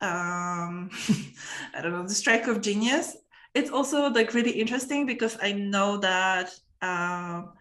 um 0.00 0.88
i 1.74 1.82
don't 1.82 1.92
know 1.92 2.02
the 2.06 2.14
strike 2.14 2.46
of 2.46 2.60
genius 2.62 3.16
it's 3.54 3.70
also 3.70 4.08
like 4.10 4.32
really 4.32 4.52
interesting 4.52 5.04
because 5.04 5.36
i 5.42 5.50
know 5.52 5.98
that 5.98 6.48
um 6.80 7.52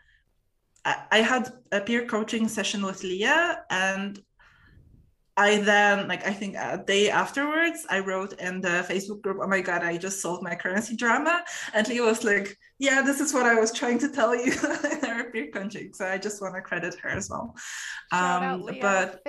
I, 0.86 1.20
had 1.20 1.52
a 1.72 1.82
peer 1.82 2.06
coaching 2.06 2.48
session 2.48 2.86
with 2.86 3.04
leah 3.04 3.64
and 3.70 4.22
I 5.40 5.58
then, 5.58 6.08
like, 6.08 6.26
I 6.26 6.34
think 6.34 6.56
a 6.56 6.84
day 6.84 7.12
afterwards, 7.12 7.86
I 7.92 8.00
wrote 8.00 8.34
in 8.40 8.60
the 8.60 8.84
Facebook 8.90 9.22
group, 9.22 9.38
oh 9.40 9.48
my 9.48 9.62
God, 9.62 9.84
I 9.84 9.96
just 9.96 10.20
solved 10.20 10.42
my 10.42 10.56
currency 10.56 10.96
drama. 10.96 11.44
And 11.76 11.88
Leo 11.88 12.06
was 12.06 12.24
like, 12.24 12.58
yeah, 12.80 13.04
this 13.04 13.22
is 13.22 13.36
what 13.36 13.46
I 13.46 13.54
was 13.54 13.72
trying 13.72 14.00
to 14.00 14.10
tell 14.10 14.36
you 14.36 14.52
in 14.92 15.06
our 15.06 15.26
peer 15.26 15.50
coaching. 15.54 15.94
So 15.94 16.08
I 16.08 16.18
just 16.18 16.42
want 16.42 16.56
to 16.56 16.62
credit 16.62 16.96
her 16.96 17.10
as 17.10 17.30
well. 17.30 17.56
Shout 18.12 18.44
um, 18.44 18.44
out 18.44 18.62
Leo 18.64 18.82
but 18.82 19.22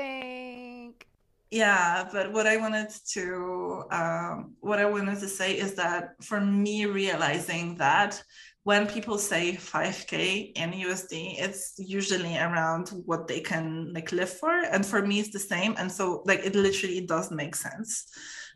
yeah, 1.51 2.09
but 2.13 2.33
what 2.33 2.47
I 2.47 2.59
wanted 2.59 2.91
to, 3.13 3.85
um, 3.91 4.55
what 4.61 4.79
I 4.79 4.85
wanted 4.85 5.19
to 5.21 5.29
say 5.29 5.59
is 5.59 5.75
that 5.75 6.23
for 6.23 6.41
me, 6.41 6.87
realizing 6.87 7.77
that 7.77 8.23
when 8.69 8.87
people 8.87 9.17
say 9.17 9.45
5k 9.53 10.53
in 10.61 10.69
usd 10.87 11.13
it's 11.45 11.65
usually 11.79 12.37
around 12.37 12.85
what 13.11 13.27
they 13.27 13.41
can 13.51 13.67
like 13.95 14.13
live 14.13 14.33
for 14.41 14.55
and 14.75 14.85
for 14.85 15.01
me 15.09 15.21
it's 15.21 15.33
the 15.33 15.47
same 15.55 15.73
and 15.79 15.91
so 15.91 16.23
like 16.27 16.41
it 16.49 16.55
literally 16.55 17.01
does 17.01 17.31
make 17.31 17.55
sense 17.57 17.91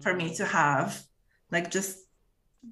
for 0.03 0.13
me 0.21 0.27
to 0.39 0.45
have 0.45 1.03
like 1.51 1.71
just 1.71 1.93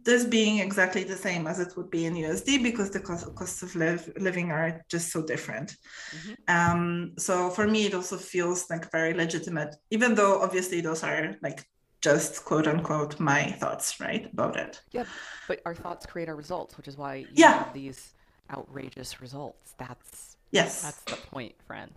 this 0.08 0.24
being 0.24 0.58
exactly 0.58 1.02
the 1.02 1.16
same 1.16 1.46
as 1.46 1.58
it 1.60 1.72
would 1.76 1.90
be 1.90 2.04
in 2.04 2.14
USD 2.14 2.62
because 2.62 2.90
the 2.90 3.00
cost, 3.00 3.34
costs 3.34 3.62
of 3.62 3.74
live, 3.74 4.08
living 4.20 4.52
are 4.52 4.84
just 4.88 5.10
so 5.10 5.20
different. 5.20 5.68
Mm-hmm. 6.14 6.34
Um, 6.56 7.12
so 7.18 7.50
for 7.50 7.66
me, 7.66 7.86
it 7.86 7.94
also 7.94 8.16
feels 8.16 8.70
like 8.70 8.92
very 8.92 9.14
legitimate, 9.14 9.74
even 9.90 10.14
though 10.14 10.42
obviously 10.42 10.80
those 10.80 11.02
are 11.02 11.34
like 11.42 11.66
just 12.00 12.44
quote 12.44 12.66
unquote 12.66 13.20
my 13.20 13.44
thoughts 13.52 14.00
right 14.00 14.30
about 14.32 14.56
it. 14.56 14.80
Yeah 14.90 15.04
but 15.48 15.60
our 15.66 15.74
thoughts 15.74 16.06
create 16.06 16.28
our 16.28 16.36
results 16.36 16.76
which 16.76 16.88
is 16.88 16.96
why 16.96 17.16
you 17.16 17.26
yeah. 17.34 17.64
have 17.64 17.74
these 17.74 18.12
outrageous 18.50 19.20
results. 19.20 19.74
That's 19.78 20.36
yes. 20.50 20.82
that's 20.82 21.02
the 21.02 21.26
point 21.28 21.54
friend. 21.66 21.92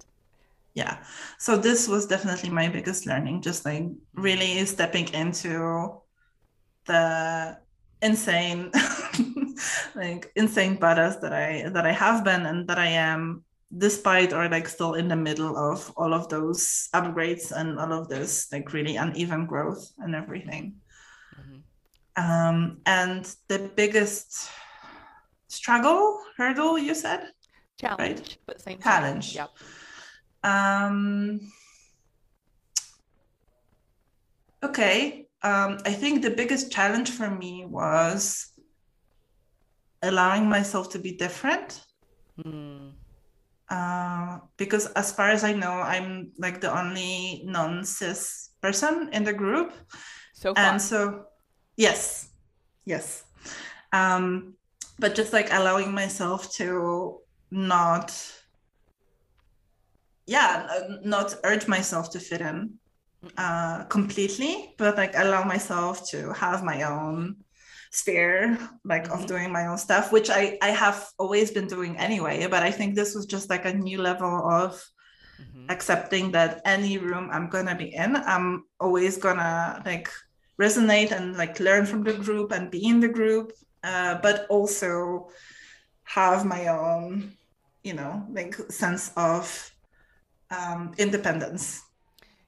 Yeah. 0.74 1.04
So 1.38 1.56
this 1.56 1.88
was 1.88 2.08
definitely 2.08 2.50
my 2.50 2.68
biggest 2.68 3.06
learning 3.06 3.42
just 3.42 3.66
like 3.66 3.86
really 4.16 4.66
stepping 4.66 5.08
into 5.14 6.02
the 6.86 7.58
insane 8.04 8.70
like 9.96 10.32
insane 10.36 10.78
badass 10.78 11.22
that 11.22 11.32
i 11.32 11.70
that 11.70 11.86
i 11.86 11.92
have 11.92 12.24
been 12.24 12.46
and 12.46 12.68
that 12.68 12.78
i 12.78 12.88
am 12.88 13.44
despite 13.78 14.34
or 14.34 14.48
like 14.50 14.68
still 14.68 14.94
in 14.94 15.08
the 15.08 15.16
middle 15.16 15.58
of 15.58 15.92
all 15.98 16.14
of 16.14 16.30
those 16.30 16.90
upgrades 16.94 17.52
and 17.52 17.80
all 17.80 17.92
of 17.92 18.08
this 18.08 18.52
like 18.52 18.72
really 18.74 18.96
uneven 18.98 19.46
growth 19.46 19.92
and 20.00 20.16
everything. 20.16 20.76
Mm-hmm. 21.40 22.24
um, 22.24 22.78
and 22.86 23.36
the 23.48 23.72
biggest 23.76 24.50
struggle 25.48 26.22
hurdle 26.38 26.78
you 26.78 26.94
said? 26.94 27.32
Challenge 27.80 28.20
right? 28.20 28.38
but 28.46 28.62
same 28.62 28.80
challenge. 28.80 29.36
Yep. 29.36 29.50
Um 30.44 31.52
okay 34.62 35.28
um 35.42 35.78
i 35.86 35.92
think 35.92 36.22
the 36.22 36.30
biggest 36.30 36.72
challenge 36.72 37.10
for 37.10 37.30
me 37.30 37.66
was 37.66 38.54
allowing 40.02 40.48
myself 40.48 40.90
to 40.92 41.00
be 41.00 41.14
different. 41.14 41.84
Mm 42.38 42.93
uh, 43.74 44.38
because 44.58 44.86
as 44.94 45.12
far 45.12 45.32
as 45.32 45.44
I 45.44 45.54
know, 45.54 45.72
I'm 45.72 46.32
like 46.38 46.62
the 46.62 46.72
only 46.72 47.42
non-cis 47.46 48.52
person 48.62 49.10
in 49.12 49.24
the 49.24 49.34
group. 49.34 49.74
So 50.36 50.54
far. 50.54 50.64
And 50.64 50.82
so, 50.82 51.26
yes, 51.76 52.30
yes. 52.86 53.24
Um, 53.92 54.54
but 55.00 55.16
just 55.16 55.34
like 55.34 55.52
allowing 55.52 55.92
myself 55.92 56.54
to 56.58 57.22
not, 57.50 58.14
yeah, 60.28 60.68
not 61.04 61.36
urge 61.44 61.68
myself 61.68 62.12
to 62.12 62.20
fit 62.20 62.42
in 62.42 62.76
uh, 63.38 63.86
completely, 63.86 64.76
but 64.78 64.98
like 64.98 65.16
allow 65.16 65.44
myself 65.44 66.08
to 66.12 66.32
have 66.34 66.64
my 66.64 66.84
own 66.84 67.38
sphere 67.94 68.58
like 68.84 69.04
mm-hmm. 69.04 69.22
of 69.22 69.28
doing 69.28 69.52
my 69.52 69.68
own 69.68 69.78
stuff 69.78 70.12
which 70.12 70.32
i 70.32 70.58
i 70.64 70.70
have 70.70 71.08
always 71.20 71.52
been 71.52 71.68
doing 71.68 71.96
anyway 71.98 72.48
but 72.50 72.64
i 72.64 72.72
think 72.72 72.96
this 72.96 73.14
was 73.14 73.28
just 73.28 73.52
like 73.52 73.66
a 73.66 73.74
new 73.74 74.02
level 74.02 74.50
of 74.50 74.84
mm-hmm. 75.40 75.70
accepting 75.70 76.32
that 76.32 76.60
any 76.66 76.98
room 76.98 77.30
i'm 77.32 77.48
gonna 77.50 77.76
be 77.76 77.94
in 77.94 78.16
i'm 78.16 78.66
always 78.80 79.18
gonna 79.18 79.80
like 79.86 80.10
resonate 80.60 81.12
and 81.12 81.38
like 81.38 81.60
learn 81.60 81.86
from 81.86 82.04
the 82.04 82.14
group 82.14 82.52
and 82.52 82.72
be 82.72 82.84
in 82.84 83.00
the 83.00 83.08
group 83.08 83.52
uh, 83.84 84.16
but 84.24 84.48
also 84.50 85.30
have 86.04 86.46
my 86.46 86.68
own 86.68 87.32
you 87.84 87.94
know 87.94 88.26
like 88.32 88.56
sense 88.72 89.12
of 89.18 89.72
um, 90.50 90.94
independence 90.98 91.84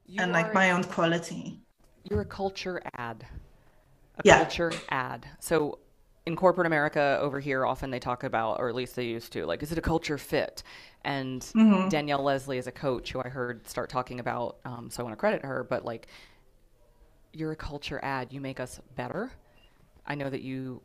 you 0.08 0.22
and 0.22 0.32
like 0.32 0.56
my 0.56 0.72
own 0.72 0.84
quality 0.84 1.60
you're 2.04 2.22
a 2.22 2.26
culture 2.26 2.82
add 2.98 3.28
a 4.18 4.22
yeah. 4.24 4.38
culture 4.38 4.72
add. 4.90 5.26
So 5.40 5.80
in 6.26 6.36
corporate 6.36 6.66
America 6.66 7.20
over 7.22 7.40
here, 7.40 7.66
often 7.66 7.92
they 7.92 8.00
talk 8.00 8.24
about, 8.24 8.60
or 8.60 8.70
at 8.70 8.76
least 8.76 8.96
they 8.96 9.06
used 9.06 9.32
to, 9.34 9.46
like, 9.46 9.62
is 9.62 9.72
it 9.72 9.78
a 9.78 9.82
culture 9.82 10.18
fit? 10.18 10.64
And 11.04 11.42
mm-hmm. 11.42 11.90
Danielle 11.90 12.24
Leslie 12.24 12.58
is 12.58 12.68
a 12.68 12.72
coach 12.72 13.12
who 13.12 13.22
I 13.24 13.30
heard 13.30 13.68
start 13.68 13.90
talking 13.90 14.20
about. 14.20 14.58
Um, 14.66 14.90
so 14.90 15.02
I 15.02 15.04
want 15.04 15.14
to 15.14 15.20
credit 15.20 15.46
her, 15.46 15.64
but 15.64 15.86
like, 15.86 16.08
you're 17.32 17.52
a 17.52 17.56
culture 17.56 18.00
add. 18.02 18.34
You 18.34 18.42
make 18.42 18.60
us 18.60 18.80
better. 18.96 19.32
I 20.08 20.16
know 20.16 20.30
that 20.30 20.42
you, 20.42 20.82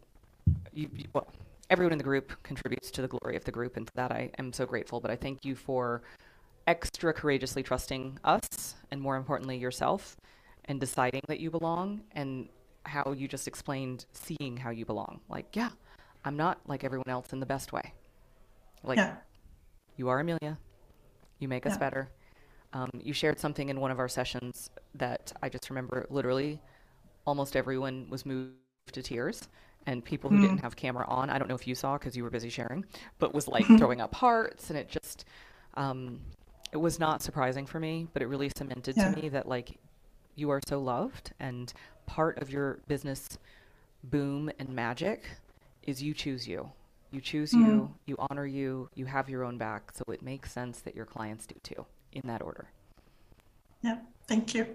you, 0.72 0.90
you 0.94 1.04
well, 1.12 1.28
everyone 1.70 1.92
in 1.92 1.98
the 1.98 2.04
group 2.04 2.32
contributes 2.42 2.90
to 2.90 3.02
the 3.02 3.08
glory 3.08 3.36
of 3.36 3.44
the 3.44 3.52
group, 3.52 3.76
and 3.76 3.86
for 3.86 3.92
that 3.94 4.10
I 4.10 4.30
am 4.38 4.52
so 4.52 4.66
grateful. 4.66 5.00
But 5.00 5.10
I 5.10 5.16
thank 5.16 5.44
you 5.44 5.54
for 5.54 6.02
extra 6.66 7.12
courageously 7.14 7.62
trusting 7.62 8.18
us, 8.24 8.74
and 8.90 9.00
more 9.00 9.16
importantly, 9.16 9.56
yourself, 9.56 10.16
and 10.66 10.80
deciding 10.80 11.22
that 11.28 11.40
you 11.40 11.50
belong 11.50 12.02
and 12.12 12.48
how 12.90 13.12
you 13.12 13.28
just 13.28 13.48
explained 13.48 14.04
seeing 14.12 14.56
how 14.56 14.70
you 14.70 14.84
belong. 14.84 15.20
Like, 15.28 15.54
yeah, 15.54 15.70
I'm 16.24 16.36
not 16.36 16.60
like 16.66 16.84
everyone 16.84 17.08
else 17.08 17.32
in 17.32 17.40
the 17.40 17.46
best 17.46 17.72
way. 17.72 17.94
Like, 18.82 18.98
yeah. 18.98 19.16
you 19.96 20.08
are 20.08 20.20
Emilia. 20.20 20.58
You 21.38 21.48
make 21.48 21.64
us 21.66 21.78
better. 21.78 22.10
Um, 22.72 22.90
you 23.02 23.12
shared 23.12 23.40
something 23.40 23.68
in 23.68 23.80
one 23.80 23.90
of 23.90 23.98
our 23.98 24.08
sessions 24.08 24.70
that 24.94 25.32
I 25.42 25.48
just 25.48 25.70
remember 25.70 26.06
literally 26.10 26.60
almost 27.26 27.56
everyone 27.56 28.06
was 28.10 28.26
moved 28.26 28.54
to 28.92 29.02
tears. 29.02 29.48
And 29.86 30.04
people 30.04 30.28
who 30.28 30.36
mm. 30.36 30.42
didn't 30.42 30.58
have 30.58 30.76
camera 30.76 31.06
on, 31.08 31.30
I 31.30 31.38
don't 31.38 31.48
know 31.48 31.54
if 31.54 31.66
you 31.66 31.74
saw 31.74 31.96
because 31.96 32.14
you 32.14 32.22
were 32.22 32.30
busy 32.30 32.50
sharing, 32.50 32.84
but 33.18 33.32
was 33.32 33.48
like 33.48 33.64
throwing 33.78 34.00
up 34.00 34.14
hearts. 34.14 34.68
And 34.68 34.78
it 34.78 34.88
just, 34.90 35.24
um, 35.74 36.20
it 36.70 36.76
was 36.76 36.98
not 36.98 37.22
surprising 37.22 37.64
for 37.64 37.80
me, 37.80 38.06
but 38.12 38.20
it 38.20 38.26
really 38.26 38.50
cemented 38.54 38.96
yeah. 38.96 39.10
to 39.10 39.20
me 39.20 39.28
that 39.30 39.48
like 39.48 39.78
you 40.34 40.50
are 40.50 40.60
so 40.68 40.80
loved 40.80 41.32
and 41.40 41.72
part 42.10 42.42
of 42.42 42.50
your 42.50 42.80
business 42.88 43.38
boom 44.02 44.50
and 44.58 44.68
magic 44.68 45.22
is 45.84 46.02
you 46.02 46.12
choose 46.12 46.46
you. 46.46 46.68
You 47.12 47.20
choose 47.20 47.52
mm-hmm. 47.52 47.66
you, 47.66 47.94
you 48.06 48.16
honor 48.18 48.46
you, 48.46 48.88
you 48.94 49.06
have 49.06 49.28
your 49.30 49.44
own 49.44 49.58
back. 49.58 49.92
So 49.94 50.02
it 50.12 50.20
makes 50.20 50.52
sense 50.52 50.80
that 50.80 50.96
your 50.96 51.06
clients 51.06 51.46
do 51.46 51.54
too, 51.62 51.86
in 52.12 52.22
that 52.24 52.42
order. 52.42 52.68
Yeah, 53.82 53.98
thank 54.26 54.54
you. 54.54 54.66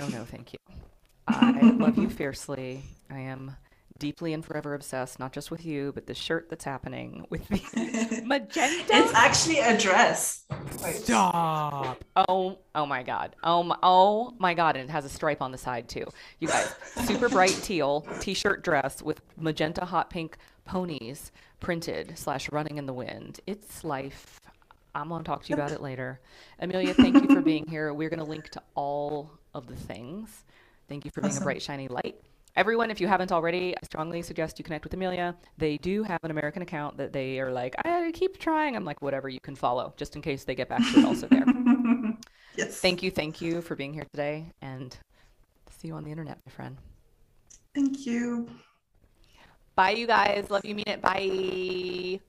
Oh, 0.00 0.08
no, 0.08 0.24
thank 0.24 0.52
you. 0.52 0.58
I 1.28 1.60
love 1.78 1.98
you 1.98 2.10
fiercely. 2.10 2.82
I 3.10 3.20
am 3.20 3.56
deeply 3.98 4.32
and 4.32 4.44
forever 4.44 4.74
obsessed, 4.74 5.18
not 5.18 5.32
just 5.32 5.50
with 5.50 5.64
you, 5.64 5.92
but 5.94 6.06
the 6.06 6.14
shirt 6.14 6.48
that's 6.50 6.64
happening 6.64 7.26
with 7.30 7.46
the 7.48 8.22
magenta. 8.26 8.84
It's 8.90 9.14
actually 9.14 9.60
a 9.60 9.76
dress. 9.76 10.44
Wait. 10.82 10.96
Stop. 10.96 12.04
Oh, 12.16 12.58
oh 12.74 12.86
my 12.86 13.02
god. 13.02 13.36
Oh 13.42 13.62
my, 13.62 13.76
oh 13.82 14.34
my 14.38 14.54
god, 14.54 14.76
and 14.76 14.88
it 14.88 14.92
has 14.92 15.04
a 15.04 15.08
stripe 15.08 15.42
on 15.42 15.52
the 15.52 15.58
side 15.58 15.88
too. 15.88 16.04
You 16.40 16.48
guys, 16.48 16.74
super 17.04 17.28
bright 17.28 17.58
teal 17.62 18.06
t-shirt 18.20 18.62
dress 18.62 19.02
with 19.02 19.20
magenta 19.36 19.84
hot 19.84 20.10
pink 20.10 20.36
ponies 20.64 21.32
printed 21.60 22.18
slash 22.18 22.50
running 22.52 22.78
in 22.78 22.86
the 22.86 22.92
wind. 22.92 23.40
It's 23.46 23.84
life. 23.84 24.40
I'm 24.94 25.08
gonna 25.08 25.24
talk 25.24 25.44
to 25.44 25.48
you 25.50 25.54
about 25.54 25.72
it 25.72 25.82
later. 25.82 26.20
Emilia, 26.58 26.94
thank 26.94 27.14
you 27.14 27.34
for 27.34 27.40
being 27.42 27.66
here. 27.66 27.92
We're 27.92 28.10
gonna 28.10 28.24
link 28.24 28.48
to 28.50 28.62
all 28.74 29.30
of 29.54 29.66
the 29.66 29.76
things. 29.76 30.44
Thank 30.88 31.04
you 31.04 31.10
for 31.10 31.20
being 31.20 31.32
awesome. 31.32 31.42
a 31.42 31.44
bright, 31.44 31.62
shiny 31.62 31.88
light 31.88 32.16
everyone, 32.56 32.90
if 32.90 33.00
you 33.00 33.06
haven't 33.06 33.30
already, 33.30 33.74
I 33.76 33.84
strongly 33.84 34.22
suggest 34.22 34.58
you 34.58 34.64
connect 34.64 34.84
with 34.84 34.94
Emilia. 34.94 35.36
They 35.58 35.76
do 35.76 36.02
have 36.02 36.20
an 36.22 36.30
American 36.30 36.62
account 36.62 36.96
that 36.96 37.12
they 37.12 37.38
are 37.38 37.52
like, 37.52 37.74
I 37.84 38.10
keep 38.12 38.38
trying. 38.38 38.74
I'm 38.74 38.84
like, 38.84 39.02
whatever 39.02 39.28
you 39.28 39.40
can 39.40 39.54
follow, 39.54 39.92
just 39.96 40.16
in 40.16 40.22
case 40.22 40.44
they 40.44 40.54
get 40.54 40.68
back 40.68 40.82
to 40.92 41.00
it 41.00 41.04
also 41.04 41.28
there. 41.28 41.44
yes. 42.56 42.78
Thank 42.80 43.02
you. 43.02 43.10
Thank 43.10 43.40
you 43.40 43.60
for 43.60 43.76
being 43.76 43.92
here 43.92 44.06
today. 44.12 44.46
And 44.62 44.96
see 45.70 45.88
you 45.88 45.94
on 45.94 46.04
the 46.04 46.10
internet, 46.10 46.38
my 46.46 46.52
friend. 46.52 46.76
Thank 47.74 48.06
you. 48.06 48.48
Bye, 49.74 49.90
you 49.90 50.06
guys. 50.06 50.48
Love 50.48 50.64
you, 50.64 50.74
mean 50.74 50.84
it. 50.86 51.02
Bye. 51.02 52.20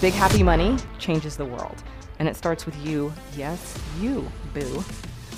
Big 0.00 0.14
Happy 0.14 0.42
Money 0.42 0.76
changes 0.98 1.36
the 1.36 1.44
world. 1.44 1.82
And 2.18 2.28
it 2.28 2.36
starts 2.36 2.64
with 2.64 2.76
you. 2.86 3.12
Yes, 3.36 3.78
you, 4.00 4.30
boo. 4.54 4.82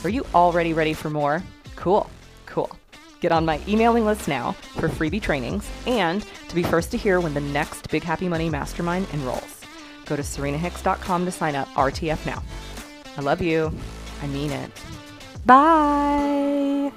Are 0.05 0.11
you 0.11 0.25
already 0.35 0.73
ready 0.73 0.93
for 0.93 1.11
more? 1.11 1.43
Cool. 1.75 2.09
Cool. 2.45 2.71
Get 3.21 3.33
on 3.33 3.45
my 3.45 3.61
emailing 3.67 4.05
list 4.05 4.29
now 4.29 4.53
for 4.53 4.89
freebie 4.89 5.23
trainings 5.23 5.69
and 5.87 6.25
to 6.49 6.55
be 6.55 6.62
first 6.62 6.91
to 6.93 6.97
hear 6.97 7.21
when 7.21 7.35
the 7.35 7.41
next 7.41 7.91
Big 7.91 8.03
Happy 8.03 8.29
Money 8.29 8.51
Mastermind 8.51 9.07
enrolls. 9.12 9.62
Go 10.05 10.17
to 10.17 10.23
serenahicks.com 10.23 11.25
to 11.25 11.31
sign 11.31 11.55
up 11.55 11.69
RTF 11.69 12.25
now. 12.27 12.43
I 13.17 13.21
love 13.23 13.41
you. 13.41 13.73
I 14.23 14.27
mean 14.27 14.53
it. 14.53 14.71
Bye. 15.45 16.93